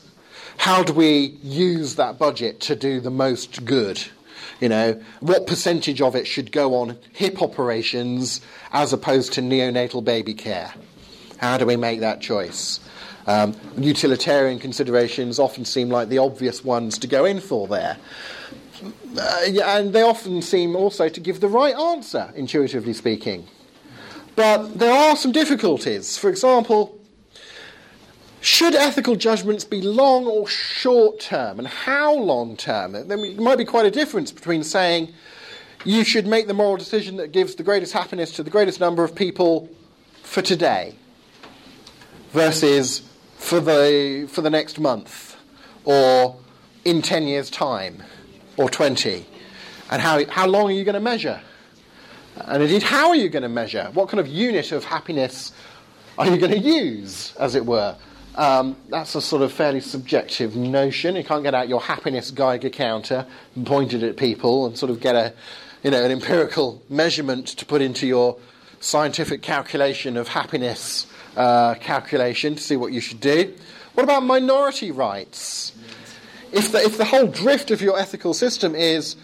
How 0.57 0.83
do 0.83 0.93
we 0.93 1.37
use 1.43 1.95
that 1.95 2.17
budget 2.17 2.61
to 2.61 2.75
do 2.75 2.99
the 2.99 3.11
most 3.11 3.65
good? 3.65 4.03
You 4.59 4.69
know, 4.69 5.01
what 5.19 5.47
percentage 5.47 6.01
of 6.01 6.15
it 6.15 6.25
should 6.27 6.51
go 6.51 6.75
on 6.75 6.97
hip 7.11 7.41
operations 7.41 8.41
as 8.71 8.93
opposed 8.93 9.33
to 9.33 9.41
neonatal 9.41 10.03
baby 10.03 10.33
care? 10.33 10.73
How 11.37 11.57
do 11.57 11.65
we 11.65 11.75
make 11.75 11.99
that 11.99 12.21
choice? 12.21 12.79
Um, 13.27 13.55
utilitarian 13.77 14.59
considerations 14.59 15.39
often 15.39 15.65
seem 15.65 15.89
like 15.89 16.09
the 16.09 16.19
obvious 16.19 16.63
ones 16.63 16.97
to 16.99 17.07
go 17.07 17.25
in 17.25 17.41
for 17.41 17.67
there. 17.67 17.97
Uh, 19.17 19.39
and 19.63 19.93
they 19.93 20.01
often 20.01 20.41
seem 20.41 20.75
also 20.75 21.09
to 21.09 21.19
give 21.19 21.39
the 21.39 21.47
right 21.47 21.75
answer, 21.75 22.31
intuitively 22.35 22.93
speaking. 22.93 23.47
But 24.35 24.79
there 24.79 24.93
are 24.93 25.15
some 25.15 25.31
difficulties. 25.31 26.17
For 26.17 26.29
example, 26.29 26.99
should 28.41 28.75
ethical 28.75 29.15
judgments 29.15 29.63
be 29.63 29.81
long 29.81 30.25
or 30.27 30.47
short 30.47 31.19
term, 31.19 31.57
and 31.57 31.67
how 31.67 32.13
long 32.13 32.55
term? 32.57 32.91
There 32.91 33.17
might 33.17 33.57
be 33.57 33.65
quite 33.65 33.85
a 33.85 33.91
difference 33.91 34.31
between 34.31 34.63
saying 34.63 35.13
you 35.85 36.03
should 36.03 36.27
make 36.27 36.47
the 36.47 36.53
moral 36.53 36.77
decision 36.77 37.15
that 37.17 37.31
gives 37.31 37.55
the 37.55 37.63
greatest 37.63 37.93
happiness 37.93 38.31
to 38.33 38.43
the 38.43 38.49
greatest 38.49 38.79
number 38.79 39.03
of 39.03 39.15
people 39.15 39.69
for 40.23 40.41
today 40.41 40.95
versus 42.31 43.01
for 43.37 43.59
the, 43.59 44.27
for 44.29 44.41
the 44.41 44.49
next 44.49 44.79
month 44.79 45.37
or 45.85 46.35
in 46.83 47.01
10 47.01 47.27
years' 47.27 47.49
time 47.49 48.03
or 48.57 48.69
20. 48.69 49.25
And 49.91 50.01
how, 50.01 50.25
how 50.27 50.47
long 50.47 50.69
are 50.69 50.73
you 50.73 50.83
going 50.83 50.95
to 50.95 50.99
measure? 50.99 51.41
And 52.37 52.61
indeed, 52.61 52.83
how 52.83 53.09
are 53.09 53.15
you 53.15 53.29
going 53.29 53.43
to 53.43 53.49
measure? 53.49 53.89
What 53.93 54.09
kind 54.09 54.19
of 54.19 54.27
unit 54.27 54.71
of 54.71 54.83
happiness 54.83 55.53
are 56.17 56.27
you 56.27 56.37
going 56.37 56.51
to 56.51 56.59
use, 56.59 57.35
as 57.37 57.55
it 57.55 57.65
were? 57.65 57.95
Um, 58.35 58.75
that's 58.89 59.15
a 59.15 59.21
sort 59.21 59.41
of 59.41 59.53
fairly 59.53 59.79
subjective 59.79 60.55
notion. 60.55 61.15
You 61.15 61.23
can't 61.23 61.43
get 61.43 61.53
out 61.53 61.69
your 61.69 61.81
happiness 61.81 62.31
Geiger 62.31 62.69
counter 62.69 63.25
and 63.55 63.65
point 63.65 63.93
it 63.93 64.03
at 64.03 64.17
people 64.17 64.65
and 64.65 64.77
sort 64.77 64.89
of 64.89 64.99
get 64.99 65.15
a, 65.15 65.33
you 65.83 65.91
know, 65.91 66.03
an 66.03 66.11
empirical 66.11 66.81
measurement 66.89 67.47
to 67.47 67.65
put 67.65 67.81
into 67.81 68.05
your 68.05 68.37
scientific 68.81 69.41
calculation 69.41 70.17
of 70.17 70.27
happiness 70.27 71.07
uh, 71.37 71.75
calculation 71.75 72.55
to 72.55 72.61
see 72.61 72.75
what 72.75 72.91
you 72.91 72.99
should 72.99 73.21
do. 73.21 73.53
What 73.93 74.03
about 74.03 74.23
minority 74.23 74.91
rights? 74.91 75.71
If 76.55 76.71
the, 76.71 76.77
if 76.77 76.97
the 76.97 77.03
whole 77.03 77.27
drift 77.27 77.69
of 77.69 77.81
your 77.81 77.99
ethical 77.99 78.33
system 78.33 78.75
is 78.75 79.17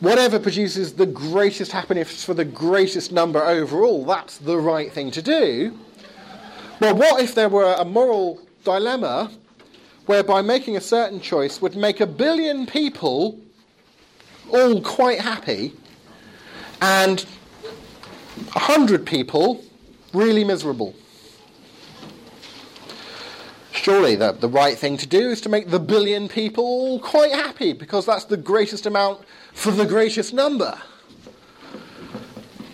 whatever 0.00 0.40
produces 0.40 0.94
the 0.94 1.06
greatest 1.06 1.70
happiness 1.70 2.24
for 2.24 2.34
the 2.34 2.44
greatest 2.44 3.12
number 3.12 3.40
overall, 3.40 4.04
that's 4.04 4.38
the 4.38 4.58
right 4.58 4.92
thing 4.92 5.12
to 5.12 5.22
do. 5.22 5.78
Well, 6.80 6.96
what 6.96 7.22
if 7.22 7.36
there 7.36 7.48
were 7.48 7.74
a 7.74 7.84
moral 7.84 8.40
dilemma 8.64 9.30
whereby 10.06 10.42
making 10.42 10.76
a 10.76 10.80
certain 10.80 11.20
choice 11.20 11.62
would 11.62 11.76
make 11.76 12.00
a 12.00 12.08
billion 12.08 12.66
people 12.66 13.38
all 14.50 14.80
quite 14.80 15.20
happy 15.20 15.74
and 16.82 17.24
a 18.56 18.58
hundred 18.58 19.06
people 19.06 19.64
really 20.12 20.42
miserable? 20.42 20.92
Surely 23.84 24.14
the, 24.16 24.32
the 24.32 24.48
right 24.48 24.78
thing 24.78 24.96
to 24.96 25.06
do 25.06 25.28
is 25.28 25.42
to 25.42 25.50
make 25.50 25.68
the 25.68 25.78
billion 25.78 26.26
people 26.26 26.98
quite 27.00 27.32
happy 27.32 27.74
because 27.74 28.06
that's 28.06 28.24
the 28.24 28.36
greatest 28.38 28.86
amount 28.86 29.20
for 29.52 29.72
the 29.72 29.84
greatest 29.84 30.32
number. 30.32 30.80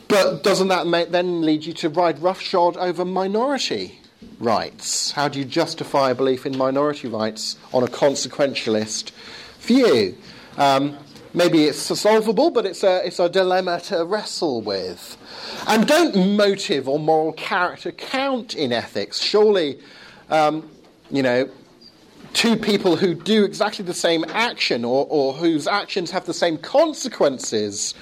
But 0.07 0.45
doesn't 0.45 0.69
that 0.69 0.87
make, 0.87 1.11
then 1.11 1.43
lead 1.43 1.65
you 1.65 1.73
to 1.73 1.89
ride 1.89 2.23
roughshod 2.23 2.77
over 2.77 3.05
minority 3.05 3.99
rights? 4.39 5.11
How 5.11 5.27
do 5.27 5.41
you 5.41 5.45
justify 5.45 6.11
a 6.11 6.15
belief 6.15 6.47
in 6.47 6.57
minority 6.57 7.09
rights 7.09 7.57
on 7.73 7.83
a 7.83 7.89
consequentialist 7.89 9.11
view? 9.59 10.17
Um, 10.59 10.97
maybe 11.35 11.65
it's 11.65 11.81
solvable, 11.99 12.53
but 12.53 12.67
it's 12.67 12.85
a, 12.85 13.05
it's 13.05 13.19
a 13.19 13.29
dilemma 13.29 13.81
to 13.87 14.05
wrestle 14.05 14.63
with. 14.63 15.17
And 15.67 15.89
don't 15.89 16.37
motive 16.37 16.89
or 16.89 17.01
moral 17.01 17.33
character 17.33 17.91
count 17.91 18.55
in 18.55 18.73
ethics? 18.73 19.21
Surely, 19.21 19.81
um, 20.29 20.71
you 21.11 21.23
know, 21.23 21.49
two 22.33 22.57
people 22.57 22.97
who 22.97 23.15
do 23.15 23.45
exactly 23.45 23.85
the 23.85 23.95
same 23.95 24.25
action 24.29 24.85
or, 24.85 25.07
or 25.09 25.33
whose 25.35 25.67
actions 25.67 26.11
have 26.11 26.27
the 26.27 26.35
same 26.35 26.57
consequences 26.59 27.95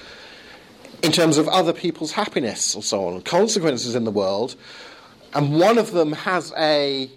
in 1.01 1.11
terms 1.11 1.37
of 1.37 1.47
other 1.47 1.73
people's 1.73 2.11
happiness 2.11 2.75
or 2.75 2.83
so 2.83 3.07
on, 3.07 3.21
consequences 3.21 3.95
in 3.95 4.03
the 4.03 4.11
world, 4.11 4.55
and 5.33 5.59
one 5.59 5.77
of 5.77 5.91
them 5.91 6.11
has 6.11 6.53
a 6.57 7.09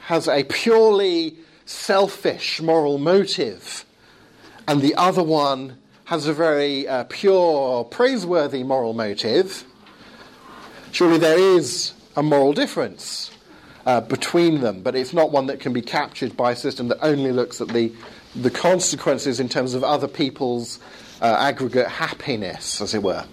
has 0.00 0.26
a 0.26 0.42
purely 0.44 1.36
selfish 1.64 2.60
moral 2.60 2.98
motive, 2.98 3.84
and 4.66 4.82
the 4.82 4.94
other 4.96 5.22
one 5.22 5.78
has 6.04 6.26
a 6.26 6.32
very 6.32 6.88
uh, 6.88 7.04
pure, 7.04 7.84
praiseworthy 7.84 8.64
moral 8.64 8.92
motive. 8.92 9.64
Surely 10.90 11.18
there 11.18 11.38
is 11.38 11.92
a 12.16 12.22
moral 12.22 12.52
difference 12.52 13.31
uh, 13.86 14.00
between 14.00 14.60
them, 14.60 14.82
but 14.82 14.94
it's 14.94 15.12
not 15.12 15.32
one 15.32 15.46
that 15.46 15.60
can 15.60 15.72
be 15.72 15.82
captured 15.82 16.36
by 16.36 16.52
a 16.52 16.56
system 16.56 16.88
that 16.88 16.98
only 17.02 17.32
looks 17.32 17.60
at 17.60 17.68
the, 17.68 17.92
the 18.36 18.50
consequences 18.50 19.40
in 19.40 19.48
terms 19.48 19.74
of 19.74 19.82
other 19.82 20.08
people's 20.08 20.78
uh, 21.20 21.36
aggregate 21.38 21.88
happiness, 21.88 22.80
as 22.80 22.94
it 22.94 23.02
were. 23.02 23.24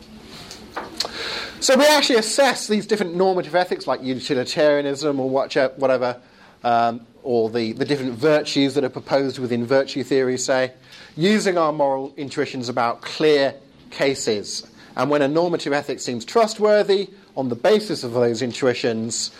So 1.59 1.77
we 1.77 1.85
actually 1.85 2.19
assess 2.19 2.67
these 2.67 2.87
different 2.87 3.15
normative 3.15 3.53
ethics 3.53 3.85
like 3.85 4.01
utilitarianism 4.01 5.19
or 5.19 5.29
whatever, 5.29 6.21
um, 6.63 7.05
or 7.21 7.49
the, 7.49 7.73
the 7.73 7.85
different 7.85 8.13
virtues 8.13 8.75
that 8.75 8.83
are 8.83 8.89
proposed 8.89 9.39
within 9.39 9.65
virtue 9.65 10.03
theory, 10.03 10.37
say, 10.37 10.71
using 11.17 11.57
our 11.57 11.73
moral 11.73 12.13
intuitions 12.15 12.69
about 12.69 13.01
clear 13.01 13.55
cases. 13.91 14.65
And 14.95 15.09
when 15.09 15.21
a 15.21 15.27
normative 15.27 15.73
ethic 15.73 15.99
seems 15.99 16.25
trustworthy 16.25 17.09
on 17.35 17.49
the 17.49 17.55
basis 17.55 18.03
of 18.03 18.13
those 18.13 18.41
intuitions 18.41 19.31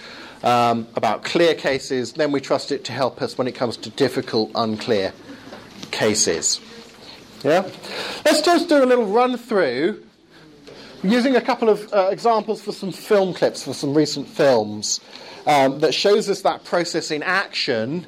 um, 0.44 0.88
about 0.96 1.24
clear 1.24 1.56
cases, 1.56 2.14
then 2.14 2.32
we 2.32 2.40
trust 2.40 2.72
it 2.72 2.86
to 2.86 2.92
help 2.92 3.22
us 3.22 3.38
when 3.38 3.48
it 3.48 3.56
comes 3.56 3.78
to 3.78 3.90
difficult, 3.92 4.52
unclear 4.56 5.14
cases. 5.92 6.60
Yeah? 7.44 7.70
Let's 8.26 8.42
just 8.42 8.70
do 8.70 8.84
a 8.84 8.86
little 8.86 9.06
run 9.06 9.38
through 9.38 10.04
using 11.04 11.36
a 11.36 11.42
couple 11.42 11.70
of 11.70 11.92
uh, 11.94 12.10
examples 12.12 12.62
for 12.62 12.72
some 12.72 12.92
film 12.92 13.34
clips 13.34 13.64
for 13.64 13.74
some 13.74 13.94
recent 13.94 14.28
films 14.28 15.00
um, 15.46 15.80
that 15.80 15.94
shows 15.94 16.30
us 16.30 16.42
that 16.42 16.66
process 16.66 17.12
in 17.12 17.24
action 17.24 18.06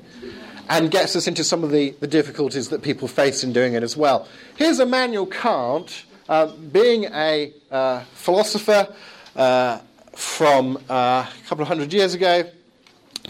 and 0.70 0.92
gets 0.92 1.16
us 1.16 1.28
into 1.28 1.44
some 1.44 1.64
of 1.64 1.72
the, 1.72 1.92
the 2.00 2.08
difficulties 2.08 2.70
that 2.70 2.82
people 2.82 3.08
face 3.08 3.44
in 3.44 3.54
doing 3.54 3.74
it 3.74 3.84
as 3.84 3.96
well. 3.96 4.28
Here's 4.58 4.80
Immanuel 4.80 5.26
Kant, 5.26 6.04
uh, 6.30 6.48
being 6.48 7.06
a 7.06 7.54
uh, 7.72 8.02
philosopher 8.14 8.94
uh, 9.36 9.80
from 10.14 10.78
uh, 10.90 11.26
a 11.26 11.48
couple 11.48 11.62
of 11.62 11.68
hundred 11.68 11.94
years 11.94 12.14
ago, 12.14 12.50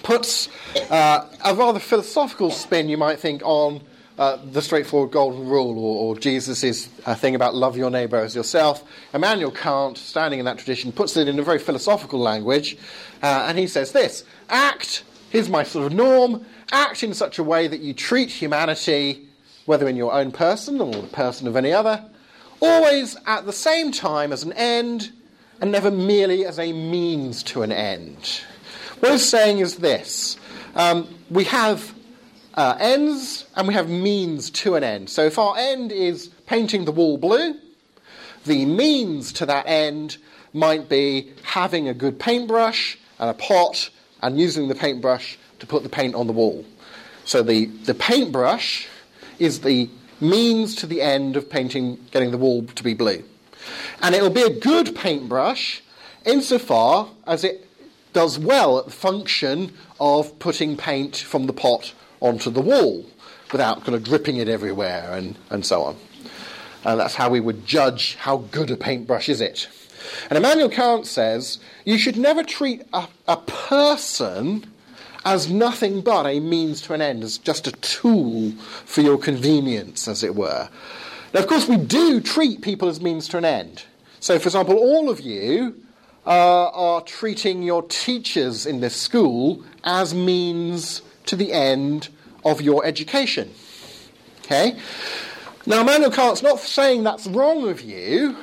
puts 0.03 0.49
uh, 0.89 1.27
a 1.43 1.55
rather 1.55 1.79
philosophical 1.79 2.51
spin, 2.51 2.89
you 2.89 2.97
might 2.97 3.19
think, 3.19 3.41
on 3.43 3.81
uh, 4.17 4.37
the 4.51 4.61
straightforward 4.61 5.11
golden 5.11 5.47
rule 5.47 5.77
or, 5.79 6.15
or 6.15 6.19
Jesus' 6.19 6.89
uh, 7.05 7.15
thing 7.15 7.35
about 7.35 7.55
love 7.55 7.77
your 7.77 7.89
neighbour 7.89 8.17
as 8.17 8.35
yourself. 8.35 8.83
Immanuel 9.13 9.51
Kant, 9.51 9.97
standing 9.97 10.39
in 10.39 10.45
that 10.45 10.57
tradition, 10.57 10.91
puts 10.91 11.17
it 11.17 11.27
in 11.27 11.39
a 11.39 11.43
very 11.43 11.59
philosophical 11.59 12.19
language, 12.19 12.77
uh, 13.23 13.45
and 13.47 13.57
he 13.57 13.67
says 13.67 13.91
this 13.91 14.23
Act, 14.49 15.03
here's 15.29 15.49
my 15.49 15.63
sort 15.63 15.87
of 15.87 15.93
norm, 15.93 16.45
act 16.71 17.03
in 17.03 17.13
such 17.13 17.39
a 17.39 17.43
way 17.43 17.67
that 17.67 17.79
you 17.79 17.93
treat 17.93 18.29
humanity, 18.29 19.27
whether 19.65 19.87
in 19.87 19.95
your 19.95 20.13
own 20.13 20.31
person 20.31 20.79
or 20.81 20.93
the 20.93 21.07
person 21.07 21.47
of 21.47 21.55
any 21.55 21.73
other, 21.73 22.03
always 22.61 23.17
at 23.25 23.45
the 23.45 23.53
same 23.53 23.91
time 23.91 24.31
as 24.31 24.43
an 24.43 24.53
end 24.53 25.11
and 25.61 25.71
never 25.71 25.91
merely 25.91 26.45
as 26.45 26.59
a 26.59 26.73
means 26.73 27.43
to 27.43 27.61
an 27.61 27.71
end. 27.71 28.41
What 28.99 29.13
he's 29.13 29.29
saying 29.29 29.59
is 29.59 29.77
this 29.77 30.37
um, 30.75 31.07
we 31.29 31.43
have 31.45 31.93
uh, 32.55 32.75
ends 32.79 33.45
and 33.55 33.67
we 33.67 33.73
have 33.73 33.89
means 33.89 34.49
to 34.49 34.75
an 34.75 34.83
end. 34.83 35.09
So 35.09 35.23
if 35.23 35.37
our 35.37 35.55
end 35.57 35.91
is 35.91 36.27
painting 36.47 36.85
the 36.85 36.91
wall 36.91 37.17
blue, 37.17 37.55
the 38.45 38.65
means 38.65 39.31
to 39.33 39.45
that 39.45 39.67
end 39.67 40.17
might 40.53 40.89
be 40.89 41.31
having 41.43 41.87
a 41.87 41.93
good 41.93 42.19
paintbrush 42.19 42.97
and 43.19 43.29
a 43.29 43.33
pot 43.33 43.89
and 44.21 44.39
using 44.39 44.67
the 44.67 44.75
paintbrush 44.75 45.37
to 45.59 45.67
put 45.67 45.83
the 45.83 45.89
paint 45.89 46.15
on 46.15 46.27
the 46.27 46.33
wall. 46.33 46.65
So 47.23 47.43
the, 47.43 47.65
the 47.65 47.93
paintbrush 47.93 48.87
is 49.39 49.61
the 49.61 49.89
means 50.19 50.75
to 50.77 50.87
the 50.87 51.01
end 51.01 51.37
of 51.37 51.49
painting, 51.49 51.99
getting 52.11 52.31
the 52.31 52.37
wall 52.37 52.63
to 52.63 52.83
be 52.83 52.93
blue. 52.93 53.23
And 54.01 54.15
it'll 54.15 54.29
be 54.29 54.41
a 54.41 54.49
good 54.49 54.95
paintbrush 54.95 55.81
insofar 56.25 57.09
as 57.25 57.43
it 57.43 57.67
does 58.13 58.37
well 58.37 58.79
at 58.79 58.85
the 58.85 58.91
function 58.91 59.73
of 59.99 60.37
putting 60.39 60.77
paint 60.77 61.15
from 61.15 61.45
the 61.45 61.53
pot 61.53 61.93
onto 62.19 62.49
the 62.49 62.61
wall 62.61 63.05
without 63.51 63.83
kind 63.83 63.95
of 63.95 64.03
dripping 64.03 64.37
it 64.37 64.47
everywhere 64.47 65.11
and, 65.13 65.37
and 65.49 65.65
so 65.65 65.83
on. 65.83 65.97
And 66.83 66.99
that's 66.99 67.15
how 67.15 67.29
we 67.29 67.39
would 67.39 67.65
judge 67.65 68.15
how 68.15 68.37
good 68.37 68.71
a 68.71 68.77
paintbrush 68.77 69.29
is 69.29 69.41
it. 69.41 69.67
And 70.29 70.37
Immanuel 70.37 70.69
Kant 70.69 71.05
says 71.05 71.59
you 71.85 71.97
should 71.97 72.17
never 72.17 72.43
treat 72.43 72.83
a, 72.93 73.07
a 73.27 73.37
person 73.37 74.65
as 75.23 75.49
nothing 75.49 76.01
but 76.01 76.25
a 76.25 76.39
means 76.39 76.81
to 76.81 76.93
an 76.93 77.01
end, 77.01 77.23
as 77.23 77.37
just 77.37 77.67
a 77.67 77.71
tool 77.73 78.51
for 78.85 79.01
your 79.01 79.17
convenience, 79.17 80.07
as 80.07 80.23
it 80.23 80.35
were. 80.35 80.69
Now, 81.33 81.39
of 81.39 81.47
course, 81.47 81.67
we 81.67 81.77
do 81.77 82.19
treat 82.19 82.61
people 82.61 82.89
as 82.89 82.99
means 82.99 83.27
to 83.29 83.37
an 83.37 83.45
end. 83.45 83.83
So, 84.19 84.37
for 84.37 84.47
example, 84.47 84.75
all 84.75 85.09
of 85.09 85.21
you 85.21 85.75
uh, 86.25 86.69
are 86.69 87.01
treating 87.01 87.63
your 87.63 87.83
teachers 87.83 88.65
in 88.65 88.81
this 88.81 88.95
school 88.95 89.63
as 89.83 90.13
means 90.13 91.01
to 91.25 91.35
the 91.35 91.53
end 91.53 92.09
of 92.43 92.61
your 92.61 92.85
education. 92.85 93.53
Okay? 94.43 94.77
Now, 95.65 95.81
Immanuel 95.81 96.11
Kant's 96.11 96.41
not 96.41 96.59
saying 96.59 97.03
that's 97.03 97.27
wrong 97.27 97.69
of 97.69 97.81
you, 97.81 98.35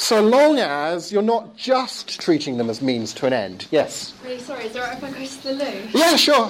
so 0.00 0.22
long 0.22 0.58
as 0.58 1.12
you're 1.12 1.22
not 1.22 1.56
just 1.56 2.20
treating 2.20 2.56
them 2.56 2.70
as 2.70 2.80
means 2.80 3.12
to 3.14 3.26
an 3.26 3.32
end. 3.32 3.66
Yes? 3.70 4.14
Really 4.24 4.38
sorry, 4.38 4.66
is 4.66 4.74
it 4.74 4.80
alright 4.80 4.96
if 4.96 5.04
I 5.04 5.10
go 5.10 5.24
to 5.24 5.42
the 5.42 5.52
loo? 5.52 5.88
Yeah, 5.92 6.16
sure. 6.16 6.46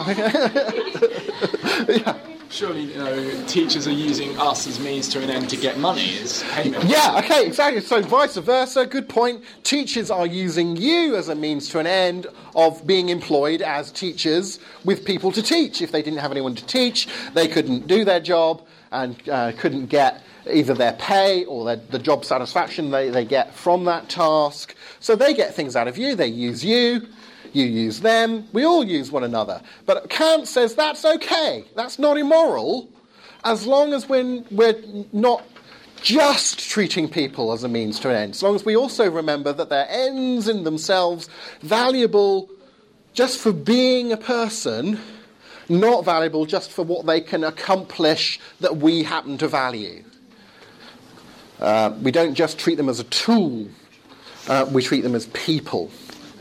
yeah. 1.96 2.18
Surely, 2.50 2.92
you 2.92 2.98
know, 2.98 3.46
teachers 3.46 3.86
are 3.86 3.92
using 3.92 4.36
us 4.38 4.66
as 4.66 4.80
means 4.80 5.08
to 5.10 5.22
an 5.22 5.30
end 5.30 5.48
to 5.50 5.56
get 5.56 5.78
money 5.78 6.18
as 6.18 6.42
payment. 6.50 6.82
Yeah, 6.84 7.18
okay, 7.18 7.46
exactly. 7.46 7.80
So 7.80 8.02
vice 8.02 8.36
versa, 8.36 8.86
good 8.86 9.08
point. 9.08 9.44
Teachers 9.62 10.10
are 10.10 10.26
using 10.26 10.76
you 10.76 11.14
as 11.14 11.28
a 11.28 11.34
means 11.36 11.68
to 11.68 11.78
an 11.78 11.86
end 11.86 12.26
of 12.56 12.84
being 12.86 13.08
employed 13.08 13.62
as 13.62 13.92
teachers 13.92 14.58
with 14.84 15.04
people 15.04 15.30
to 15.30 15.42
teach. 15.42 15.80
If 15.80 15.92
they 15.92 16.02
didn't 16.02 16.18
have 16.18 16.32
anyone 16.32 16.56
to 16.56 16.66
teach, 16.66 17.06
they 17.34 17.46
couldn't 17.46 17.86
do 17.86 18.04
their 18.04 18.20
job 18.20 18.66
and 18.90 19.16
uh, 19.28 19.52
couldn't 19.52 19.86
get 19.86 20.24
either 20.48 20.74
their 20.74 20.92
pay 20.94 21.44
or 21.44 21.64
their, 21.64 21.76
the 21.76 21.98
job 21.98 22.24
satisfaction 22.24 22.90
they, 22.90 23.10
they 23.10 23.24
get 23.24 23.54
from 23.54 23.84
that 23.84 24.08
task. 24.08 24.74
So 25.00 25.16
they 25.16 25.34
get 25.34 25.54
things 25.54 25.76
out 25.76 25.88
of 25.88 25.98
you, 25.98 26.14
they 26.14 26.28
use 26.28 26.64
you. 26.64 27.06
You 27.52 27.64
use 27.64 27.98
them, 28.00 28.46
we 28.52 28.64
all 28.64 28.84
use 28.84 29.10
one 29.10 29.24
another. 29.24 29.60
But 29.84 30.08
Kant 30.08 30.46
says 30.46 30.76
that's 30.76 31.04
okay, 31.04 31.64
that's 31.74 31.98
not 31.98 32.16
immoral, 32.16 32.88
as 33.44 33.66
long 33.66 33.92
as 33.92 34.08
we're, 34.08 34.44
we're 34.52 34.80
not 35.12 35.42
just 36.00 36.70
treating 36.70 37.08
people 37.08 37.52
as 37.52 37.64
a 37.64 37.68
means 37.68 37.98
to 38.00 38.10
an 38.10 38.16
end, 38.16 38.34
as 38.34 38.42
long 38.42 38.54
as 38.54 38.64
we 38.64 38.76
also 38.76 39.10
remember 39.10 39.52
that 39.52 39.68
they're 39.68 39.88
ends 39.88 40.46
in 40.48 40.64
themselves, 40.64 41.28
valuable 41.60 42.48
just 43.14 43.38
for 43.38 43.52
being 43.52 44.12
a 44.12 44.16
person, 44.16 44.98
not 45.68 46.04
valuable 46.04 46.46
just 46.46 46.70
for 46.70 46.84
what 46.84 47.06
they 47.06 47.20
can 47.20 47.44
accomplish 47.44 48.38
that 48.60 48.76
we 48.76 49.02
happen 49.02 49.36
to 49.38 49.48
value. 49.48 50.04
Uh, 51.60 51.94
we 52.02 52.10
don't 52.10 52.34
just 52.34 52.58
treat 52.58 52.76
them 52.76 52.88
as 52.88 53.00
a 53.00 53.04
tool, 53.04 53.68
uh, 54.48 54.66
we 54.72 54.82
treat 54.82 55.02
them 55.02 55.14
as 55.14 55.26
people 55.28 55.90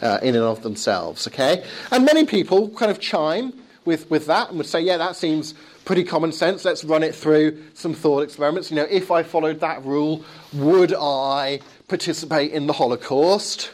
uh, 0.01 0.17
in 0.22 0.36
and 0.36 0.43
of 0.43 0.63
themselves, 0.63 1.28
okay? 1.28 1.63
And 1.91 2.05
many 2.05 2.26
people 2.26 2.70
kind 2.70 2.89
of 2.89 2.99
chime 2.99 3.53
with, 3.86 4.09
with 4.09 4.28
that 4.28 4.49
and 4.49 4.57
would 4.57 4.67
say, 4.67 4.80
yeah, 4.82 4.97
that 4.97 5.15
seems 5.15 5.53
pretty 5.84 6.03
common 6.03 6.32
sense. 6.32 6.63
Let's 6.63 6.84
run 6.84 7.03
it 7.03 7.13
through 7.13 7.61
some 7.74 7.93
thought 7.93 8.22
experiments. 8.22 8.70
You 8.70 8.78
know, 8.78 8.88
if 8.89 9.11
I 9.11 9.24
followed 9.24 9.59
that 9.59 9.84
rule, 9.84 10.24
would 10.53 10.93
I 10.93 11.59
participate 11.88 12.51
in 12.51 12.67
the 12.67 12.74
Holocaust? 12.74 13.72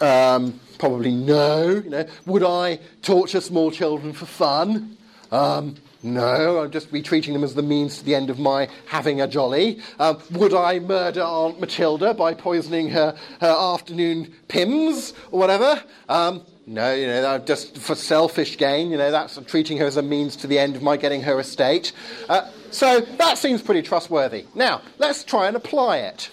Um, 0.00 0.58
probably 0.78 1.12
no. 1.12 1.68
You 1.68 1.90
know, 1.90 2.06
would 2.26 2.44
I 2.44 2.78
torture 3.02 3.40
small 3.40 3.70
children 3.70 4.12
for 4.12 4.26
fun? 4.26 4.96
Um, 5.30 5.76
no, 6.02 6.58
I'll 6.58 6.68
just 6.68 6.90
be 6.90 7.02
treating 7.02 7.34
them 7.34 7.44
as 7.44 7.54
the 7.54 7.62
means 7.62 7.98
to 7.98 8.04
the 8.04 8.14
end 8.14 8.30
of 8.30 8.38
my 8.38 8.68
having 8.86 9.20
a 9.20 9.28
jolly. 9.28 9.80
Um, 9.98 10.18
would 10.32 10.54
I 10.54 10.78
murder 10.78 11.22
Aunt 11.22 11.60
Matilda 11.60 12.14
by 12.14 12.34
poisoning 12.34 12.88
her, 12.90 13.16
her 13.40 13.56
afternoon 13.74 14.32
Pimm's 14.48 15.12
or 15.30 15.38
whatever? 15.38 15.82
Um, 16.08 16.42
no, 16.66 16.94
you 16.94 17.06
know, 17.06 17.38
just 17.38 17.76
for 17.78 17.94
selfish 17.94 18.56
gain, 18.56 18.90
you 18.90 18.96
know, 18.96 19.10
that's 19.10 19.38
treating 19.46 19.78
her 19.78 19.86
as 19.86 19.96
a 19.96 20.02
means 20.02 20.36
to 20.36 20.46
the 20.46 20.58
end 20.58 20.76
of 20.76 20.82
my 20.82 20.96
getting 20.96 21.22
her 21.22 21.38
estate. 21.40 21.92
Uh, 22.28 22.48
so 22.70 23.00
that 23.00 23.38
seems 23.38 23.60
pretty 23.60 23.82
trustworthy. 23.82 24.46
Now, 24.54 24.80
let's 24.98 25.24
try 25.24 25.48
and 25.48 25.56
apply 25.56 25.98
it. 25.98 26.30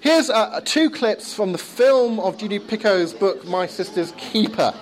Here's 0.00 0.30
uh, 0.30 0.60
two 0.64 0.90
clips 0.90 1.34
from 1.34 1.52
the 1.52 1.58
film 1.58 2.20
of 2.20 2.38
Jodi 2.38 2.58
Picoult's 2.58 3.12
book, 3.12 3.44
My 3.46 3.66
Sister's 3.66 4.12
Keeper. 4.12 4.72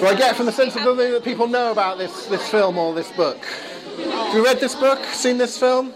Do 0.00 0.06
I 0.06 0.14
get 0.16 0.36
from 0.36 0.46
the 0.46 0.52
sense 0.52 0.76
of 0.76 0.84
the 0.84 0.94
that 0.94 1.24
people 1.24 1.46
know 1.46 1.72
about 1.72 1.98
this, 1.98 2.26
this 2.26 2.48
film 2.48 2.78
or 2.78 2.94
this 2.94 3.10
book? 3.12 3.44
Have 3.44 4.34
you 4.34 4.44
read 4.44 4.60
this 4.60 4.74
book? 4.74 5.04
Seen 5.06 5.36
this 5.38 5.58
film? 5.58 5.92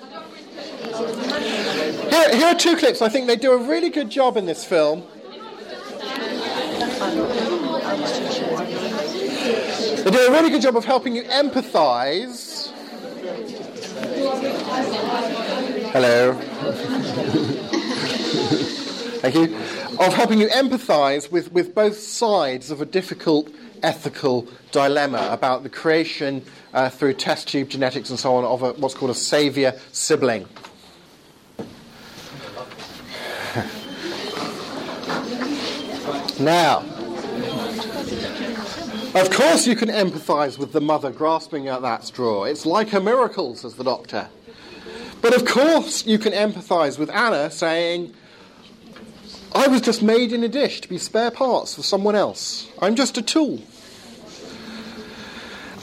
Here, 2.11 2.37
here 2.37 2.47
are 2.49 2.55
two 2.55 2.77
clips. 2.77 3.01
I 3.01 3.09
think 3.09 3.27
they 3.27 3.37
do 3.37 3.53
a 3.53 3.57
really 3.57 3.91
good 3.91 4.11
job 4.11 4.37
in 4.37 4.47
this 4.47 4.65
film. 4.65 5.05
They 10.05 10.11
do 10.11 10.27
a 10.27 10.31
really 10.31 10.51
good 10.51 10.63
job 10.63 10.77
of 10.77 10.85
helping 10.85 11.17
you 11.17 11.23
empathise. 11.25 12.71
Hello. 15.93 16.35
Thank 19.21 19.35
you 19.37 19.84
of 19.99 20.15
helping 20.15 20.41
you 20.41 20.49
empathize 20.49 21.31
with, 21.31 21.53
with 21.53 21.75
both 21.75 21.97
sides 21.97 22.71
of 22.71 22.81
a 22.81 22.87
difficult 22.87 23.51
ethical 23.83 24.49
dilemma 24.73 25.29
about 25.31 25.63
the 25.63 25.69
creation 25.69 26.43
uh, 26.73 26.89
through 26.89 27.13
test 27.13 27.49
tube 27.49 27.69
genetics 27.69 28.11
and 28.11 28.19
so 28.19 28.35
on 28.35 28.45
of 28.45 28.63
a, 28.63 28.73
what's 28.75 28.95
called 28.95 29.11
a 29.11 29.15
savior 29.15 29.79
sibling. 29.93 30.47
now, 36.41 36.79
of 39.15 39.31
course, 39.31 39.67
you 39.67 39.77
can 39.77 39.91
empathize 39.91 40.59
with 40.59 40.73
the 40.73 40.81
mother 40.81 41.13
grasping 41.13 41.69
at 41.69 41.83
that 41.83 42.03
straw. 42.03 42.45
It's 42.45 42.67
like 42.67 42.93
a 42.93 43.01
miracle, 43.01 43.55
says 43.55 43.75
the 43.75 43.85
doctor. 43.85 44.29
But 45.21 45.35
of 45.37 45.45
course, 45.45 46.05
you 46.05 46.19
can 46.19 46.33
empathize 46.33 46.99
with 46.99 47.11
Anna 47.11 47.51
saying, 47.51 48.13
I 49.55 49.69
was 49.69 49.81
just 49.81 50.03
made 50.03 50.33
in 50.33 50.43
a 50.43 50.49
dish 50.49 50.81
to 50.81 50.89
be 50.89 50.99
spare 50.99 51.31
parts 51.31 51.77
for 51.77 51.83
someone 51.83 52.17
else. 52.17 52.69
I'm 52.83 52.97
just 52.97 53.17
a 53.17 53.23
tool. 53.23 53.63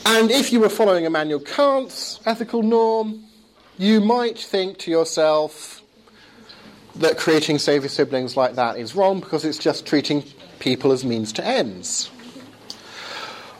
And 0.05 0.30
if 0.30 0.51
you 0.51 0.59
were 0.59 0.69
following 0.69 1.05
Immanuel 1.05 1.39
Kant's 1.39 2.19
ethical 2.26 2.63
norm, 2.63 3.24
you 3.78 4.01
might 4.01 4.38
think 4.38 4.78
to 4.80 4.91
yourself 4.91 5.82
that 6.95 7.17
creating 7.17 7.59
saviour 7.59 7.88
siblings 7.88 8.36
like 8.36 8.55
that 8.55 8.78
is 8.78 8.93
wrong 8.93 9.22
because 9.22 9.45
it's 9.45 9.57
just 9.57 9.86
treating 9.86 10.24
people 10.59 10.91
as 10.91 11.05
means 11.05 11.32
to 11.34 11.45
ends. 11.45 12.11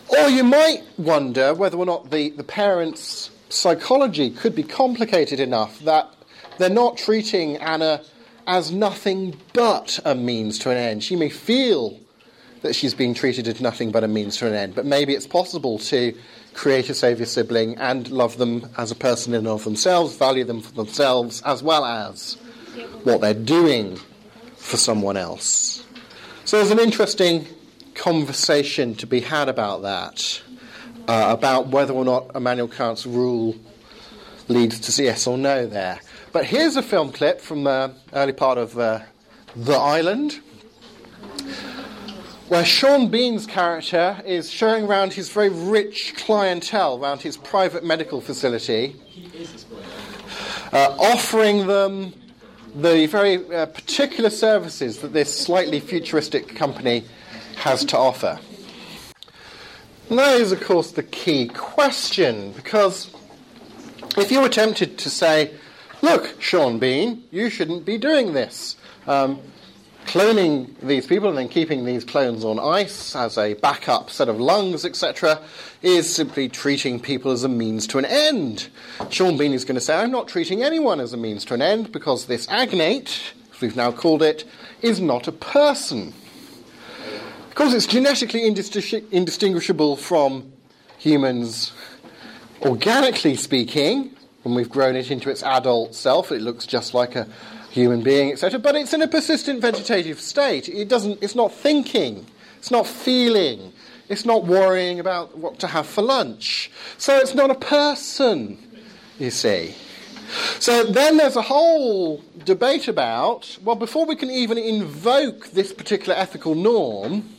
Or 0.10 0.30
you 0.30 0.44
might 0.44 0.84
wonder 0.98 1.54
whether 1.54 1.78
or 1.78 1.86
not 1.86 2.12
the, 2.12 2.32
the 2.32 2.44
parents' 2.44 3.32
psychology 3.48 4.30
could 4.30 4.56
be 4.56 4.64
complicated 4.64 5.40
enough 5.40 5.80
that 5.80 6.14
they're 6.58 6.70
not 6.70 6.98
treating 6.98 7.56
Anna 7.58 8.02
as 8.52 8.70
nothing 8.70 9.34
but 9.54 9.98
a 10.04 10.14
means 10.14 10.60
to 10.60 10.70
an 10.70 10.76
end. 10.76 11.02
She 11.02 11.16
may 11.16 11.30
feel 11.30 11.98
that 12.64 12.76
she's 12.76 12.94
being 12.94 13.14
treated 13.14 13.48
as 13.48 13.62
nothing 13.62 13.92
but 13.92 14.04
a 14.04 14.10
means 14.10 14.36
to 14.38 14.48
an 14.48 14.54
end, 14.54 14.76
but 14.76 14.86
maybe 14.86 15.14
it's 15.14 15.26
possible 15.26 15.80
to 15.80 16.14
create 16.54 16.90
a 16.90 16.94
saviour 16.94 17.26
sibling 17.26 17.78
and 17.78 18.10
love 18.10 18.38
them 18.38 18.68
as 18.78 18.92
a 18.92 18.96
person 18.96 19.34
in 19.34 19.40
and 19.40 19.48
of 19.48 19.64
themselves, 19.64 20.18
value 20.18 20.44
them 20.44 20.60
for 20.60 20.74
themselves, 20.74 21.42
as 21.44 21.64
well 21.64 21.86
as 21.86 22.34
what 23.06 23.22
they're 23.22 23.34
doing 23.34 23.98
for 24.58 24.76
someone 24.76 25.16
else. 25.16 25.86
So 26.44 26.58
there's 26.58 26.72
an 26.72 26.80
interesting 26.80 27.48
conversation 27.96 28.96
to 28.96 29.08
be 29.08 29.22
had 29.22 29.48
about 29.48 29.84
that, 29.84 30.42
uh, 31.08 31.28
about 31.30 31.68
whether 31.68 31.94
or 31.94 32.04
not 32.04 32.36
Immanuel 32.36 32.68
Kant's 32.68 33.06
rule 33.06 33.56
leads 34.50 34.78
to 34.82 35.04
yes 35.04 35.26
or 35.26 35.38
no 35.38 35.66
there. 35.66 36.02
But 36.32 36.46
here's 36.46 36.78
a 36.78 36.82
film 36.82 37.12
clip 37.12 37.42
from 37.42 37.66
the 37.66 37.94
early 38.14 38.32
part 38.32 38.58
of 38.58 38.80
uh, 38.80 39.02
The 39.54 39.74
Island, 39.74 40.40
where 42.48 42.64
Sean 42.64 43.10
Bean's 43.10 43.46
character 43.46 44.22
is 44.26 44.50
showing 44.50 44.86
around 44.86 45.12
his 45.12 45.30
very 45.30 45.50
rich 45.50 46.14
clientele 46.16 47.04
around 47.04 47.22
his 47.22 47.36
private 47.36 47.84
medical 47.84 48.22
facility, 48.22 48.96
uh, 50.72 50.96
offering 50.98 51.68
them 51.68 52.14
the 52.76 53.08
very 53.08 53.54
uh, 53.54 53.66
particular 53.66 54.30
services 54.30 55.00
that 55.00 55.12
this 55.12 55.38
slightly 55.38 55.82
futuristic 55.82 56.56
company 56.56 57.04
has 57.58 57.84
to 57.84 57.98
offer. 57.98 58.40
And 60.10 60.18
that 60.18 60.40
is, 60.40 60.54
of 60.54 60.62
course, 60.62 60.92
the 60.92 61.04
key 61.04 61.50
question, 61.50 62.54
because 62.54 63.14
if 64.18 64.32
you 64.32 64.40
were 64.40 64.50
tempted 64.50 64.98
to 65.00 65.10
say, 65.10 65.52
look, 66.02 66.42
Sean 66.42 66.80
Bean, 66.80 67.24
you 67.32 67.50
shouldn't 67.50 67.86
be 67.86 67.98
doing 67.98 68.34
this. 68.34 68.76
Um, 69.08 69.40
cloning 70.06 70.76
these 70.82 71.06
people 71.08 71.30
and 71.30 71.38
then 71.38 71.48
keeping 71.48 71.86
these 71.86 72.04
clones 72.04 72.44
on 72.44 72.60
ice 72.60 73.16
as 73.16 73.38
a 73.38 73.54
backup 73.56 74.10
set 74.10 74.28
of 74.28 74.40
lungs, 74.40 74.84
etc., 74.84 75.40
is 75.82 76.14
simply 76.14 76.50
treating 76.50 77.00
people 77.00 77.32
as 77.32 77.44
a 77.44 77.50
means 77.50 77.88
to 77.88 77.98
an 77.98 78.06
end. 78.06 78.68
Sean 79.10 79.38
Bean 79.38 79.54
is 79.54 79.64
going 79.64 79.76
to 79.76 79.82
say, 79.82 79.96
I'm 79.96 80.12
not 80.12 80.28
treating 80.28 80.64
anyone 80.64 81.00
as 81.00 81.14
a 81.14 81.18
means 81.18 81.46
to 81.46 81.54
an 81.54 81.62
end 81.62 81.92
because 81.92 82.26
this 82.26 82.48
agnate, 82.48 83.34
as 83.54 83.62
we've 83.62 83.76
now 83.76 83.92
called 83.92 84.22
it, 84.22 84.44
is 84.82 85.00
not 85.00 85.28
a 85.28 85.32
person. 85.32 86.14
Because 87.50 87.74
it's 87.74 87.88
genetically 87.88 88.46
indistinguishable 88.46 89.98
from 89.98 90.52
humans, 90.98 91.74
organically 92.62 93.36
speaking, 93.36 94.16
when 94.44 94.56
we've 94.56 94.70
grown 94.70 94.96
it 94.96 95.12
into 95.12 95.30
its 95.30 95.44
adult 95.44 95.96
self, 95.96 96.32
it 96.32 96.42
looks 96.42 96.66
just 96.66 96.94
like 96.94 97.16
a 97.16 97.28
human 97.70 98.02
being, 98.02 98.32
etc. 98.32 98.60
But 98.60 98.76
it's 98.76 98.94
in 98.94 99.02
a 99.02 99.08
persistent 99.08 99.62
vegetative 99.62 100.20
state. 100.20 100.68
It 100.70 100.90
doesn't. 100.90 101.22
It's 101.22 101.36
not 101.36 101.54
thinking. 101.54 102.26
It's 102.58 102.72
not 102.72 102.88
feeling. 102.88 103.74
It's 104.10 104.26
not 104.26 104.46
worrying 104.46 105.00
about 105.00 105.38
what 105.38 105.60
to 105.60 105.68
have 105.68 105.88
for 105.88 106.02
lunch. 106.02 106.70
So 106.98 107.18
it's 107.18 107.34
not 107.34 107.50
a 107.50 107.56
person. 107.56 108.58
You 109.20 109.32
see. 109.32 109.76
So 110.60 110.84
then 110.84 111.18
there's 111.18 111.36
a 111.36 111.42
whole 111.42 112.24
debate 112.46 112.88
about 112.88 113.58
well, 113.64 113.76
before 113.76 114.06
we 114.06 114.16
can 114.16 114.32
even 114.32 114.58
invoke 114.58 115.52
this 115.52 115.74
particular 115.74 116.16
ethical 116.16 116.56
norm, 116.56 117.30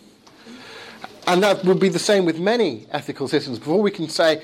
and 1.26 1.42
that 1.42 1.64
would 1.64 1.80
be 1.80 1.88
the 1.88 1.98
same 1.98 2.24
with 2.24 2.38
many 2.38 2.86
ethical 2.90 3.28
systems, 3.28 3.58
before 3.58 3.80
we 3.80 3.90
can 3.90 4.08
say 4.08 4.42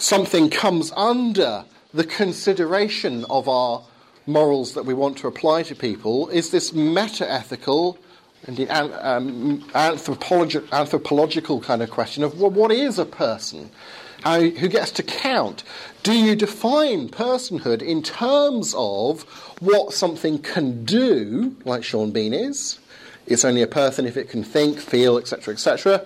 something 0.00 0.50
comes 0.50 0.92
under 0.96 1.64
the 1.92 2.04
consideration 2.04 3.24
of 3.28 3.48
our 3.48 3.82
morals 4.26 4.74
that 4.74 4.84
we 4.84 4.94
want 4.94 5.18
to 5.18 5.26
apply 5.26 5.62
to 5.64 5.74
people 5.74 6.28
is 6.28 6.50
this 6.50 6.72
meta 6.72 7.30
ethical, 7.30 7.98
indeed 8.46 8.68
um, 8.70 9.60
anthropologi- 9.74 10.70
anthropological 10.72 11.60
kind 11.60 11.82
of 11.82 11.90
question 11.90 12.22
of 12.22 12.40
well, 12.40 12.50
what 12.50 12.70
is 12.72 12.98
a 12.98 13.04
person? 13.04 13.70
Who 14.24 14.68
gets 14.68 14.90
to 14.92 15.02
count? 15.02 15.64
Do 16.02 16.12
you 16.12 16.36
define 16.36 17.08
personhood 17.08 17.80
in 17.80 18.02
terms 18.02 18.74
of 18.76 19.22
what 19.60 19.94
something 19.94 20.38
can 20.38 20.84
do, 20.84 21.56
like 21.64 21.84
Sean 21.84 22.10
Bean 22.10 22.34
is? 22.34 22.78
It's 23.26 23.44
only 23.44 23.62
a 23.62 23.66
person 23.66 24.06
if 24.06 24.16
it 24.16 24.28
can 24.28 24.44
think, 24.44 24.78
feel, 24.78 25.16
etc., 25.16 25.54
etc. 25.54 26.04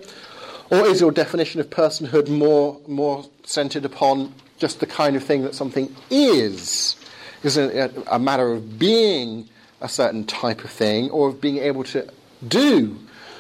Or 0.71 0.87
is 0.87 1.01
your 1.01 1.12
definition 1.12 1.61
of 1.61 1.71
personhood 1.71 2.29
more, 2.29 2.81
more 2.87 3.27
centered 3.45 3.85
upon 3.85 4.35
just 4.59 4.81
the 4.81 4.87
kind 4.87 5.15
of 5.17 5.23
thing 5.23 5.43
that 5.43 5.55
something 5.55 5.95
is? 6.11 6.97
Is 7.43 7.57
it 7.59 7.95
a, 8.07 8.19
matter 8.19 8.53
of 8.53 8.79
being 8.79 9.49
a 9.81 9.89
certain 9.89 10.25
type 10.25 10.65
of 10.65 10.71
thing 10.71 11.11
or 11.11 11.29
of 11.29 11.41
being 11.41 11.59
able 11.59 11.85
to 11.85 12.09
do 12.47 12.99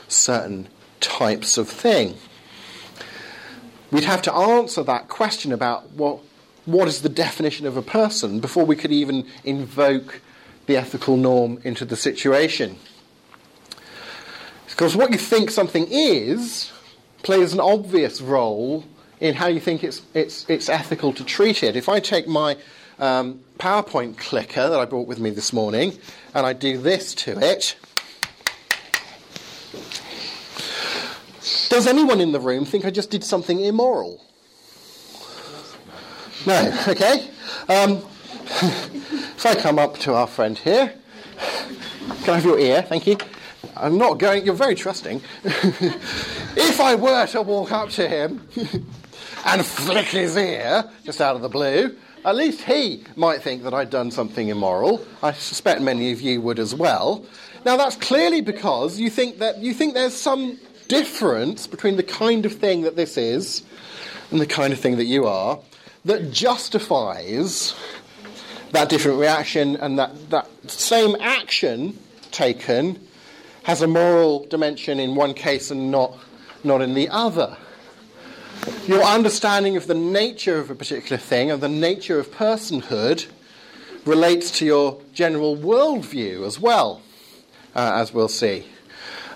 certain 0.08 0.68
types 1.00 1.56
of 1.56 1.68
thing? 1.68 2.14
We'd 3.90 4.04
have 4.04 4.22
to 4.22 4.34
answer 4.34 4.82
that 4.82 5.08
question 5.08 5.52
about 5.52 5.92
what, 5.92 6.20
what 6.66 6.88
is 6.88 7.00
the 7.00 7.08
definition 7.08 7.66
of 7.66 7.78
a 7.78 7.82
person 7.82 8.40
before 8.40 8.66
we 8.66 8.76
could 8.76 8.92
even 8.92 9.26
invoke 9.44 10.20
the 10.66 10.76
ethical 10.76 11.16
norm 11.16 11.58
into 11.64 11.84
the 11.84 11.96
situation. 11.96 12.76
Because 14.66 14.96
what 14.96 15.12
you 15.12 15.18
think 15.18 15.50
something 15.50 15.86
is 15.88 16.72
plays 17.24 17.52
an 17.52 17.60
obvious 17.60 18.20
role 18.20 18.84
in 19.18 19.34
how 19.34 19.46
you 19.46 19.58
think 19.58 19.82
it's, 19.82 20.02
it's, 20.12 20.48
it's 20.48 20.68
ethical 20.68 21.12
to 21.14 21.24
treat 21.24 21.62
it. 21.62 21.74
If 21.74 21.88
I 21.88 21.98
take 21.98 22.28
my 22.28 22.56
um, 22.98 23.40
PowerPoint 23.58 24.18
clicker 24.18 24.68
that 24.68 24.78
I 24.78 24.84
brought 24.84 25.08
with 25.08 25.18
me 25.18 25.30
this 25.30 25.52
morning 25.52 25.98
and 26.34 26.46
I 26.46 26.52
do 26.52 26.78
this 26.78 27.14
to 27.16 27.38
it, 27.40 27.76
does 31.70 31.86
anyone 31.86 32.20
in 32.20 32.32
the 32.32 32.40
room 32.40 32.64
think 32.64 32.84
I 32.84 32.90
just 32.90 33.10
did 33.10 33.24
something 33.24 33.58
immoral? 33.60 34.22
No, 36.46 36.84
okay. 36.88 37.30
Um, 37.68 38.02
if 38.44 39.46
I 39.46 39.54
come 39.54 39.78
up 39.78 39.96
to 40.00 40.14
our 40.14 40.26
friend 40.26 40.58
here, 40.58 40.92
can 42.22 42.30
I 42.30 42.34
have 42.34 42.44
your 42.44 42.58
ear? 42.58 42.82
Thank 42.82 43.06
you. 43.06 43.16
I'm 43.76 43.98
not 43.98 44.18
going, 44.18 44.44
you're 44.44 44.54
very 44.54 44.74
trusting. 44.74 45.20
if 45.44 46.80
I 46.80 46.94
were 46.94 47.26
to 47.28 47.42
walk 47.42 47.72
up 47.72 47.90
to 47.90 48.08
him 48.08 48.46
and 49.46 49.64
flick 49.64 50.06
his 50.06 50.36
ear 50.36 50.84
just 51.04 51.20
out 51.20 51.36
of 51.36 51.42
the 51.42 51.48
blue, 51.48 51.96
at 52.24 52.36
least 52.36 52.62
he 52.62 53.04
might 53.16 53.42
think 53.42 53.62
that 53.64 53.74
I'd 53.74 53.90
done 53.90 54.10
something 54.10 54.48
immoral. 54.48 55.04
I 55.22 55.32
suspect 55.32 55.80
many 55.82 56.12
of 56.12 56.20
you 56.20 56.40
would 56.40 56.58
as 56.58 56.74
well. 56.74 57.24
Now 57.64 57.76
that's 57.76 57.96
clearly 57.96 58.40
because 58.40 58.98
you 58.98 59.10
think 59.10 59.38
that 59.38 59.58
you 59.58 59.74
think 59.74 59.94
there's 59.94 60.14
some 60.14 60.58
difference 60.88 61.66
between 61.66 61.96
the 61.96 62.02
kind 62.02 62.46
of 62.46 62.54
thing 62.54 62.82
that 62.82 62.96
this 62.96 63.16
is 63.16 63.62
and 64.30 64.40
the 64.40 64.46
kind 64.46 64.72
of 64.72 64.80
thing 64.80 64.96
that 64.96 65.04
you 65.04 65.26
are 65.26 65.58
that 66.04 66.30
justifies 66.30 67.74
that 68.72 68.88
different 68.88 69.18
reaction 69.18 69.76
and 69.76 69.98
that, 69.98 70.30
that 70.30 70.48
same 70.70 71.16
action 71.20 71.98
taken 72.30 72.98
has 73.64 73.82
a 73.82 73.86
moral 73.86 74.46
dimension 74.46 75.00
in 75.00 75.14
one 75.14 75.34
case 75.34 75.70
and 75.70 75.90
not, 75.90 76.16
not 76.62 76.80
in 76.80 76.94
the 76.94 77.08
other. 77.08 77.56
Your 78.86 79.02
understanding 79.02 79.76
of 79.76 79.86
the 79.86 79.94
nature 79.94 80.58
of 80.58 80.70
a 80.70 80.74
particular 80.74 81.18
thing 81.18 81.50
and 81.50 81.62
the 81.62 81.68
nature 81.68 82.18
of 82.18 82.30
personhood 82.30 83.26
relates 84.04 84.50
to 84.58 84.64
your 84.64 85.00
general 85.12 85.56
worldview 85.56 86.46
as 86.46 86.60
well. 86.60 87.02
uh, 87.74 87.92
as 87.94 88.12
we'll 88.12 88.28
see. 88.28 88.64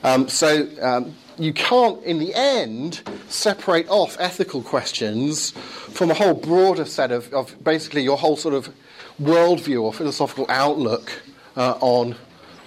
Um, 0.02 0.28
so 0.28 0.68
um, 0.80 1.14
you 1.38 1.52
can't, 1.52 2.02
in 2.04 2.18
the 2.18 2.34
end, 2.34 3.02
separate 3.28 3.88
off 3.88 4.16
ethical 4.20 4.62
questions 4.62 5.50
from 5.50 6.10
a 6.10 6.14
whole 6.14 6.34
broader 6.34 6.84
set 6.84 7.10
of, 7.10 7.32
of 7.32 7.62
basically 7.62 8.02
your 8.02 8.16
whole 8.16 8.36
sort 8.36 8.54
of 8.54 8.72
worldview 9.20 9.82
or 9.82 9.92
philosophical 9.92 10.46
outlook 10.48 11.22
uh, 11.56 11.76
on 11.80 12.14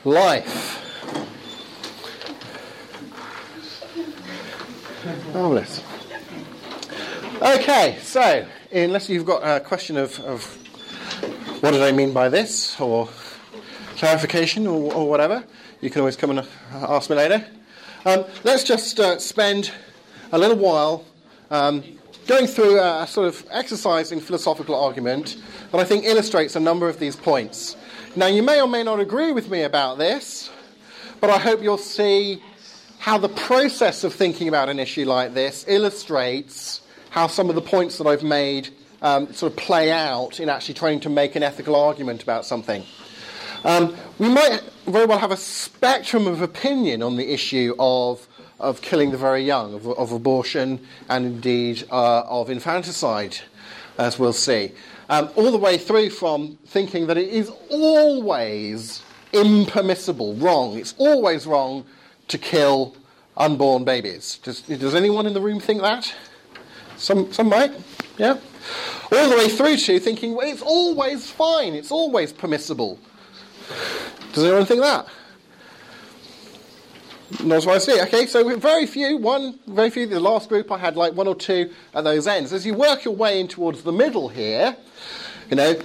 life. 0.04 0.81
Marvellous. 5.34 5.82
Okay, 7.42 7.98
so 8.02 8.46
unless 8.74 9.10
you've 9.10 9.26
got 9.26 9.40
a 9.40 9.60
question 9.62 9.96
of, 9.96 10.20
of 10.20 10.44
what 11.62 11.72
did 11.72 11.82
I 11.82 11.92
mean 11.92 12.12
by 12.12 12.28
this, 12.28 12.80
or 12.80 13.08
clarification, 13.96 14.68
or, 14.68 14.94
or 14.94 15.10
whatever, 15.10 15.44
you 15.80 15.90
can 15.90 16.02
always 16.02 16.18
come 16.18 16.32
and 16.32 16.48
ask 16.74 17.10
me 17.10 17.16
later. 17.16 17.46
Um, 18.06 18.26
let's 18.44 18.64
just 18.64 19.00
uh, 19.00 19.20
spend 19.20 19.72
a 20.34 20.38
little 20.38 20.58
while 20.58 21.06
um, 21.50 21.84
going 22.28 22.48
through 22.48 22.80
a 22.80 23.06
sort 23.08 23.28
of 23.28 23.46
exercise 23.52 24.12
in 24.12 24.20
philosophical 24.20 24.76
argument 24.76 25.38
that 25.72 25.78
I 25.78 25.86
think 25.86 26.04
illustrates 26.04 26.56
a 26.56 26.60
number 26.60 26.90
of 26.90 27.00
these 27.00 27.16
points. 27.16 27.78
Now, 28.16 28.28
you 28.28 28.44
may 28.44 28.62
or 28.62 28.68
may 28.68 28.84
not 28.84 29.00
agree 29.00 29.32
with 29.32 29.50
me 29.50 29.64
about 29.64 29.98
this, 29.98 30.50
but 31.22 31.30
I 31.30 31.38
hope 31.38 31.64
you'll 31.64 31.78
see 31.78 32.42
how 33.02 33.18
the 33.18 33.30
process 33.30 34.04
of 34.04 34.14
thinking 34.14 34.48
about 34.48 34.70
an 34.70 34.78
issue 34.78 35.06
like 35.06 35.34
this 35.34 35.66
illustrates 35.68 36.82
how 37.10 37.26
some 37.26 37.50
of 37.50 37.56
the 37.56 37.62
points 37.62 37.98
that 37.98 38.06
I've 38.06 38.22
made 38.22 38.70
um, 39.02 39.34
sort 39.34 39.52
of 39.52 39.58
play 39.58 39.92
out 39.92 40.40
in 40.40 40.50
actually 40.50 40.76
trying 40.76 41.00
to 41.00 41.10
make 41.10 41.36
an 41.36 41.42
ethical 41.42 41.76
argument 41.76 42.22
about 42.22 42.46
something. 42.46 42.84
Um, 43.64 43.98
we 44.20 44.30
might 44.30 44.62
very 44.86 45.08
well 45.08 45.18
have 45.18 45.32
a 45.32 45.38
spectrum 45.38 46.28
of 46.28 46.44
opinion 46.44 47.02
on 47.02 47.18
the 47.18 47.34
issue 47.34 47.74
of, 47.80 48.28
of 48.60 48.84
killing 48.84 49.10
the 49.10 49.18
very 49.18 49.44
young, 49.44 49.74
of, 49.74 49.88
of 49.88 50.12
abortion, 50.12 50.80
and 51.10 51.26
indeed 51.26 51.84
uh, 51.90 52.22
of 52.22 52.52
infanticide, 52.52 53.36
as 53.98 54.20
we'll 54.20 54.32
see. 54.32 54.74
Um, 55.10 55.32
all 55.36 55.52
the 55.52 55.58
way 55.58 55.80
through 55.80 56.12
from 56.12 56.60
thinking 56.68 57.08
that 57.08 57.18
it 57.18 57.30
is 57.30 57.52
always 57.72 59.02
impermissible, 59.34 60.36
wrong. 60.36 60.78
It's 60.78 60.94
always 61.00 61.48
wrong 61.48 61.84
to 62.32 62.38
kill 62.38 62.96
unborn 63.38 63.84
babies. 63.84 64.40
Does, 64.44 64.62
does 64.62 64.96
anyone 64.96 65.26
in 65.26 65.34
the 65.34 65.42
room 65.42 65.60
think 65.60 65.82
that? 65.82 66.14
Some, 66.98 67.32
some 67.32 67.50
might, 67.50 67.72
yeah? 68.18 68.38
All 69.12 69.30
the 69.30 69.38
way 69.38 69.50
through 69.50 69.78
to 69.78 70.00
thinking 70.00 70.36
well, 70.36 70.48
it's 70.48 70.62
always 70.62 71.30
fine, 71.30 71.74
it's 71.74 71.92
always 71.92 72.34
permissible 72.34 73.00
does 74.34 74.44
anyone 74.44 74.66
think 74.66 74.82
that? 74.82 75.08
That's 77.44 77.66
what 77.66 77.76
I 77.76 77.78
see. 77.80 78.02
Okay, 78.02 78.26
so 78.26 78.58
very 78.58 78.86
few, 78.86 79.18
one, 79.18 79.60
very 79.68 79.90
few. 79.90 80.06
The 80.06 80.20
last 80.20 80.50
group 80.50 80.72
I 80.72 80.78
had 80.78 80.98
like 80.98 81.14
one 81.14 81.28
or 81.28 81.36
two 81.36 81.72
at 81.94 82.04
those 82.04 82.28
ends. 82.28 82.52
As 82.52 82.66
you 82.66 82.74
work 82.74 83.06
your 83.06 83.16
way 83.16 83.40
in 83.40 83.48
towards 83.48 83.84
the 83.84 83.92
middle 83.92 84.28
here, 84.30 84.76
you 85.50 85.56
know, 85.56 85.80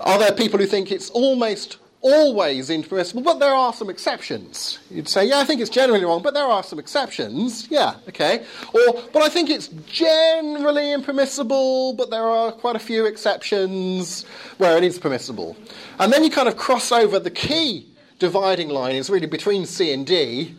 are 0.00 0.18
there 0.18 0.32
people 0.32 0.58
who 0.58 0.66
think 0.66 0.90
it's 0.90 1.10
almost 1.10 1.78
always 2.06 2.70
impermissible, 2.70 3.22
but 3.22 3.40
there 3.40 3.52
are 3.52 3.72
some 3.72 3.90
exceptions. 3.90 4.78
You'd 4.92 5.08
say, 5.08 5.28
yeah, 5.28 5.40
I 5.40 5.44
think 5.44 5.60
it's 5.60 5.68
generally 5.68 6.04
wrong, 6.04 6.22
but 6.22 6.34
there 6.34 6.44
are 6.44 6.62
some 6.62 6.78
exceptions. 6.78 7.66
Yeah, 7.68 7.96
okay. 8.08 8.44
Or, 8.72 9.02
but 9.12 9.22
I 9.22 9.28
think 9.28 9.50
it's 9.50 9.66
generally 9.88 10.92
impermissible, 10.92 11.94
but 11.94 12.10
there 12.10 12.22
are 12.22 12.52
quite 12.52 12.76
a 12.76 12.78
few 12.78 13.06
exceptions 13.06 14.22
where 14.58 14.78
it 14.78 14.84
is 14.84 15.00
permissible. 15.00 15.56
And 15.98 16.12
then 16.12 16.22
you 16.22 16.30
kind 16.30 16.46
of 16.46 16.56
cross 16.56 16.92
over 16.92 17.18
the 17.18 17.30
key 17.30 17.88
dividing 18.20 18.68
line 18.68 18.94
is 18.94 19.10
really 19.10 19.26
between 19.26 19.66
C 19.66 19.92
and 19.92 20.06
D, 20.06 20.54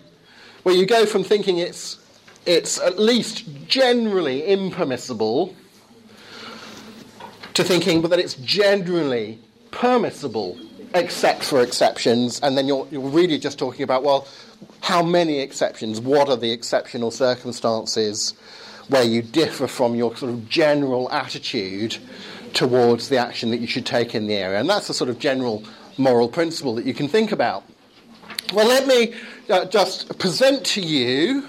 where 0.64 0.76
you 0.76 0.86
go 0.86 1.06
from 1.06 1.24
thinking 1.24 1.60
it's 1.60 1.98
it's 2.46 2.80
at 2.80 3.00
least 3.00 3.46
generally 3.68 4.44
impermissible 4.44 5.54
to 7.54 7.64
thinking 7.64 8.02
but 8.02 8.10
that 8.10 8.20
it's 8.20 8.36
generally 8.36 9.40
permissible 9.72 10.58
except 10.98 11.44
for 11.44 11.62
exceptions, 11.62 12.40
and 12.42 12.58
then 12.58 12.68
you're, 12.68 12.88
you're 12.92 13.02
really 13.02 13.38
just 13.38 13.58
talking 13.58 13.84
about, 13.84 14.04
well, 14.04 14.28
how 14.82 15.02
many 15.04 15.40
exceptions? 15.40 16.02
What 16.02 16.30
are 16.30 16.38
the 16.38 16.52
exceptional 16.52 17.12
circumstances 17.12 18.34
where 18.90 19.04
you 19.04 19.22
differ 19.22 19.68
from 19.68 19.96
your 19.96 20.16
sort 20.16 20.32
of 20.32 20.50
general 20.50 21.12
attitude 21.12 21.98
towards 22.54 23.10
the 23.10 23.18
action 23.18 23.52
that 23.52 23.60
you 23.60 23.68
should 23.68 23.86
take 23.86 24.16
in 24.16 24.28
the 24.28 24.36
area? 24.36 24.60
And 24.60 24.70
that's 24.70 24.90
a 24.90 24.94
sort 24.94 25.10
of 25.10 25.20
general 25.20 25.64
moral 25.98 26.28
principle 26.28 26.76
that 26.76 26.86
you 26.86 26.94
can 26.94 27.08
think 27.08 27.32
about. 27.32 27.64
Well, 28.54 28.68
let 28.68 28.88
me 28.88 29.14
uh, 29.50 29.66
just 29.66 30.18
present 30.20 30.66
to 30.68 30.82
you 30.82 31.48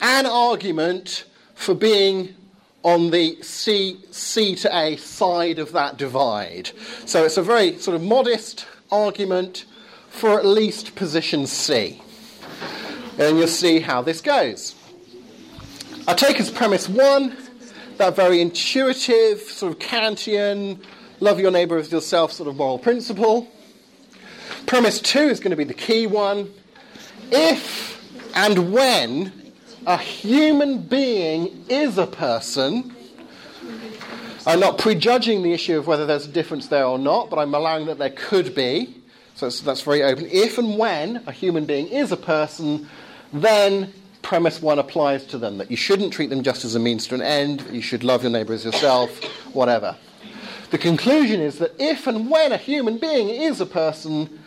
an 0.00 0.26
argument 0.26 1.24
for 1.54 1.74
being 1.74 2.34
on 2.84 3.10
the 3.10 3.42
C, 3.42 3.98
C 4.10 4.54
to 4.56 4.76
A 4.76 4.96
side 4.96 5.58
of 5.58 5.72
that 5.72 5.96
divide. 5.96 6.70
So 7.06 7.24
it's 7.24 7.38
a 7.38 7.42
very 7.42 7.78
sort 7.78 7.96
of 7.96 8.02
modest 8.02 8.66
argument 8.92 9.64
for 10.10 10.38
at 10.38 10.46
least 10.46 10.94
position 10.94 11.46
C. 11.46 12.00
And 13.18 13.38
you'll 13.38 13.48
see 13.48 13.80
how 13.80 14.02
this 14.02 14.20
goes. 14.20 14.74
I 16.06 16.14
take 16.14 16.38
as 16.38 16.50
premise 16.50 16.88
one 16.88 17.36
that 17.96 18.14
very 18.14 18.40
intuitive, 18.40 19.40
sort 19.40 19.72
of 19.72 19.78
Kantian, 19.78 20.82
love 21.20 21.40
your 21.40 21.50
neighbour 21.50 21.78
as 21.78 21.90
yourself 21.90 22.32
sort 22.32 22.48
of 22.48 22.56
moral 22.56 22.78
principle. 22.78 23.50
Premise 24.66 25.00
two 25.00 25.20
is 25.20 25.40
going 25.40 25.52
to 25.52 25.56
be 25.56 25.64
the 25.64 25.72
key 25.72 26.06
one. 26.06 26.52
If 27.30 27.98
and 28.36 28.72
when 28.72 29.32
a 29.86 29.98
human 29.98 30.78
being 30.78 31.64
is 31.68 31.98
a 31.98 32.06
person. 32.06 32.94
I'm 34.46 34.60
not 34.60 34.78
prejudging 34.78 35.42
the 35.42 35.52
issue 35.52 35.78
of 35.78 35.86
whether 35.86 36.06
there's 36.06 36.26
a 36.26 36.30
difference 36.30 36.68
there 36.68 36.84
or 36.84 36.98
not, 36.98 37.30
but 37.30 37.38
I'm 37.38 37.54
allowing 37.54 37.86
that 37.86 37.98
there 37.98 38.10
could 38.10 38.54
be. 38.54 38.94
So 39.34 39.48
that's 39.48 39.80
very 39.80 40.02
open. 40.02 40.26
If 40.30 40.58
and 40.58 40.78
when 40.78 41.22
a 41.26 41.32
human 41.32 41.64
being 41.64 41.88
is 41.88 42.12
a 42.12 42.16
person, 42.16 42.88
then 43.32 43.92
premise 44.22 44.62
one 44.62 44.78
applies 44.78 45.24
to 45.26 45.38
them 45.38 45.58
that 45.58 45.70
you 45.70 45.76
shouldn't 45.76 46.12
treat 46.12 46.30
them 46.30 46.42
just 46.42 46.64
as 46.64 46.74
a 46.74 46.78
means 46.78 47.06
to 47.08 47.14
an 47.14 47.22
end, 47.22 47.64
you 47.70 47.82
should 47.82 48.04
love 48.04 48.22
your 48.22 48.32
neighbour 48.32 48.54
as 48.54 48.64
yourself, 48.64 49.22
whatever. 49.54 49.96
The 50.70 50.78
conclusion 50.78 51.40
is 51.40 51.58
that 51.58 51.72
if 51.78 52.06
and 52.06 52.30
when 52.30 52.52
a 52.52 52.56
human 52.56 52.98
being 52.98 53.28
is 53.28 53.60
a 53.60 53.66
person, 53.66 54.40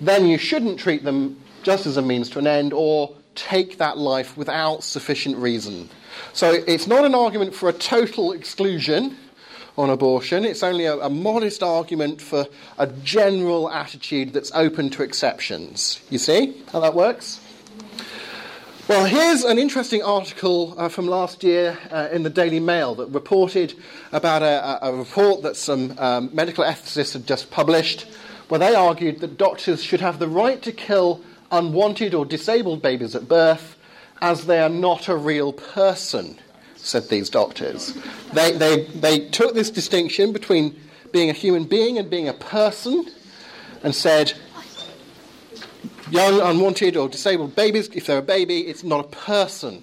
then 0.00 0.26
you 0.26 0.38
shouldn't 0.38 0.78
treat 0.78 1.04
them 1.04 1.40
just 1.62 1.86
as 1.86 1.96
a 1.96 2.02
means 2.02 2.30
to 2.30 2.38
an 2.38 2.46
end 2.46 2.72
or 2.72 3.14
take 3.34 3.78
that 3.78 3.98
life 3.98 4.36
without 4.36 4.82
sufficient 4.82 5.36
reason. 5.36 5.88
So 6.32 6.52
it's 6.52 6.86
not 6.86 7.04
an 7.04 7.14
argument 7.14 7.54
for 7.54 7.68
a 7.68 7.72
total 7.72 8.32
exclusion 8.32 9.16
on 9.76 9.90
abortion, 9.90 10.44
it's 10.44 10.62
only 10.62 10.84
a, 10.84 10.96
a, 10.98 11.10
modest 11.10 11.62
argument 11.62 12.20
for 12.20 12.46
a 12.78 12.86
general 12.86 13.68
attitude 13.68 14.32
that's 14.32 14.52
open 14.54 14.88
to 14.90 15.02
exceptions. 15.02 16.00
You 16.10 16.18
see 16.18 16.62
how 16.70 16.78
that 16.78 16.94
works? 16.94 17.40
Well, 18.86 19.06
here's 19.06 19.42
an 19.42 19.58
interesting 19.58 20.02
article 20.02 20.74
uh, 20.78 20.88
from 20.88 21.08
last 21.08 21.42
year 21.42 21.78
uh, 21.90 22.08
in 22.12 22.22
the 22.22 22.30
Daily 22.30 22.60
Mail 22.60 22.94
that 22.96 23.06
reported 23.06 23.74
about 24.12 24.42
a, 24.42 24.86
a 24.86 24.94
report 24.94 25.42
that 25.42 25.56
some 25.56 25.94
um, 25.98 26.30
medical 26.32 26.64
ethicists 26.64 27.14
had 27.14 27.26
just 27.26 27.50
published, 27.50 28.02
where 28.48 28.60
they 28.60 28.74
argued 28.74 29.20
that 29.20 29.38
doctors 29.38 29.82
should 29.82 30.02
have 30.02 30.18
the 30.18 30.28
right 30.28 30.62
to 30.62 30.70
kill 30.70 31.22
unwanted 31.58 32.14
or 32.14 32.24
disabled 32.24 32.82
babies 32.82 33.14
at 33.14 33.28
birth 33.28 33.76
as 34.20 34.46
they 34.46 34.60
are 34.60 34.68
not 34.68 35.08
a 35.08 35.16
real 35.16 35.52
person, 35.52 36.38
said 36.76 37.08
these 37.08 37.28
doctors. 37.28 37.96
They, 38.32 38.52
they, 38.52 38.84
they 38.84 39.28
took 39.28 39.54
this 39.54 39.70
distinction 39.70 40.32
between 40.32 40.78
being 41.12 41.30
a 41.30 41.32
human 41.32 41.64
being 41.64 41.98
and 41.98 42.10
being 42.10 42.28
a 42.28 42.34
person 42.34 43.06
and 43.82 43.94
said 43.94 44.32
young, 46.10 46.40
unwanted, 46.40 46.96
or 46.96 47.08
disabled 47.08 47.54
babies, 47.54 47.88
if 47.88 48.06
they're 48.06 48.18
a 48.18 48.22
baby, 48.22 48.60
it's 48.62 48.84
not 48.84 49.04
a 49.04 49.08
person. 49.08 49.82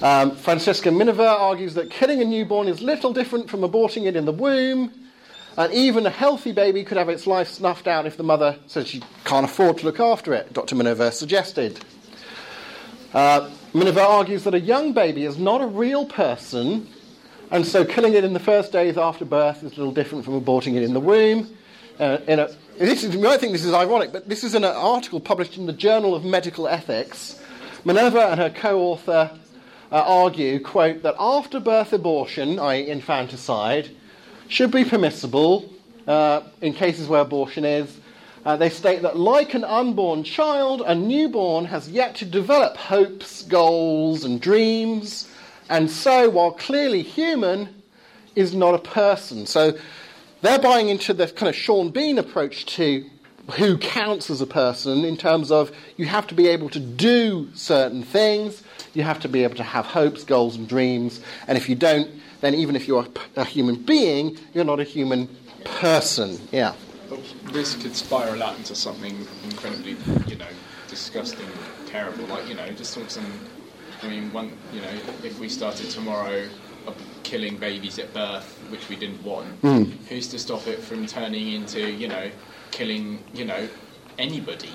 Um, 0.00 0.36
Francesca 0.36 0.90
Minerva 0.92 1.26
argues 1.26 1.74
that 1.74 1.90
killing 1.90 2.22
a 2.22 2.24
newborn 2.24 2.68
is 2.68 2.80
little 2.80 3.12
different 3.12 3.50
from 3.50 3.60
aborting 3.60 4.06
it 4.06 4.14
in 4.14 4.26
the 4.26 4.32
womb 4.32 4.92
and 5.58 5.72
even 5.74 6.06
a 6.06 6.10
healthy 6.10 6.52
baby 6.52 6.84
could 6.84 6.96
have 6.96 7.08
its 7.08 7.26
life 7.26 7.48
snuffed 7.48 7.88
out 7.88 8.06
if 8.06 8.16
the 8.16 8.22
mother 8.22 8.56
says 8.68 8.86
she 8.86 9.02
can't 9.24 9.44
afford 9.44 9.76
to 9.78 9.84
look 9.84 9.98
after 9.98 10.32
it, 10.32 10.52
Dr. 10.52 10.76
Minerva 10.76 11.10
suggested. 11.10 11.80
Uh, 13.12 13.50
Minerva 13.74 14.02
argues 14.02 14.44
that 14.44 14.54
a 14.54 14.60
young 14.60 14.92
baby 14.92 15.24
is 15.24 15.36
not 15.36 15.60
a 15.60 15.66
real 15.66 16.06
person, 16.06 16.86
and 17.50 17.66
so 17.66 17.84
killing 17.84 18.14
it 18.14 18.22
in 18.22 18.34
the 18.34 18.40
first 18.40 18.70
days 18.70 18.96
after 18.96 19.24
birth 19.24 19.64
is 19.64 19.72
a 19.72 19.76
little 19.76 19.92
different 19.92 20.24
from 20.24 20.40
aborting 20.40 20.76
it 20.76 20.84
in 20.84 20.94
the 20.94 21.00
womb. 21.00 21.52
Uh, 21.98 22.18
in 22.28 22.38
a, 22.38 22.48
this 22.78 23.02
is, 23.02 23.12
you 23.12 23.20
might 23.20 23.40
think 23.40 23.50
this 23.50 23.64
is 23.64 23.74
ironic, 23.74 24.12
but 24.12 24.28
this 24.28 24.44
is 24.44 24.54
an 24.54 24.64
article 24.64 25.18
published 25.18 25.58
in 25.58 25.66
the 25.66 25.72
Journal 25.72 26.14
of 26.14 26.24
Medical 26.24 26.68
Ethics. 26.68 27.42
Minerva 27.84 28.28
and 28.28 28.38
her 28.38 28.50
co-author 28.50 29.36
uh, 29.90 30.04
argue, 30.06 30.60
quote, 30.60 31.02
that 31.02 31.16
after 31.18 31.58
birth 31.58 31.92
abortion, 31.92 32.60
i.e. 32.60 32.88
infanticide, 32.88 33.90
should 34.48 34.70
be 34.70 34.84
permissible 34.84 35.70
uh, 36.06 36.40
in 36.60 36.72
cases 36.72 37.08
where 37.08 37.20
abortion 37.20 37.64
is, 37.64 37.88
Uh, 38.46 38.56
they 38.56 38.70
state 38.70 39.02
that, 39.02 39.16
like 39.16 39.52
an 39.52 39.64
unborn 39.64 40.24
child, 40.24 40.80
a 40.86 40.94
newborn 40.94 41.66
has 41.66 41.88
yet 41.90 42.14
to 42.14 42.24
develop 42.24 42.76
hopes, 42.76 43.42
goals, 43.42 44.24
and 44.24 44.40
dreams, 44.40 45.28
and 45.68 45.90
so, 45.90 46.30
while 46.30 46.52
clearly 46.52 47.02
human, 47.02 47.68
is 48.36 48.54
not 48.54 48.74
a 48.74 48.78
person. 48.78 49.44
So 49.44 49.72
they're 50.40 50.62
buying 50.62 50.88
into 50.88 51.12
the 51.12 51.26
kind 51.26 51.50
of 51.50 51.56
Sean 51.56 51.90
Bean 51.90 52.16
approach 52.16 52.64
to 52.76 53.04
who 53.58 53.76
counts 53.76 54.30
as 54.30 54.40
a 54.40 54.46
person 54.46 55.04
in 55.04 55.16
terms 55.16 55.50
of 55.50 55.70
you 55.96 56.06
have 56.06 56.26
to 56.28 56.34
be 56.34 56.46
able 56.48 56.70
to 56.70 56.80
do 56.80 57.48
certain 57.54 58.02
things, 58.02 58.62
you 58.94 59.02
have 59.02 59.20
to 59.20 59.28
be 59.28 59.44
able 59.44 59.56
to 59.56 59.64
have 59.64 59.84
hopes, 59.84 60.24
goals, 60.24 60.56
and 60.56 60.68
dreams, 60.68 61.20
and 61.48 61.58
if 61.58 61.68
you 61.68 61.74
don't, 61.74 62.08
then 62.40 62.54
even 62.54 62.76
if 62.76 62.86
you're 62.88 63.06
a 63.36 63.44
human 63.44 63.76
being, 63.76 64.36
you're 64.54 64.64
not 64.64 64.80
a 64.80 64.84
human 64.84 65.28
person. 65.64 66.38
Yeah. 66.52 66.74
This 67.52 67.74
could 67.74 67.96
spiral 67.96 68.42
out 68.42 68.56
into 68.58 68.74
something 68.74 69.26
incredibly, 69.44 69.96
you 70.26 70.36
know, 70.36 70.46
disgusting, 70.88 71.46
terrible. 71.86 72.24
Like, 72.26 72.48
you 72.48 72.54
know, 72.54 72.68
just 72.72 72.94
talk 72.94 73.10
some. 73.10 73.26
I 74.02 74.08
mean, 74.08 74.32
one, 74.32 74.52
you 74.72 74.80
know, 74.80 74.90
if 75.24 75.38
we 75.40 75.48
started 75.48 75.90
tomorrow 75.90 76.46
killing 77.24 77.56
babies 77.56 77.98
at 77.98 78.12
birth, 78.14 78.46
which 78.70 78.88
we 78.88 78.96
didn't 78.96 79.22
want, 79.22 79.60
Mm. 79.62 79.92
who's 80.08 80.28
to 80.28 80.38
stop 80.38 80.66
it 80.66 80.78
from 80.80 81.06
turning 81.06 81.52
into, 81.52 81.90
you 81.90 82.08
know, 82.08 82.30
killing, 82.70 83.22
you 83.34 83.44
know, 83.44 83.68
anybody? 84.18 84.70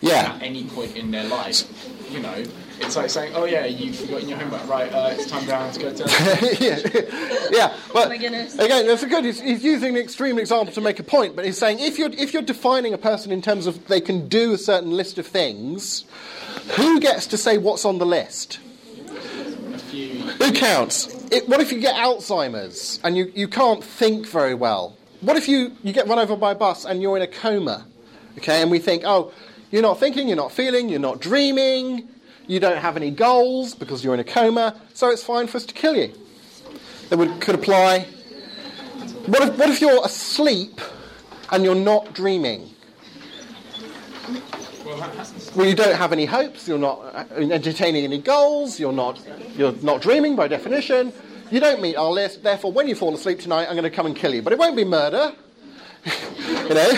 Yeah. 0.00 0.34
At 0.34 0.42
any 0.42 0.64
point 0.64 0.94
in 0.96 1.10
their 1.10 1.24
life, 1.24 1.64
you 2.12 2.20
know, 2.20 2.44
it's 2.80 2.96
like 2.96 3.10
saying, 3.10 3.32
"Oh 3.34 3.44
yeah, 3.44 3.64
you've 3.66 3.96
forgotten 3.96 4.28
your 4.28 4.38
homework, 4.38 4.68
right? 4.68 4.92
Uh, 4.92 5.10
it's 5.12 5.26
time 5.26 5.44
down 5.46 5.72
to 5.72 5.80
go 5.80 5.92
to." 5.92 6.04
yeah, 6.60 7.48
yeah. 7.50 7.76
But 7.92 8.08
my 8.08 8.16
goodness. 8.16 8.58
again, 8.58 8.86
that's 8.86 9.02
a 9.02 9.06
good. 9.06 9.24
He's, 9.24 9.40
he's 9.40 9.64
using 9.64 9.96
an 9.96 10.02
extreme 10.02 10.38
example 10.38 10.72
to 10.74 10.80
make 10.80 10.98
a 10.98 11.02
point, 11.02 11.36
but 11.36 11.44
he's 11.44 11.58
saying 11.58 11.80
if 11.80 11.98
you're 11.98 12.10
if 12.10 12.32
you're 12.32 12.42
defining 12.42 12.94
a 12.94 12.98
person 12.98 13.32
in 13.32 13.42
terms 13.42 13.66
of 13.66 13.86
they 13.88 14.00
can 14.00 14.28
do 14.28 14.52
a 14.52 14.58
certain 14.58 14.90
list 14.90 15.18
of 15.18 15.26
things, 15.26 16.04
who 16.76 17.00
gets 17.00 17.26
to 17.28 17.36
say 17.36 17.58
what's 17.58 17.84
on 17.84 17.98
the 17.98 18.06
list? 18.06 18.60
a 19.76 19.78
few 19.78 20.08
Who 20.20 20.52
counts? 20.52 21.14
It, 21.30 21.48
what 21.48 21.60
if 21.60 21.72
you 21.72 21.80
get 21.80 21.96
Alzheimer's 21.96 23.00
and 23.02 23.16
you, 23.16 23.32
you 23.34 23.48
can't 23.48 23.82
think 23.82 24.26
very 24.26 24.54
well? 24.54 24.96
What 25.20 25.36
if 25.36 25.48
you, 25.48 25.72
you 25.82 25.92
get 25.92 26.08
run 26.08 26.18
over 26.18 26.36
by 26.36 26.52
a 26.52 26.54
bus 26.54 26.84
and 26.84 27.02
you're 27.02 27.16
in 27.16 27.22
a 27.22 27.26
coma? 27.26 27.86
Okay, 28.38 28.60
and 28.62 28.70
we 28.70 28.78
think, 28.78 29.02
oh, 29.04 29.32
you're 29.70 29.82
not 29.82 29.98
thinking, 29.98 30.28
you're 30.28 30.36
not 30.36 30.52
feeling, 30.52 30.88
you're 30.88 31.00
not 31.00 31.20
dreaming, 31.20 32.08
you 32.46 32.60
don't 32.60 32.78
have 32.78 32.96
any 32.96 33.10
goals 33.10 33.74
because 33.74 34.04
you're 34.04 34.14
in 34.14 34.20
a 34.20 34.24
coma, 34.24 34.80
so 34.94 35.10
it's 35.10 35.22
fine 35.22 35.46
for 35.46 35.56
us 35.56 35.66
to 35.66 35.74
kill 35.74 35.96
you. 35.96 36.12
That 37.08 37.18
would, 37.18 37.40
could 37.40 37.54
apply. 37.54 38.00
What 39.26 39.42
if, 39.42 39.58
what 39.58 39.70
if 39.70 39.80
you're 39.80 40.04
asleep 40.04 40.80
and 41.50 41.64
you're 41.64 41.74
not 41.74 42.14
dreaming? 42.14 42.70
Well, 45.54 45.66
you 45.66 45.74
don't 45.74 45.96
have 45.96 46.12
any 46.12 46.26
hopes. 46.26 46.68
You're 46.68 46.78
not 46.78 47.00
uh, 47.14 47.24
entertaining 47.34 48.04
any 48.04 48.18
goals. 48.18 48.78
You're 48.78 48.92
not. 48.92 49.20
You're 49.56 49.72
not 49.82 50.00
dreaming 50.00 50.36
by 50.36 50.48
definition. 50.48 51.12
You 51.50 51.60
don't 51.60 51.80
meet 51.80 51.96
our 51.96 52.10
list. 52.10 52.42
Therefore, 52.42 52.72
when 52.72 52.88
you 52.88 52.94
fall 52.94 53.14
asleep 53.14 53.40
tonight, 53.40 53.66
I'm 53.66 53.74
going 53.74 53.84
to 53.84 53.90
come 53.90 54.06
and 54.06 54.14
kill 54.14 54.34
you. 54.34 54.42
But 54.42 54.52
it 54.52 54.58
won't 54.58 54.76
be 54.76 54.84
murder. 54.84 55.32
you 56.68 56.74
know, 56.74 56.92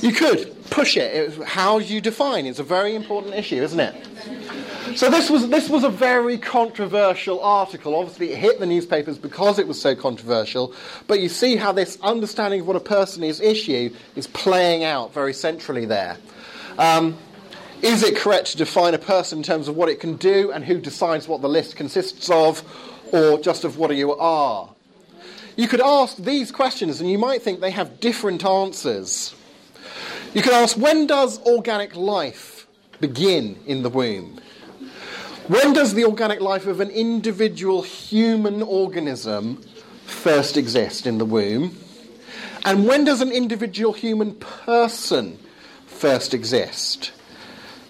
you 0.00 0.12
could 0.12 0.54
push 0.70 0.96
it. 0.96 1.14
It's 1.14 1.44
how 1.44 1.78
you 1.78 2.00
define. 2.00 2.46
It's 2.46 2.58
a 2.58 2.64
very 2.64 2.94
important 2.94 3.34
issue, 3.34 3.62
isn't 3.62 3.80
it? 3.80 3.94
So 4.96 5.10
this 5.10 5.30
was 5.30 5.48
this 5.48 5.68
was 5.68 5.82
a 5.82 5.88
very 5.88 6.36
controversial 6.38 7.40
article. 7.40 7.94
Obviously, 7.94 8.32
it 8.32 8.38
hit 8.38 8.60
the 8.60 8.66
newspapers 8.66 9.18
because 9.18 9.58
it 9.58 9.66
was 9.66 9.80
so 9.80 9.96
controversial. 9.96 10.74
But 11.06 11.20
you 11.20 11.28
see 11.28 11.56
how 11.56 11.72
this 11.72 11.98
understanding 12.02 12.60
of 12.60 12.66
what 12.66 12.76
a 12.76 12.80
person 12.80 13.22
is 13.24 13.40
issue 13.40 13.94
is 14.14 14.26
playing 14.26 14.84
out 14.84 15.12
very 15.12 15.32
centrally 15.32 15.86
there. 15.86 16.16
Um, 16.78 17.16
is 17.82 18.02
it 18.02 18.16
correct 18.16 18.52
to 18.52 18.56
define 18.56 18.94
a 18.94 18.98
person 18.98 19.38
in 19.38 19.44
terms 19.44 19.68
of 19.68 19.76
what 19.76 19.88
it 19.88 20.00
can 20.00 20.16
do 20.16 20.52
and 20.52 20.64
who 20.64 20.78
decides 20.78 21.28
what 21.28 21.42
the 21.42 21.48
list 21.48 21.76
consists 21.76 22.30
of, 22.30 22.62
or 23.12 23.38
just 23.38 23.64
of 23.64 23.78
what 23.78 23.94
you 23.94 24.14
are? 24.14 24.73
You 25.56 25.68
could 25.68 25.80
ask 25.80 26.16
these 26.16 26.50
questions 26.50 27.00
and 27.00 27.10
you 27.10 27.18
might 27.18 27.42
think 27.42 27.60
they 27.60 27.70
have 27.70 28.00
different 28.00 28.44
answers. 28.44 29.34
You 30.32 30.42
could 30.42 30.52
ask 30.52 30.76
when 30.76 31.06
does 31.06 31.40
organic 31.42 31.94
life 31.94 32.66
begin 33.00 33.58
in 33.66 33.82
the 33.82 33.88
womb? 33.88 34.40
When 35.46 35.72
does 35.74 35.94
the 35.94 36.06
organic 36.06 36.40
life 36.40 36.66
of 36.66 36.80
an 36.80 36.90
individual 36.90 37.82
human 37.82 38.62
organism 38.62 39.62
first 40.06 40.56
exist 40.56 41.06
in 41.06 41.18
the 41.18 41.24
womb? 41.24 41.76
And 42.64 42.86
when 42.88 43.04
does 43.04 43.20
an 43.20 43.30
individual 43.30 43.92
human 43.92 44.34
person 44.36 45.38
first 45.86 46.32
exist? 46.32 47.12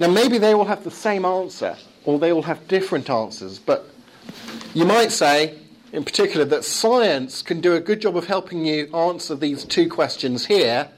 Now, 0.00 0.08
maybe 0.08 0.38
they 0.38 0.52
all 0.52 0.64
have 0.64 0.82
the 0.82 0.90
same 0.90 1.24
answer, 1.24 1.76
or 2.04 2.18
they 2.18 2.32
all 2.32 2.42
have 2.42 2.66
different 2.66 3.08
answers, 3.08 3.60
but 3.60 3.88
you 4.74 4.84
might 4.84 5.12
say, 5.12 5.56
in 5.94 6.04
particular, 6.04 6.44
that 6.44 6.64
science 6.64 7.40
can 7.40 7.60
do 7.60 7.74
a 7.74 7.80
good 7.80 8.00
job 8.00 8.16
of 8.16 8.26
helping 8.26 8.66
you 8.66 8.92
answer 8.92 9.36
these 9.36 9.64
two 9.64 9.88
questions 9.88 10.46
here, 10.46 10.88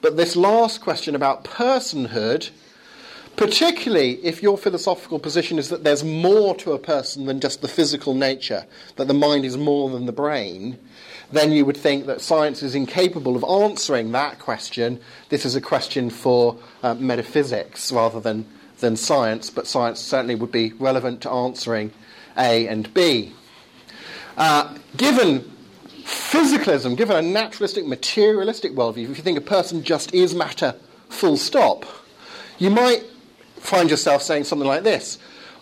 but 0.00 0.16
this 0.16 0.34
last 0.34 0.80
question 0.80 1.14
about 1.14 1.44
personhood, 1.44 2.50
particularly 3.36 4.14
if 4.24 4.42
your 4.42 4.58
philosophical 4.58 5.20
position 5.20 5.56
is 5.56 5.68
that 5.68 5.84
there's 5.84 6.02
more 6.02 6.56
to 6.56 6.72
a 6.72 6.80
person 6.80 7.26
than 7.26 7.38
just 7.38 7.62
the 7.62 7.68
physical 7.68 8.12
nature, 8.12 8.66
that 8.96 9.06
the 9.06 9.14
mind 9.14 9.44
is 9.44 9.56
more 9.56 9.88
than 9.88 10.06
the 10.06 10.12
brain, 10.12 10.80
then 11.30 11.52
you 11.52 11.64
would 11.64 11.76
think 11.76 12.06
that 12.06 12.20
science 12.20 12.60
is 12.60 12.74
incapable 12.74 13.36
of 13.36 13.44
answering 13.44 14.10
that 14.10 14.40
question. 14.40 14.98
This 15.28 15.46
is 15.46 15.54
a 15.54 15.60
question 15.60 16.10
for 16.10 16.58
uh, 16.82 16.94
metaphysics 16.94 17.92
rather 17.92 18.18
than, 18.18 18.46
than 18.80 18.96
science, 18.96 19.48
but 19.48 19.68
science 19.68 20.00
certainly 20.00 20.34
would 20.34 20.52
be 20.52 20.72
relevant 20.72 21.20
to 21.20 21.30
answering 21.30 21.92
A 22.36 22.66
and 22.66 22.92
B. 22.92 23.32
Uh, 24.36 24.76
given 24.96 25.40
physicalism, 26.02 26.96
given 26.96 27.16
a 27.16 27.22
naturalistic, 27.22 27.86
materialistic 27.86 28.72
worldview, 28.72 29.10
if 29.10 29.16
you 29.16 29.22
think 29.22 29.38
a 29.38 29.42
person 29.42 29.82
just 29.82 30.12
is 30.14 30.34
matter, 30.34 30.74
full 31.08 31.36
stop, 31.36 31.84
you 32.58 32.70
might 32.70 33.04
find 33.56 33.90
yourself 33.90 34.22
saying 34.22 34.44
something 34.44 34.68
like 34.68 34.82
this. 34.82 35.18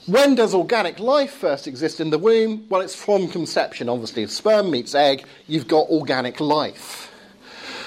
When 0.06 0.34
does 0.34 0.52
organic 0.52 0.98
life 0.98 1.30
first 1.30 1.68
exist 1.68 2.00
in 2.00 2.10
the 2.10 2.18
womb? 2.18 2.66
Well, 2.68 2.80
it's 2.80 2.94
from 2.94 3.28
conception, 3.28 3.88
obviously. 3.88 4.24
If 4.24 4.32
sperm 4.32 4.70
meets 4.70 4.96
egg, 4.96 5.24
you've 5.46 5.68
got 5.68 5.88
organic 5.88 6.40
life. 6.40 7.12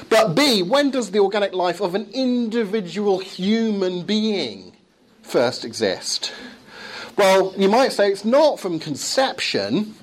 But 0.10 0.34
B, 0.34 0.62
when 0.62 0.92
does 0.92 1.12
the 1.12 1.20
organic 1.20 1.54
life 1.54 1.82
of 1.82 1.94
an 1.94 2.10
individual 2.14 3.20
human 3.20 4.04
being 4.04 4.72
first 5.24 5.66
exist? 5.66 6.32
Well, 7.18 7.54
you 7.58 7.68
might 7.68 7.92
say 7.92 8.12
it's 8.12 8.24
not 8.24 8.60
from 8.60 8.80
conception, 8.80 9.96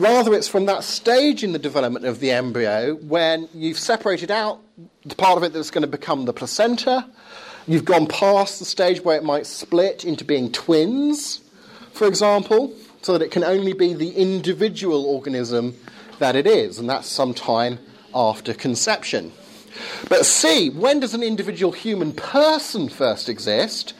rather, 0.00 0.34
it's 0.34 0.48
from 0.48 0.66
that 0.66 0.82
stage 0.82 1.44
in 1.44 1.52
the 1.52 1.58
development 1.58 2.06
of 2.06 2.20
the 2.20 2.30
embryo 2.30 2.94
when 2.96 3.48
you've 3.54 3.78
separated 3.78 4.30
out 4.30 4.60
the 5.04 5.14
part 5.14 5.36
of 5.36 5.42
it 5.42 5.52
that's 5.52 5.70
going 5.70 5.82
to 5.82 5.88
become 5.88 6.24
the 6.24 6.32
placenta. 6.32 7.06
You've 7.66 7.84
gone 7.84 8.06
past 8.06 8.58
the 8.58 8.64
stage 8.64 9.02
where 9.02 9.16
it 9.16 9.24
might 9.24 9.46
split 9.46 10.04
into 10.04 10.24
being 10.24 10.50
twins, 10.50 11.42
for 11.92 12.06
example, 12.06 12.74
so 13.02 13.12
that 13.12 13.22
it 13.22 13.30
can 13.30 13.44
only 13.44 13.72
be 13.72 13.94
the 13.94 14.10
individual 14.12 15.04
organism 15.04 15.76
that 16.18 16.36
it 16.36 16.46
is, 16.46 16.78
and 16.78 16.88
that's 16.88 17.08
sometime 17.08 17.78
after 18.14 18.52
conception. 18.54 19.32
But 20.08 20.26
C, 20.26 20.70
when 20.70 21.00
does 21.00 21.14
an 21.14 21.22
individual 21.22 21.72
human 21.72 22.12
person 22.12 22.88
first 22.88 23.28
exist? 23.28 23.94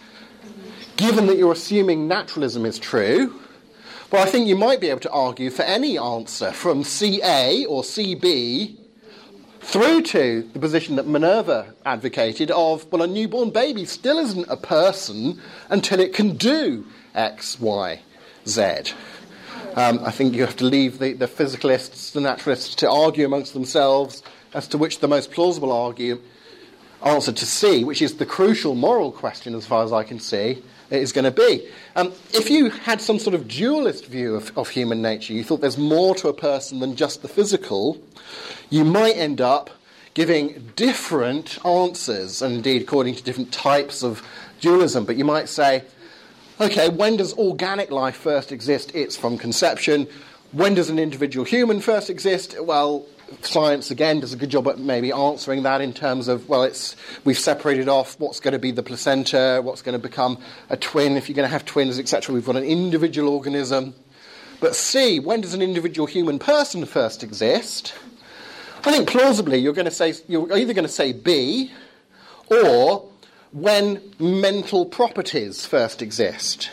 Given 0.96 1.26
that 1.28 1.38
you're 1.38 1.52
assuming 1.52 2.08
naturalism 2.08 2.66
is 2.66 2.78
true, 2.78 3.40
well, 4.10 4.22
I 4.22 4.26
think 4.26 4.48
you 4.48 4.56
might 4.56 4.80
be 4.80 4.88
able 4.88 5.00
to 5.00 5.10
argue 5.10 5.50
for 5.50 5.62
any 5.62 5.98
answer 5.98 6.50
from 6.52 6.82
CA 6.82 7.64
or 7.66 7.82
CB 7.82 8.76
through 9.60 10.02
to 10.02 10.48
the 10.52 10.58
position 10.58 10.96
that 10.96 11.06
Minerva 11.06 11.74
advocated 11.84 12.50
of, 12.50 12.90
well, 12.90 13.02
a 13.02 13.06
newborn 13.06 13.50
baby 13.50 13.84
still 13.84 14.18
isn't 14.18 14.46
a 14.48 14.56
person 14.56 15.40
until 15.68 16.00
it 16.00 16.12
can 16.12 16.36
do 16.36 16.86
X, 17.14 17.60
Y, 17.60 18.00
Z. 18.46 18.94
Um, 19.76 20.00
I 20.04 20.10
think 20.10 20.34
you 20.34 20.40
have 20.40 20.56
to 20.56 20.64
leave 20.64 20.98
the, 20.98 21.12
the 21.12 21.28
physicalists, 21.28 22.12
the 22.12 22.20
naturalists, 22.20 22.74
to 22.76 22.90
argue 22.90 23.24
amongst 23.24 23.54
themselves 23.54 24.22
as 24.54 24.66
to 24.68 24.78
which 24.78 24.98
the 24.98 25.08
most 25.08 25.30
plausible 25.30 25.70
argue, 25.70 26.20
answer 27.04 27.32
to 27.32 27.46
C, 27.46 27.84
which 27.84 28.02
is 28.02 28.14
the 28.14 28.26
crucial 28.26 28.74
moral 28.74 29.12
question, 29.12 29.54
as 29.54 29.66
far 29.66 29.84
as 29.84 29.92
I 29.92 30.04
can 30.04 30.20
see, 30.20 30.62
is 30.90 31.12
going 31.12 31.24
to 31.24 31.30
be. 31.30 31.68
Um, 31.96 32.12
if 32.32 32.50
you 32.50 32.70
had 32.70 33.00
some 33.00 33.18
sort 33.18 33.34
of 33.34 33.48
dualist 33.48 34.06
view 34.06 34.34
of, 34.34 34.56
of 34.58 34.68
human 34.68 35.00
nature, 35.00 35.32
you 35.32 35.44
thought 35.44 35.60
there's 35.60 35.78
more 35.78 36.14
to 36.16 36.28
a 36.28 36.34
person 36.34 36.80
than 36.80 36.96
just 36.96 37.22
the 37.22 37.28
physical, 37.28 38.00
you 38.68 38.84
might 38.84 39.16
end 39.16 39.40
up 39.40 39.70
giving 40.14 40.72
different 40.76 41.64
answers, 41.64 42.42
and 42.42 42.56
indeed 42.56 42.82
according 42.82 43.14
to 43.14 43.22
different 43.22 43.52
types 43.52 44.02
of 44.02 44.26
dualism. 44.60 45.04
But 45.04 45.16
you 45.16 45.24
might 45.24 45.48
say, 45.48 45.84
okay, 46.60 46.88
when 46.88 47.16
does 47.16 47.32
organic 47.34 47.90
life 47.90 48.16
first 48.16 48.52
exist? 48.52 48.90
It's 48.94 49.16
from 49.16 49.38
conception. 49.38 50.08
When 50.52 50.74
does 50.74 50.90
an 50.90 50.98
individual 50.98 51.46
human 51.46 51.80
first 51.80 52.10
exist? 52.10 52.56
Well, 52.60 53.06
science 53.42 53.90
again 53.90 54.20
does 54.20 54.32
a 54.32 54.36
good 54.36 54.50
job 54.50 54.66
at 54.68 54.78
maybe 54.78 55.12
answering 55.12 55.62
that 55.62 55.80
in 55.80 55.92
terms 55.92 56.28
of 56.28 56.48
well, 56.48 56.62
it's 56.62 56.96
we've 57.24 57.38
separated 57.38 57.88
off 57.88 58.18
what's 58.18 58.40
going 58.40 58.52
to 58.52 58.58
be 58.58 58.70
the 58.70 58.82
placenta, 58.82 59.60
what's 59.62 59.82
going 59.82 59.92
to 59.94 59.98
become 59.98 60.38
a 60.68 60.76
twin 60.76 61.16
if 61.16 61.28
you're 61.28 61.36
going 61.36 61.46
to 61.48 61.52
have 61.52 61.64
twins, 61.64 61.98
etc. 61.98 62.34
We've 62.34 62.44
got 62.44 62.56
an 62.56 62.64
individual 62.64 63.32
organism. 63.34 63.94
But 64.60 64.76
C, 64.76 65.20
when 65.20 65.40
does 65.40 65.54
an 65.54 65.62
individual 65.62 66.06
human 66.06 66.38
person 66.38 66.84
first 66.84 67.22
exist? 67.22 67.94
I 68.84 68.92
think 68.92 69.08
plausibly 69.08 69.58
you're 69.58 69.72
going 69.72 69.86
to 69.86 69.90
say 69.90 70.14
you're 70.28 70.52
either 70.56 70.74
going 70.74 70.86
to 70.86 70.92
say 70.92 71.12
B, 71.12 71.70
or 72.50 73.08
when 73.52 74.00
mental 74.18 74.86
properties 74.86 75.66
first 75.66 76.02
exist. 76.02 76.70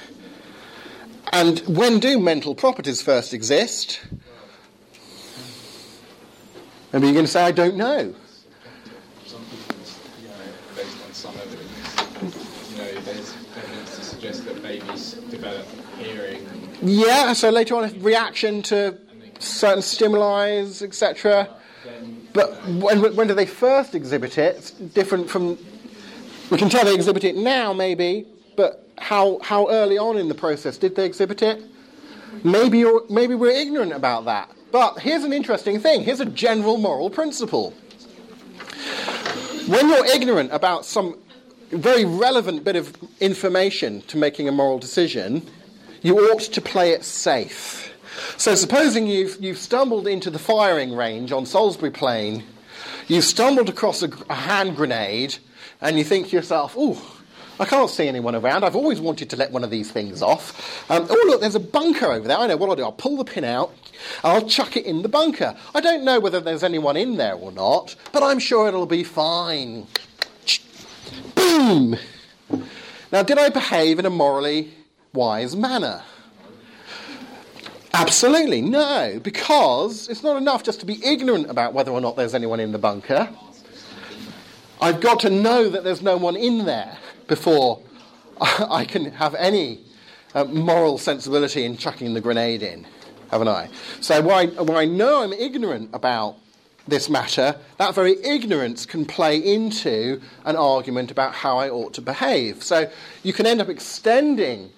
And 1.34 1.60
when 1.62 2.00
do 2.00 2.20
mental 2.20 2.56
properties 2.56 3.02
first 3.02 3.34
exist? 3.34 4.00
Maybe 6.94 7.08
you're 7.08 7.14
going 7.14 7.26
to 7.26 7.32
say, 7.32 7.44
I 7.44 7.52
don't 7.52 7.76
know. 7.76 8.16
Some 9.26 9.42
people, 9.46 9.76
you 10.22 10.28
know, 10.30 10.34
based 10.76 11.06
on 11.06 11.14
some 11.14 11.36
evidence, 11.36 12.72
you 12.72 12.78
know, 12.78 13.02
there's 13.02 13.36
evidence 13.58 13.96
to 13.98 14.04
suggest 14.04 14.46
that 14.46 14.62
babies 14.62 15.14
develop 15.30 15.66
hearing. 15.98 16.48
Yeah, 16.82 17.34
so 17.34 17.50
later 17.50 17.76
on, 17.76 17.86
a 17.86 17.94
reaction 18.00 18.62
to 18.64 18.98
certain 19.40 19.82
stimuli, 19.82 20.66
etc. 20.82 21.50
But 22.34 22.56
when, 22.68 23.16
when 23.16 23.28
do 23.28 23.34
they 23.34 23.46
first 23.46 23.96
exhibit 23.96 24.38
it? 24.38 24.56
It's 24.58 24.72
different 24.72 25.30
from. 25.30 25.58
We 26.50 26.58
can 26.58 26.70
tell 26.70 26.86
they 26.86 26.96
exhibit 26.96 27.26
it 27.26 27.36
now, 27.36 27.74
maybe, 27.74 28.26
but 28.56 28.88
how, 28.98 29.40
how 29.44 29.70
early 29.70 29.98
on 29.98 30.18
in 30.18 30.30
the 30.30 30.36
process 30.36 30.78
did 30.78 30.96
they 30.96 31.06
exhibit 31.06 31.42
it? 31.42 31.62
Maybe, 32.44 32.80
you're, 32.80 33.04
maybe 33.10 33.36
we're 33.36 33.52
ignorant 33.52 33.92
about 33.92 34.26
that. 34.26 34.50
But 34.78 35.00
here's 35.00 35.24
an 35.24 35.34
interesting 35.34 35.80
thing 35.80 36.04
here's 36.04 36.20
a 36.20 36.26
general 36.26 36.78
moral 36.78 37.10
principle. 37.10 37.72
When 39.66 39.90
you're 39.90 40.06
ignorant 40.06 40.54
about 40.54 40.86
some 40.86 41.18
very 41.72 42.06
relevant 42.06 42.64
bit 42.64 42.76
of 42.76 42.96
information 43.20 44.02
to 44.02 44.18
making 44.18 44.48
a 44.48 44.52
moral 44.52 44.78
decision, 44.78 45.42
you 46.04 46.20
ought 46.30 46.42
to 46.42 46.62
play 46.62 46.92
it 46.92 47.04
safe. 47.04 47.92
So, 48.38 48.54
supposing 48.54 49.08
you've, 49.08 49.44
you've 49.44 49.58
stumbled 49.58 50.08
into 50.08 50.30
the 50.30 50.38
firing 50.38 50.94
range 50.94 51.32
on 51.32 51.48
Salisbury 51.48 51.90
Plain, 51.90 52.44
you've 53.08 53.26
stumbled 53.26 53.70
across 53.70 54.04
a, 54.04 54.12
a 54.30 54.36
hand 54.36 54.76
grenade, 54.76 55.38
and 55.82 55.98
you 55.98 56.04
think 56.04 56.28
to 56.28 56.36
yourself, 56.36 56.76
oh, 56.78 57.17
I 57.60 57.66
can't 57.66 57.90
see 57.90 58.08
anyone 58.08 58.36
around. 58.36 58.64
I've 58.64 58.76
always 58.76 59.02
wanted 59.02 59.30
to 59.32 59.36
let 59.36 59.52
one 59.52 59.64
of 59.64 59.70
these 59.70 59.92
things 59.92 60.22
off. 60.22 60.90
Um, 60.92 61.08
oh, 61.10 61.26
look, 61.28 61.42
there's 61.42 61.56
a 61.56 61.60
bunker 61.60 62.12
over 62.12 62.28
there. 62.28 62.38
I 62.38 62.48
know 62.48 62.58
what 62.58 62.70
I'll 62.70 62.76
do. 62.76 62.84
I'll 62.84 62.92
pull 62.92 63.18
the 63.18 63.26
pin 63.26 63.44
out, 63.44 63.74
I'll 64.24 64.48
chuck 64.48 64.78
it 64.78 64.86
in 64.86 65.02
the 65.02 65.10
bunker. 65.10 65.56
I 65.74 65.82
don't 65.82 66.04
know 66.04 66.20
whether 66.20 66.40
there's 66.40 66.64
anyone 66.64 66.98
in 66.98 67.18
there 67.18 67.34
or 67.34 67.52
not, 67.52 67.96
but 68.12 68.24
I'm 68.24 68.40
sure 68.40 68.68
it'll 68.68 68.86
be 68.86 69.04
fine. 69.04 69.88
Boom! 71.36 71.98
Now, 73.12 73.24
did 73.24 73.38
I 73.38 73.50
behave 73.50 74.00
in 74.00 74.06
a 74.06 74.10
morally 74.10 74.74
wise 75.14 75.56
manner? 75.56 76.04
Absolutely 77.94 78.62
no, 78.62 79.20
because 79.24 80.08
it's 80.10 80.22
not 80.22 80.38
enough 80.38 80.64
just 80.64 80.80
to 80.82 80.86
be 80.86 81.04
ignorant 81.04 81.50
about 81.50 81.74
whether 81.74 81.92
or 81.92 82.02
not 82.02 82.16
there's 82.16 82.36
anyone 82.36 82.60
in 82.60 82.72
the 82.72 82.78
bunker. 82.78 83.30
I've 84.80 85.02
got 85.02 85.22
to 85.22 85.32
know 85.32 85.70
that 85.70 85.84
there's 85.84 86.04
no 86.04 86.18
one 86.18 86.36
in 86.36 86.66
there 86.66 86.98
before 87.28 87.82
I 88.42 88.86
can 88.86 89.12
have 89.12 89.36
any 89.36 89.80
uh, 90.34 90.46
moral 90.46 90.98
sensibility 90.98 91.64
in 91.64 91.78
chucking 91.78 92.14
the 92.14 92.22
grenade 92.22 92.64
in, 92.64 92.86
haven't 93.32 93.48
I? 93.48 93.70
So 94.02 94.22
when 94.22 94.36
I, 94.36 94.62
when 94.62 94.78
I 94.78 94.86
know 94.86 95.24
I'm 95.24 95.34
ignorant 95.34 95.90
about 95.94 96.38
this 96.88 97.10
matter, 97.10 97.56
that 97.78 97.94
very 97.94 98.16
ignorance 98.24 98.86
can 98.86 99.06
play 99.06 99.38
into 99.38 100.22
an 100.46 100.56
argument 100.56 101.12
about 101.12 101.34
how 101.34 101.58
I 101.58 101.70
ought 101.70 101.94
to 101.96 102.02
behave. 102.02 102.64
So 102.64 102.90
you 103.24 103.34
can 103.34 103.46
end 103.46 103.62
up 103.62 103.70
extending 103.70 104.72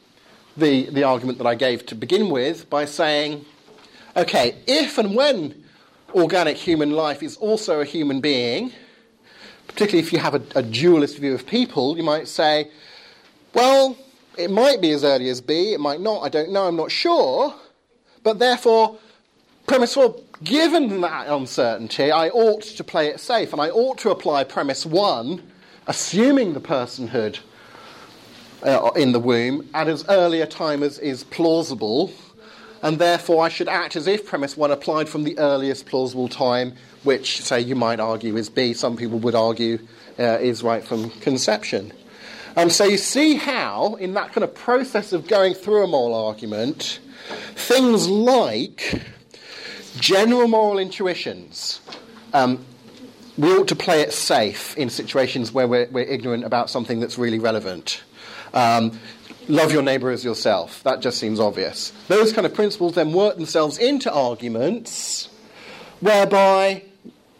the, 0.57 0.89
the 0.89 1.03
argument 1.03 1.37
that 1.37 1.47
I 1.47 1.55
gave 1.55 1.85
to 1.87 1.95
begin 1.95 2.29
with 2.29 2.69
by 2.69 2.85
saying, 2.85 3.45
okay, 4.17 4.55
if 4.67 4.97
and 4.97 5.15
when 5.15 5.63
organic 6.13 6.57
human 6.57 6.91
life 6.91 7.21
is 7.21 7.37
also 7.37 7.81
a 7.81 7.85
human 7.85 8.19
being, 8.21 8.71
particularly 9.69 10.05
if 10.05 10.11
you 10.11 10.19
have 10.19 10.35
a, 10.35 10.41
a 10.55 10.63
dualist 10.63 11.19
view 11.19 11.33
of 11.33 11.47
people, 11.47 11.95
you 11.95 12.03
might 12.03 12.27
say, 12.27 12.69
well, 13.53 13.95
it 14.37 14.51
might 14.51 14.81
be 14.81 14.91
as 14.91 15.03
early 15.03 15.29
as 15.29 15.39
B, 15.39 15.73
it 15.73 15.79
might 15.79 16.01
not, 16.01 16.21
I 16.23 16.29
don't 16.29 16.51
know, 16.51 16.67
I'm 16.67 16.75
not 16.75 16.91
sure, 16.91 17.53
but 18.23 18.39
therefore, 18.39 18.97
premise 19.67 19.93
four, 19.93 20.15
given 20.43 21.01
that 21.01 21.27
uncertainty, 21.27 22.11
I 22.11 22.29
ought 22.29 22.63
to 22.63 22.83
play 22.83 23.07
it 23.07 23.19
safe, 23.19 23.53
and 23.53 23.61
I 23.61 23.69
ought 23.69 23.99
to 23.99 24.09
apply 24.09 24.43
premise 24.43 24.85
one, 24.85 25.43
assuming 25.87 26.53
the 26.53 26.61
personhood 26.61 27.39
uh, 28.63 28.91
in 28.95 29.11
the 29.11 29.19
womb 29.19 29.69
at 29.73 29.87
as 29.87 30.03
early 30.09 30.41
a 30.41 30.47
time 30.47 30.83
as 30.83 30.99
is 30.99 31.23
plausible, 31.25 32.11
and 32.81 32.99
therefore 32.99 33.45
I 33.45 33.49
should 33.49 33.67
act 33.67 33.95
as 33.95 34.07
if 34.07 34.25
premise 34.25 34.55
one 34.57 34.71
applied 34.71 35.09
from 35.09 35.23
the 35.23 35.37
earliest 35.37 35.85
plausible 35.85 36.27
time, 36.27 36.73
which, 37.03 37.41
say, 37.41 37.59
you 37.59 37.75
might 37.75 37.99
argue 37.99 38.35
is 38.35 38.49
B, 38.49 38.73
some 38.73 38.97
people 38.97 39.19
would 39.19 39.35
argue 39.35 39.79
uh, 40.17 40.37
is 40.39 40.63
right 40.63 40.83
from 40.83 41.09
conception. 41.21 41.93
Um, 42.55 42.69
so 42.69 42.83
you 42.83 42.97
see 42.97 43.35
how, 43.35 43.95
in 43.95 44.13
that 44.15 44.33
kind 44.33 44.43
of 44.43 44.53
process 44.53 45.13
of 45.13 45.27
going 45.27 45.53
through 45.53 45.83
a 45.83 45.87
moral 45.87 46.15
argument, 46.15 46.99
things 47.55 48.07
like 48.07 49.01
general 49.99 50.47
moral 50.47 50.79
intuitions, 50.79 51.79
um, 52.33 52.65
we 53.37 53.49
ought 53.53 53.67
to 53.69 53.75
play 53.75 54.01
it 54.01 54.11
safe 54.11 54.77
in 54.77 54.89
situations 54.89 55.51
where 55.51 55.67
we're, 55.67 55.87
we're 55.91 56.05
ignorant 56.05 56.43
about 56.43 56.69
something 56.69 56.99
that's 56.99 57.17
really 57.17 57.39
relevant. 57.39 58.03
Um, 58.53 58.99
love 59.49 59.71
your 59.71 59.81
neighbour 59.81 60.11
as 60.11 60.23
yourself. 60.23 60.81
That 60.83 61.01
just 61.01 61.17
seems 61.17 61.39
obvious. 61.39 61.91
Those 62.07 62.31
kind 62.31 62.45
of 62.45 62.53
principles 62.53 62.93
then 62.93 63.11
work 63.11 63.35
themselves 63.35 63.77
into 63.77 64.11
arguments 64.11 65.29
whereby 65.99 66.83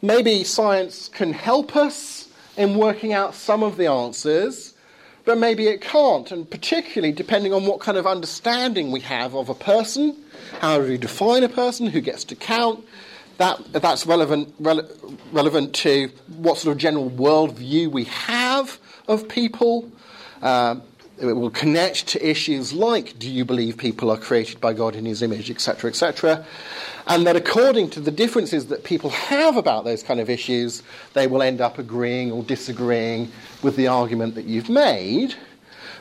maybe 0.02 0.44
science 0.44 1.08
can 1.08 1.32
help 1.34 1.76
us 1.76 2.28
in 2.58 2.76
working 2.76 3.14
out 3.14 3.36
some 3.36 3.64
of 3.64 3.78
the 3.78 3.88
answers, 3.88 4.74
but 5.24 5.38
maybe 5.38 5.68
it 5.68 5.82
can't. 5.82 6.32
And 6.32 6.50
particularly 6.50 7.14
depending 7.14 7.54
on 7.54 7.66
what 7.66 7.80
kind 7.80 7.98
of 7.98 8.06
understanding 8.06 8.92
we 8.92 9.00
have 9.02 9.36
of 9.36 9.48
a 9.48 9.56
person, 9.56 10.18
how 10.60 10.80
do 10.80 10.88
we 10.88 10.98
define 10.98 11.44
a 11.44 11.50
person, 11.50 11.88
who 11.88 12.02
gets 12.02 12.24
to 12.26 12.36
count, 12.36 12.84
that, 13.38 13.72
that's 13.72 14.06
relevant, 14.06 14.62
rele- 14.62 15.18
relevant 15.32 15.74
to 15.74 16.12
what 16.28 16.58
sort 16.58 16.74
of 16.74 16.78
general 16.78 17.10
worldview 17.10 17.90
we 17.90 18.04
have 18.06 18.78
of 19.08 19.30
people. 19.30 19.90
Um, 20.42 20.82
it 21.22 21.34
will 21.34 21.50
connect 21.50 22.08
to 22.08 22.30
issues 22.30 22.74
like 22.74 23.18
do 23.20 23.30
you 23.30 23.46
believe 23.46 23.78
people 23.78 24.10
are 24.10 24.18
created 24.18 24.62
by 24.62 24.74
God 24.74 24.96
in 24.96 25.06
his 25.06 25.22
image, 25.22 25.50
etc., 25.50 25.90
etc. 25.90 26.46
And 27.08 27.26
that 27.28 27.36
according 27.36 27.90
to 27.92 28.00
the 28.00 28.12
differences 28.12 28.68
that 28.68 28.84
people 28.84 29.10
have 29.10 29.58
about 29.58 29.84
those 29.84 30.04
kind 30.04 30.20
of 30.20 30.30
issues, 30.30 30.84
they 31.14 31.28
will 31.28 31.42
end 31.42 31.62
up 31.62 31.78
agreeing 31.78 32.32
or 32.32 32.44
disagreeing 32.44 33.32
with 33.62 33.76
the 33.76 33.88
argument 33.88 34.36
that 34.36 34.46
you've 34.46 34.70
made. 34.70 35.36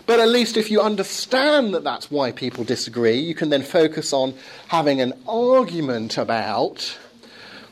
But 0.07 0.21
at 0.21 0.29
least 0.29 0.57
if 0.57 0.71
you 0.71 0.81
understand 0.81 1.75
that 1.75 1.85
that's 1.85 2.11
why 2.11 2.33
people 2.33 2.64
disagree, 2.64 3.19
you 3.19 3.35
can 3.35 3.51
then 3.51 3.62
focus 3.62 4.12
on 4.12 4.35
having 4.69 5.01
an 5.01 5.12
argument 5.29 6.16
about, 6.16 6.99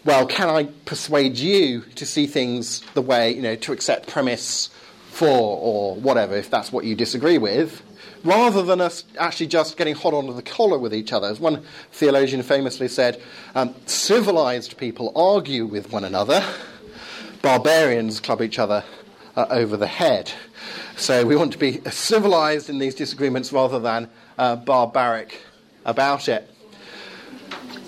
well, 0.05 0.27
can 0.27 0.51
I 0.51 0.65
persuade 0.85 1.39
you 1.39 1.81
to 1.95 2.05
see 2.05 2.27
things 2.27 2.81
the 2.93 3.01
way, 3.01 3.35
you 3.35 3.41
know, 3.41 3.57
to 3.57 3.73
accept 3.73 4.09
premise 4.09 4.69
four 5.17 5.59
or 5.63 5.95
whatever, 5.95 6.37
if 6.37 6.51
that's 6.51 6.71
what 6.71 6.85
you 6.85 6.95
disagree 6.95 7.39
with, 7.39 7.83
rather 8.23 8.63
than 8.63 8.83
us 8.83 9.05
actually 9.19 9.47
just 9.47 9.79
getting 9.79 9.95
hot 9.95 10.13
under 10.13 10.35
the 10.35 10.43
collar 10.43 10.79
with 10.79 10.93
each 10.93 11.11
other. 11.11 11.27
As 11.27 11.41
one 11.41 11.65
theologian 11.91 12.43
famously 12.43 12.87
said, 12.87 13.23
um, 13.55 13.75
civilized 13.87 14.77
people 14.77 15.13
argue 15.17 15.65
with 15.65 15.91
one 15.91 16.05
another, 16.05 16.45
barbarians 17.41 18.21
club 18.21 18.43
each 18.43 18.59
other 18.59 18.85
uh, 19.37 19.47
over 19.49 19.79
the 19.79 19.87
head. 19.87 20.31
So 20.99 21.25
we 21.25 21.35
want 21.35 21.53
to 21.53 21.59
be 21.59 21.81
civilized 21.91 22.69
in 22.69 22.79
these 22.79 22.95
disagreements 22.95 23.53
rather 23.53 23.79
than 23.79 24.11
uh, 24.37 24.57
barbaric 24.57 25.41
about 25.87 26.29
it. 26.29 26.51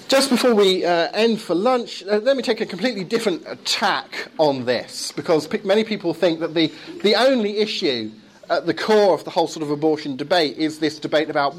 Just 0.09 0.30
before 0.30 0.55
we 0.55 0.86
uh, 0.86 1.10
end 1.12 1.39
for 1.39 1.55
lunch, 1.55 2.02
uh, 2.05 2.16
let 2.16 2.35
me 2.35 2.43
take 2.43 2.62
a 2.62 2.66
completely 2.66 3.05
different 3.05 3.43
attack 3.47 4.28
on 4.39 4.64
this 4.64 5.12
because 5.12 5.47
many 5.64 5.85
people 5.85 6.14
think 6.14 6.40
that 6.40 6.55
the, 6.55 6.72
the 7.02 7.14
only 7.14 7.59
issue 7.59 8.10
at 8.48 8.64
the 8.64 8.72
core 8.72 9.12
of 9.12 9.24
the 9.24 9.30
whole 9.30 9.47
sort 9.47 9.62
of 9.62 9.70
abortion 9.70 10.16
debate 10.16 10.56
is 10.56 10.78
this 10.78 10.98
debate 10.98 11.28
about 11.28 11.55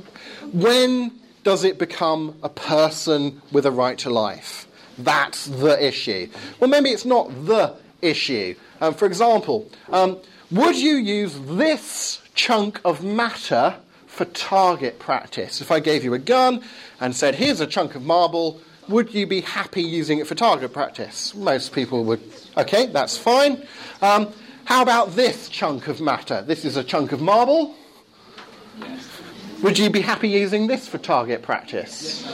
when 0.51 1.11
does 1.43 1.63
it 1.63 1.77
become 1.77 2.35
a 2.41 2.49
person 2.49 3.39
with 3.51 3.67
a 3.67 3.71
right 3.71 3.99
to 3.99 4.09
life? 4.09 4.67
That's 4.97 5.45
the 5.45 5.85
issue. 5.85 6.27
Well, 6.59 6.71
maybe 6.71 6.89
it's 6.89 7.05
not 7.05 7.29
the 7.45 7.75
issue. 8.01 8.55
Um, 8.81 8.95
for 8.95 9.05
example, 9.05 9.69
um, 9.91 10.17
would 10.49 10.75
you 10.75 10.95
use 10.95 11.39
this 11.41 12.19
chunk 12.33 12.81
of 12.83 13.03
matter 13.03 13.75
for 14.19 14.25
target 14.25 14.99
practice? 14.99 15.61
If 15.61 15.71
I 15.71 15.79
gave 15.79 16.03
you 16.03 16.13
a 16.13 16.19
gun 16.19 16.61
and 16.99 17.15
said, 17.15 17.35
here's 17.35 17.61
a 17.61 17.65
chunk 17.65 17.95
of 17.95 18.03
marble, 18.03 18.59
would 18.89 19.13
you 19.13 19.25
be 19.25 19.39
happy 19.39 19.81
using 19.81 20.19
it 20.19 20.27
for 20.27 20.35
target 20.35 20.73
practice? 20.73 21.33
Most 21.33 21.71
people 21.71 22.03
would. 22.03 22.19
Okay, 22.57 22.87
that's 22.87 23.17
fine. 23.17 23.65
Um, 24.01 24.33
how 24.65 24.81
about 24.81 25.15
this 25.15 25.47
chunk 25.47 25.87
of 25.87 26.01
matter? 26.01 26.41
This 26.41 26.65
is 26.65 26.75
a 26.75 26.83
chunk 26.83 27.13
of 27.13 27.21
marble. 27.21 27.77
Would 29.63 29.79
you 29.79 29.89
be 29.89 30.01
happy 30.01 30.27
using 30.27 30.67
this 30.67 30.85
for 30.85 30.97
target 30.97 31.41
practice? 31.41 32.27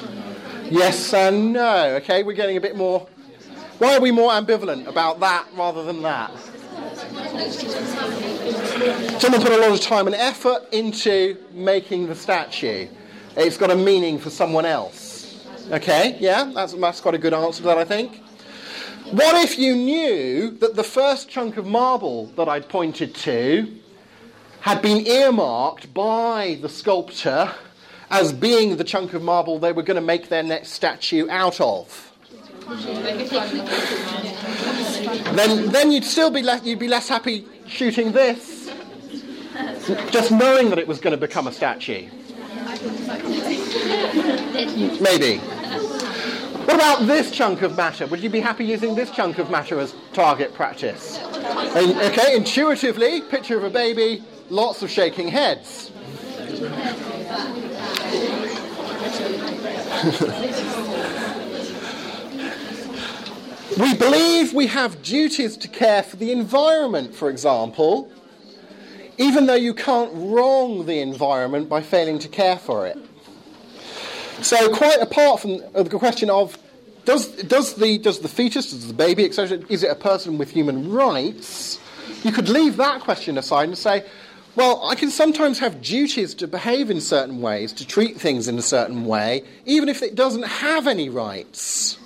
Yes 0.72 1.14
and 1.14 1.54
no. 1.54 1.98
Okay, 1.98 2.24
we're 2.24 2.34
getting 2.34 2.58
a 2.58 2.62
bit 2.62 2.76
more. 2.76 3.08
Why 3.78 3.96
are 3.96 4.02
we 4.02 4.10
more 4.10 4.32
ambivalent 4.32 4.88
about 4.88 5.20
that 5.20 5.46
rather 5.56 5.84
than 5.84 6.02
that? 6.02 6.32
Someone 9.20 9.42
put 9.42 9.52
a 9.52 9.58
lot 9.58 9.72
of 9.72 9.82
time 9.82 10.08
and 10.08 10.16
effort 10.16 10.68
into 10.72 11.38
making 11.54 12.08
the 12.08 12.16
statue. 12.16 12.88
It's 13.38 13.58
got 13.58 13.72
a 13.72 13.76
meaning 13.76 14.20
for 14.20 14.30
someone 14.30 14.66
else. 14.66 15.46
Okay, 15.72 16.18
yeah, 16.20 16.52
that's, 16.54 16.74
that's 16.74 17.02
quite 17.02 17.16
a 17.16 17.18
good 17.18 17.34
answer 17.34 17.62
to 17.62 17.68
that, 17.68 17.78
I 17.78 17.86
think. 17.86 18.22
What 19.12 19.44
if 19.44 19.58
you 19.58 19.76
knew 19.76 20.52
that 20.58 20.76
the 20.76 20.84
first 20.84 21.30
chunk 21.30 21.58
of 21.58 21.66
marble 21.66 22.28
that 22.38 22.48
I'd 22.48 22.70
pointed 22.70 23.14
to 23.16 23.72
had 24.62 24.82
been 24.82 25.06
earmarked 25.06 25.94
by 25.94 26.58
the 26.62 26.70
sculptor 26.70 27.52
as 28.10 28.34
being 28.34 28.78
the 28.78 28.84
chunk 28.84 29.14
of 29.14 29.22
marble 29.22 29.60
they 29.60 29.72
were 29.72 29.84
going 29.84 29.96
to 29.96 30.02
make 30.02 30.30
their 30.30 30.44
next 30.44 30.72
statue 30.72 31.30
out 31.30 31.62
of? 31.62 32.05
Then, 35.36 35.70
then 35.72 35.92
you'd 35.92 36.04
still 36.04 36.32
be 36.32 36.42
less, 36.42 36.66
you'd 36.66 36.80
be 36.80 36.88
less 36.88 37.08
happy 37.08 37.46
shooting 37.68 38.12
this, 38.12 38.72
just 40.10 40.32
knowing 40.32 40.70
that 40.70 40.80
it 40.80 40.88
was 40.88 41.00
going 41.00 41.12
to 41.12 41.18
become 41.18 41.46
a 41.48 41.52
statue. 41.52 42.10
Maybe. 45.00 45.38
What 46.66 46.76
about 46.76 47.06
this 47.06 47.30
chunk 47.30 47.62
of 47.62 47.78
matter? 47.78 48.08
Would 48.08 48.22
you 48.22 48.30
be 48.30 48.40
happy 48.40 48.66
using 48.66 48.96
this 48.96 49.12
chunk 49.12 49.38
of 49.38 49.52
matter 49.52 49.80
as 49.80 49.94
target 50.14 50.56
practice? 50.56 51.20
And, 51.20 51.96
okay, 52.12 52.36
intuitively, 52.36 53.22
picture 53.22 53.58
of 53.58 53.64
a 53.64 53.70
baby, 53.70 54.24
lots 54.50 54.82
of 54.82 54.90
shaking 54.90 55.28
heads. 55.28 55.92
we 63.78 63.94
believe 63.96 64.54
we 64.54 64.68
have 64.68 65.02
duties 65.02 65.58
to 65.58 65.68
care 65.68 66.04
for 66.04 66.16
the 66.16 66.32
environment, 66.32 67.14
for 67.14 67.30
example, 67.30 68.12
even 69.18 69.46
though 69.46 69.56
you 69.56 69.74
can't 69.74 70.12
wrong 70.14 70.86
the 70.86 71.00
environment 71.00 71.68
by 71.70 71.82
failing 71.82 72.20
to 72.20 72.28
care 72.28 72.58
for 72.58 72.88
it. 72.88 72.98
So, 74.42 74.74
quite 74.74 75.02
apart 75.02 75.42
from 75.42 75.58
the 75.74 75.86
question 75.90 76.30
of 76.30 76.58
does, 77.06 77.28
does, 77.44 77.76
the, 77.76 77.98
does 77.98 78.20
the 78.20 78.28
fetus, 78.28 78.72
does 78.72 78.88
the 78.88 78.94
baby, 78.94 79.26
etc., 79.26 79.60
is 79.70 79.84
it 79.84 79.92
a 79.92 79.96
person 79.96 80.38
with 80.38 80.52
human 80.52 80.92
rights? 80.92 81.80
You 82.24 82.32
could 82.32 82.50
leave 82.50 82.78
that 82.78 83.02
question 83.02 83.38
aside 83.38 83.70
and 83.70 83.78
say, 83.78 84.06
well, 84.56 84.88
I 84.90 84.96
can 84.96 85.12
sometimes 85.12 85.60
have 85.60 85.82
duties 85.82 86.34
to 86.36 86.48
behave 86.48 86.90
in 86.90 87.02
certain 87.02 87.42
ways, 87.42 87.74
to 87.74 87.86
treat 87.86 88.20
things 88.20 88.48
in 88.48 88.58
a 88.58 88.62
certain 88.62 89.06
way, 89.06 89.44
even 89.66 89.90
if 89.90 90.02
it 90.02 90.16
doesn't 90.16 90.44
have 90.44 90.88
any 90.88 91.10
rights. 91.10 91.98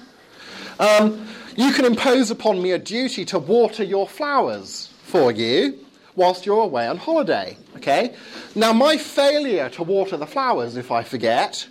Um, 0.79 1.27
you 1.55 1.71
can 1.73 1.85
impose 1.85 2.31
upon 2.31 2.61
me 2.61 2.71
a 2.71 2.79
duty 2.79 3.25
to 3.25 3.39
water 3.39 3.83
your 3.83 4.07
flowers 4.07 4.93
for 5.03 5.31
you 5.31 5.85
whilst 6.15 6.45
you're 6.45 6.61
away 6.61 6.87
on 6.87 6.97
holiday. 6.97 7.57
Okay? 7.77 8.13
Now, 8.55 8.73
my 8.73 8.97
failure 8.97 9.69
to 9.69 9.83
water 9.83 10.17
the 10.17 10.27
flowers, 10.27 10.75
if 10.75 10.91
I 10.91 11.03
forget, 11.03 11.67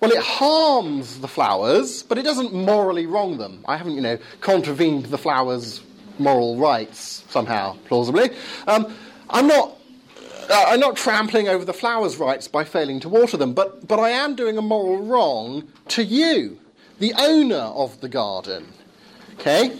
well, 0.00 0.12
it 0.12 0.22
harms 0.22 1.20
the 1.20 1.28
flowers, 1.28 2.02
but 2.02 2.16
it 2.16 2.22
doesn't 2.22 2.54
morally 2.54 3.06
wrong 3.06 3.36
them. 3.36 3.62
I 3.66 3.76
haven't, 3.76 3.94
you 3.94 4.00
know, 4.00 4.18
contravened 4.40 5.06
the 5.06 5.18
flowers' 5.18 5.82
moral 6.18 6.56
rights 6.56 7.24
somehow, 7.28 7.76
plausibly. 7.84 8.30
Um, 8.66 8.94
I'm 9.28 9.46
not. 9.46 9.76
Uh, 10.48 10.64
I'm 10.66 10.80
not 10.80 10.96
trampling 10.96 11.48
over 11.48 11.64
the 11.64 11.72
flowers' 11.72 12.16
rights 12.16 12.48
by 12.48 12.64
failing 12.64 12.98
to 13.00 13.08
water 13.08 13.36
them, 13.36 13.52
but, 13.52 13.86
but 13.86 14.00
I 14.00 14.10
am 14.10 14.34
doing 14.34 14.58
a 14.58 14.62
moral 14.62 14.98
wrong 14.98 15.68
to 15.88 16.02
you, 16.02 16.58
the 16.98 17.14
owner 17.16 17.54
of 17.54 18.00
the 18.00 18.08
garden. 18.08 18.66
Okay? 19.40 19.76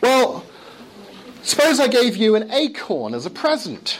Well, 0.00 0.44
suppose 1.42 1.80
I 1.80 1.88
gave 1.88 2.16
you 2.16 2.36
an 2.36 2.50
acorn 2.52 3.14
as 3.14 3.26
a 3.26 3.30
present. 3.30 3.98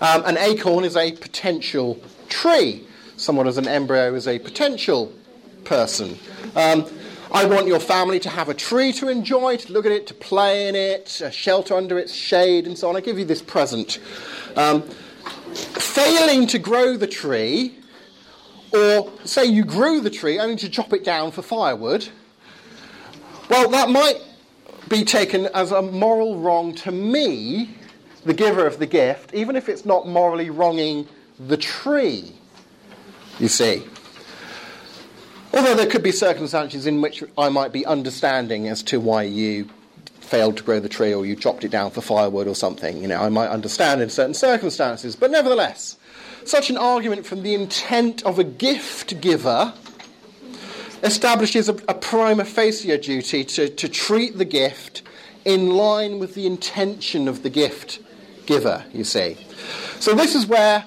Um, 0.00 0.24
an 0.24 0.36
acorn 0.38 0.84
is 0.84 0.96
a 0.96 1.12
potential 1.12 2.00
tree 2.28 2.86
someone 3.20 3.46
as 3.46 3.58
an 3.58 3.68
embryo 3.68 4.14
is 4.14 4.26
a 4.26 4.38
potential 4.38 5.12
person. 5.64 6.18
Um, 6.56 6.86
I 7.32 7.44
want 7.44 7.66
your 7.66 7.78
family 7.78 8.18
to 8.20 8.28
have 8.28 8.48
a 8.48 8.54
tree 8.54 8.92
to 8.94 9.08
enjoy, 9.08 9.56
to 9.58 9.72
look 9.72 9.86
at 9.86 9.92
it, 9.92 10.06
to 10.08 10.14
play 10.14 10.68
in 10.68 10.74
it, 10.74 11.22
shelter 11.30 11.74
under 11.76 11.98
its 11.98 12.12
shade, 12.12 12.66
and 12.66 12.76
so 12.76 12.88
on. 12.88 12.96
I 12.96 13.00
give 13.00 13.18
you 13.18 13.24
this 13.24 13.42
present. 13.42 14.00
Um, 14.56 14.82
failing 14.82 16.46
to 16.48 16.58
grow 16.58 16.96
the 16.96 17.06
tree, 17.06 17.76
or 18.72 19.12
say 19.24 19.44
you 19.44 19.64
grew 19.64 20.00
the 20.00 20.10
tree 20.10 20.38
only 20.38 20.56
to 20.56 20.68
chop 20.68 20.92
it 20.92 21.04
down 21.04 21.30
for 21.30 21.42
firewood, 21.42 22.08
well, 23.50 23.68
that 23.68 23.90
might 23.90 24.20
be 24.88 25.04
taken 25.04 25.46
as 25.46 25.72
a 25.72 25.82
moral 25.82 26.38
wrong 26.38 26.74
to 26.76 26.90
me, 26.90 27.70
the 28.24 28.34
giver 28.34 28.66
of 28.66 28.78
the 28.78 28.86
gift, 28.86 29.34
even 29.34 29.56
if 29.56 29.68
it's 29.68 29.84
not 29.84 30.06
morally 30.06 30.50
wronging 30.50 31.06
the 31.38 31.56
tree 31.56 32.32
you 33.38 33.48
see. 33.48 33.82
Although 35.52 35.74
there 35.74 35.86
could 35.86 36.02
be 36.02 36.12
circumstances 36.12 36.86
in 36.86 37.00
which 37.00 37.24
I 37.36 37.48
might 37.48 37.72
be 37.72 37.84
understanding 37.84 38.68
as 38.68 38.82
to 38.84 39.00
why 39.00 39.22
you 39.22 39.68
failed 40.20 40.56
to 40.58 40.62
grow 40.62 40.78
the 40.78 40.88
tree 40.88 41.12
or 41.12 41.26
you 41.26 41.34
chopped 41.34 41.64
it 41.64 41.70
down 41.70 41.90
for 41.90 42.00
firewood 42.00 42.46
or 42.46 42.54
something. 42.54 43.02
You 43.02 43.08
know, 43.08 43.20
I 43.20 43.30
might 43.30 43.48
understand 43.48 44.00
in 44.00 44.10
certain 44.10 44.34
circumstances. 44.34 45.16
But 45.16 45.32
nevertheless, 45.32 45.96
such 46.44 46.70
an 46.70 46.76
argument 46.76 47.26
from 47.26 47.42
the 47.42 47.54
intent 47.54 48.24
of 48.24 48.38
a 48.38 48.44
gift 48.44 49.20
giver 49.20 49.74
establishes 51.02 51.68
a, 51.68 51.74
a 51.88 51.94
prima 51.94 52.44
facie 52.44 52.96
duty 52.98 53.44
to, 53.44 53.68
to 53.68 53.88
treat 53.88 54.38
the 54.38 54.44
gift 54.44 55.02
in 55.44 55.70
line 55.70 56.18
with 56.18 56.34
the 56.34 56.46
intention 56.46 57.28
of 57.28 57.42
the 57.42 57.50
gift 57.50 58.00
giver, 58.46 58.84
you 58.92 59.04
see. 59.04 59.36
So 59.98 60.14
this 60.14 60.34
is 60.34 60.46
where 60.46 60.84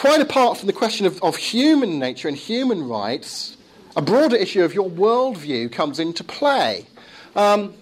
quite 0.00 0.20
apart 0.20 0.56
from 0.56 0.66
the 0.66 0.72
question 0.72 1.04
of, 1.04 1.22
of 1.22 1.36
human 1.36 1.98
nature 1.98 2.26
and 2.26 2.36
human 2.36 2.88
rights, 2.88 3.58
a 3.96 4.02
broader 4.02 4.34
issue 4.36 4.62
of 4.62 4.72
your 4.72 4.88
worldview 4.88 5.70
comes 5.70 5.98
into 5.98 6.24
play. 6.24 6.86
Um, 7.36 7.74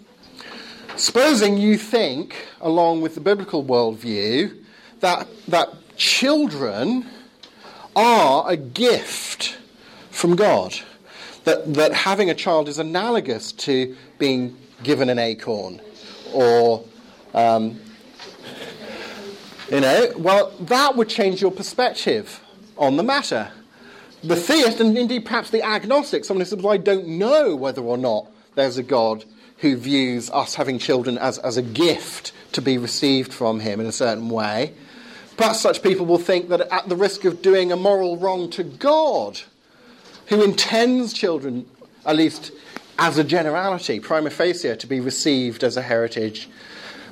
supposing 0.97 1.59
you 1.59 1.79
think, 1.79 2.35
along 2.61 3.03
with 3.03 3.15
the 3.15 3.21
biblical 3.21 3.65
worldview, 3.65 4.65
that, 4.99 5.29
that 5.47 5.69
children 5.97 7.07
are 7.95 8.51
a 8.51 8.57
gift 8.57 9.57
from 10.11 10.35
God, 10.35 10.75
that, 11.49 11.75
that 11.75 11.95
having 11.95 12.29
a 12.29 12.35
child 12.35 12.69
is 12.69 12.79
analogous 12.79 13.53
to 13.53 13.97
being 14.19 14.55
given 14.83 15.09
an 15.09 15.19
acorn 15.19 15.81
or 16.35 16.85
um, 17.33 17.81
you 19.71 19.81
know, 19.81 20.13
well, 20.19 20.53
that 20.61 20.97
would 20.97 21.09
change 21.09 21.41
your 21.41 21.51
perspective 21.51 22.43
on 22.77 22.97
the 22.97 23.03
matter. 23.03 23.51
The 24.23 24.37
theist, 24.37 24.81
and 24.81 24.97
indeed 24.97 25.25
perhaps 25.25 25.51
the 25.51 25.63
agnostic, 25.63 26.25
someone 26.25 26.43
who 26.43 26.51
says, 26.51 26.63
well, 26.63 26.75
I 26.75 26.79
don't 26.79 27.07
know 27.07 27.57
whether 27.57 27.83
or 27.83 27.97
not 27.97 28.27
there's 28.55 28.77
a 28.77 28.83
God 28.83 29.25
who 29.59 29.77
views 29.77 30.31
us 30.31 30.55
having 30.55 30.79
children 30.79 31.17
as, 31.17 31.39
as 31.39 31.57
a 31.57 31.63
gift 31.63 32.33
to 32.53 32.61
be 32.61 32.77
received 32.77 33.33
from 33.33 33.61
him 33.61 33.81
in 33.81 33.87
a 33.87 33.93
certain 33.93 34.29
way. 34.29 34.75
Perhaps 35.37 35.61
such 35.61 35.83
people 35.83 36.05
will 36.05 36.19
think 36.19 36.49
that 36.49 36.61
at 36.73 36.89
the 36.89 36.97
risk 36.97 37.25
of 37.25 37.41
doing 37.43 37.73
a 37.73 37.77
moral 37.77 38.17
wrong 38.17 38.51
to 38.51 38.65
God, 38.65 39.41
who 40.29 40.43
intends 40.43 41.13
children, 41.13 41.67
at 42.07 42.17
least 42.17 42.53
as 42.99 43.19
a 43.19 43.25
generality, 43.25 44.01
prima 44.01 44.31
facie, 44.31 44.77
to 44.77 44.87
be 44.87 45.01
received 45.01 45.63
as 45.63 45.77
a 45.77 45.83
heritage 45.83 46.49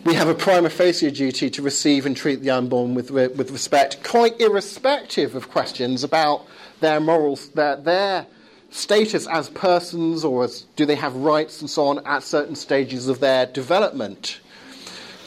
we 0.07 0.15
have 0.15 0.29
a 0.29 0.35
prima 0.35 0.71
facie 0.71 1.11
duty 1.11 1.51
to 1.51 1.63
receive 1.63 2.07
and 2.07 2.17
treat 2.17 2.41
the 2.41 2.51
unborn 2.51 2.95
with, 2.95 3.11
with 3.11 3.51
respect, 3.51 4.05
quite 4.05 4.41
irrespective 4.41 5.35
of 5.35 5.51
questions 5.51 6.05
about 6.05 6.47
their 6.79 7.01
morals, 7.01 7.49
their, 7.51 7.75
their 7.75 8.27
status 8.71 9.27
as 9.27 9.49
persons 9.49 10.25
or 10.25 10.45
as 10.45 10.65
do 10.77 10.87
they 10.87 10.95
have 10.95 11.17
rights 11.17 11.61
and 11.61 11.69
so 11.69 11.87
on 11.87 12.07
at 12.07 12.23
certain 12.23 12.55
stages 12.55 13.09
of 13.09 13.19
their 13.19 13.47
development. 13.47 14.39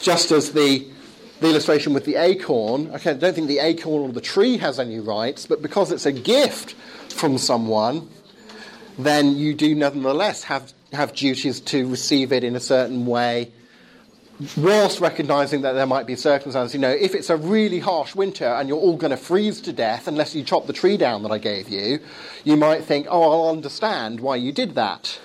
Just 0.00 0.30
as 0.30 0.52
the, 0.52 0.86
the 1.40 1.50
illustration 1.50 1.92
with 1.92 2.06
the 2.06 2.16
acorn, 2.16 2.90
okay, 2.94 3.10
I 3.10 3.14
don't 3.14 3.34
think 3.34 3.48
the 3.48 3.58
acorn 3.58 4.02
or 4.02 4.12
the 4.14 4.22
tree 4.22 4.56
has 4.56 4.80
any 4.80 4.98
rights, 4.98 5.44
but 5.44 5.60
because 5.60 5.92
it's 5.92 6.06
a 6.06 6.12
gift 6.12 6.74
from 7.12 7.38
someone, 7.38 8.08
then 8.98 9.36
you 9.36 9.54
do 9.54 9.74
nonetheless 9.74 10.44
have, 10.44 10.72
have 10.92 11.14
duties 11.14 11.60
to 11.60 11.88
receive 11.88 12.32
it 12.32 12.44
in 12.44 12.56
a 12.56 12.60
certain 12.60 13.06
way 13.06 13.52
whilst 14.56 15.00
recognizing 15.00 15.62
that 15.62 15.72
there 15.72 15.86
might 15.86 16.06
be 16.06 16.16
circumstances, 16.16 16.74
you 16.74 16.80
know, 16.80 16.90
if 16.90 17.14
it's 17.14 17.28
a 17.28 17.36
really 17.36 17.78
harsh 17.78 18.14
winter 18.14 18.46
and 18.46 18.68
you're 18.68 18.78
all 18.78 18.96
going 18.96 19.10
to 19.10 19.16
freeze 19.16 19.60
to 19.60 19.72
death 19.72 20.08
unless 20.08 20.34
you 20.34 20.42
chop 20.42 20.66
the 20.66 20.72
tree 20.72 20.96
down 20.96 21.22
that 21.22 21.30
I 21.30 21.38
gave 21.38 21.68
you, 21.68 22.00
you 22.44 22.56
might 22.56 22.84
think, 22.84 23.06
oh, 23.10 23.22
I'll 23.22 23.50
understand 23.50 24.20
why 24.20 24.36
you 24.36 24.52
did 24.52 24.74
that. 24.76 25.18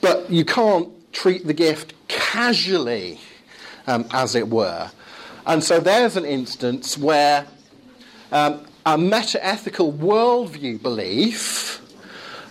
But 0.00 0.30
you 0.30 0.44
can't 0.44 0.90
treat 1.12 1.46
the 1.46 1.54
gift 1.54 1.94
casually, 2.08 3.20
um, 3.86 4.06
as 4.10 4.34
it 4.34 4.48
were. 4.48 4.90
And 5.46 5.64
so 5.64 5.80
there's 5.80 6.16
an 6.16 6.26
instance 6.26 6.98
where 6.98 7.46
um, 8.32 8.66
a 8.86 8.96
meta 8.96 9.44
ethical 9.44 9.92
worldview 9.92 10.80
belief, 10.80 11.82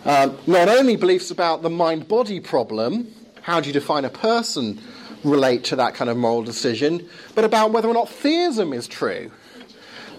um, 0.03 0.38
not 0.45 0.68
only 0.68 0.98
beliefs 0.98 1.32
about 1.32 1.62
the 1.62 1.70
mind 1.70 2.10
body 2.10 2.41
problem, 2.41 3.07
how 3.41 3.62
do 3.62 3.68
you 3.68 3.74
define 3.74 4.03
a 4.03 4.10
person, 4.10 4.78
relate 5.24 5.64
to 5.64 5.78
that 5.78 5.95
kind 5.95 6.10
of 6.10 6.18
moral 6.18 6.44
decision, 6.44 7.07
but 7.36 7.45
about 7.45 7.72
whether 7.72 7.88
or 7.88 7.94
not 7.94 8.10
theism 8.10 8.74
is 8.74 8.86
true. 8.86 9.32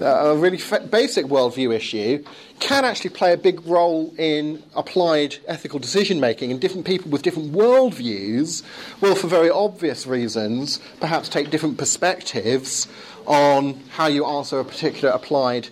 Uh, 0.00 0.04
a 0.06 0.36
really 0.36 0.58
basic 0.90 1.26
worldview 1.26 1.74
issue 1.74 2.24
can 2.60 2.86
actually 2.86 3.10
play 3.10 3.34
a 3.34 3.36
big 3.36 3.66
role 3.66 4.14
in 4.16 4.62
applied 4.74 5.36
ethical 5.46 5.78
decision 5.78 6.18
making, 6.18 6.50
and 6.50 6.62
different 6.62 6.86
people 6.86 7.10
with 7.10 7.20
different 7.20 7.52
worldviews 7.52 8.62
will, 9.02 9.14
for 9.14 9.26
very 9.26 9.50
obvious 9.50 10.06
reasons, 10.06 10.80
perhaps 10.98 11.28
take 11.28 11.50
different 11.50 11.76
perspectives 11.76 12.88
on 13.26 13.74
how 13.90 14.06
you 14.06 14.24
answer 14.24 14.58
a 14.60 14.64
particular 14.64 15.10
applied 15.10 15.68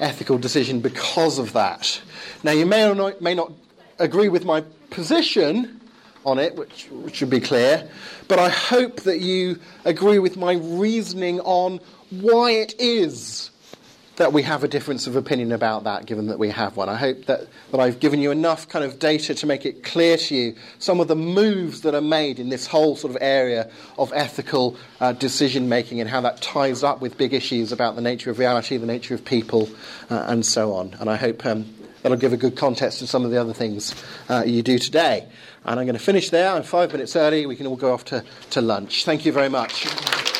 ethical 0.00 0.38
decision 0.38 0.80
because 0.80 1.38
of 1.38 1.52
that. 1.52 2.00
Now, 2.42 2.52
you 2.52 2.66
may 2.66 2.88
or 2.88 2.94
not, 2.94 3.20
may 3.20 3.34
not 3.34 3.52
agree 3.98 4.28
with 4.28 4.44
my 4.44 4.62
position 4.90 5.80
on 6.24 6.38
it, 6.38 6.56
which, 6.56 6.88
which 6.90 7.16
should 7.16 7.30
be 7.30 7.40
clear, 7.40 7.88
but 8.28 8.38
I 8.38 8.48
hope 8.48 9.02
that 9.02 9.20
you 9.20 9.58
agree 9.84 10.18
with 10.18 10.36
my 10.36 10.54
reasoning 10.54 11.40
on 11.40 11.80
why 12.10 12.52
it 12.52 12.74
is 12.78 13.50
that 14.16 14.32
we 14.32 14.42
have 14.42 14.62
a 14.62 14.68
difference 14.68 15.06
of 15.06 15.16
opinion 15.16 15.52
about 15.52 15.84
that, 15.84 16.04
given 16.04 16.26
that 16.26 16.38
we 16.38 16.50
have 16.50 16.76
one. 16.76 16.88
I 16.88 16.96
hope 16.96 17.24
that, 17.26 17.46
that 17.70 17.80
I've 17.80 17.98
given 17.98 18.20
you 18.20 18.30
enough 18.30 18.68
kind 18.68 18.84
of 18.84 18.98
data 18.98 19.34
to 19.34 19.46
make 19.46 19.64
it 19.64 19.82
clear 19.82 20.16
to 20.16 20.34
you 20.34 20.54
some 20.78 21.00
of 21.00 21.08
the 21.08 21.16
moves 21.16 21.80
that 21.82 21.94
are 21.94 22.02
made 22.02 22.38
in 22.38 22.50
this 22.50 22.66
whole 22.66 22.94
sort 22.94 23.14
of 23.14 23.22
area 23.22 23.70
of 23.98 24.12
ethical 24.14 24.76
uh, 25.00 25.12
decision 25.12 25.68
making 25.68 26.00
and 26.00 26.10
how 26.10 26.20
that 26.20 26.42
ties 26.42 26.82
up 26.82 27.00
with 27.00 27.16
big 27.16 27.32
issues 27.32 27.72
about 27.72 27.96
the 27.96 28.02
nature 28.02 28.30
of 28.30 28.38
reality, 28.38 28.76
the 28.76 28.86
nature 28.86 29.14
of 29.14 29.24
people, 29.24 29.68
uh, 30.10 30.26
and 30.28 30.44
so 30.44 30.74
on. 30.74 30.94
And 31.00 31.08
I 31.08 31.16
hope 31.16 31.46
um, 31.46 31.72
that'll 32.02 32.18
give 32.18 32.34
a 32.34 32.36
good 32.36 32.56
context 32.56 32.98
to 32.98 33.06
some 33.06 33.24
of 33.24 33.30
the 33.30 33.40
other 33.40 33.54
things 33.54 33.94
uh, 34.28 34.42
you 34.44 34.62
do 34.62 34.78
today. 34.78 35.26
And 35.64 35.80
I'm 35.80 35.86
going 35.86 35.96
to 35.96 36.04
finish 36.04 36.28
there. 36.28 36.50
I'm 36.50 36.64
five 36.64 36.92
minutes 36.92 37.16
early. 37.16 37.46
We 37.46 37.56
can 37.56 37.66
all 37.66 37.76
go 37.76 37.92
off 37.92 38.04
to, 38.06 38.24
to 38.50 38.60
lunch. 38.60 39.04
Thank 39.04 39.24
you 39.24 39.32
very 39.32 39.48
much. 39.48 40.31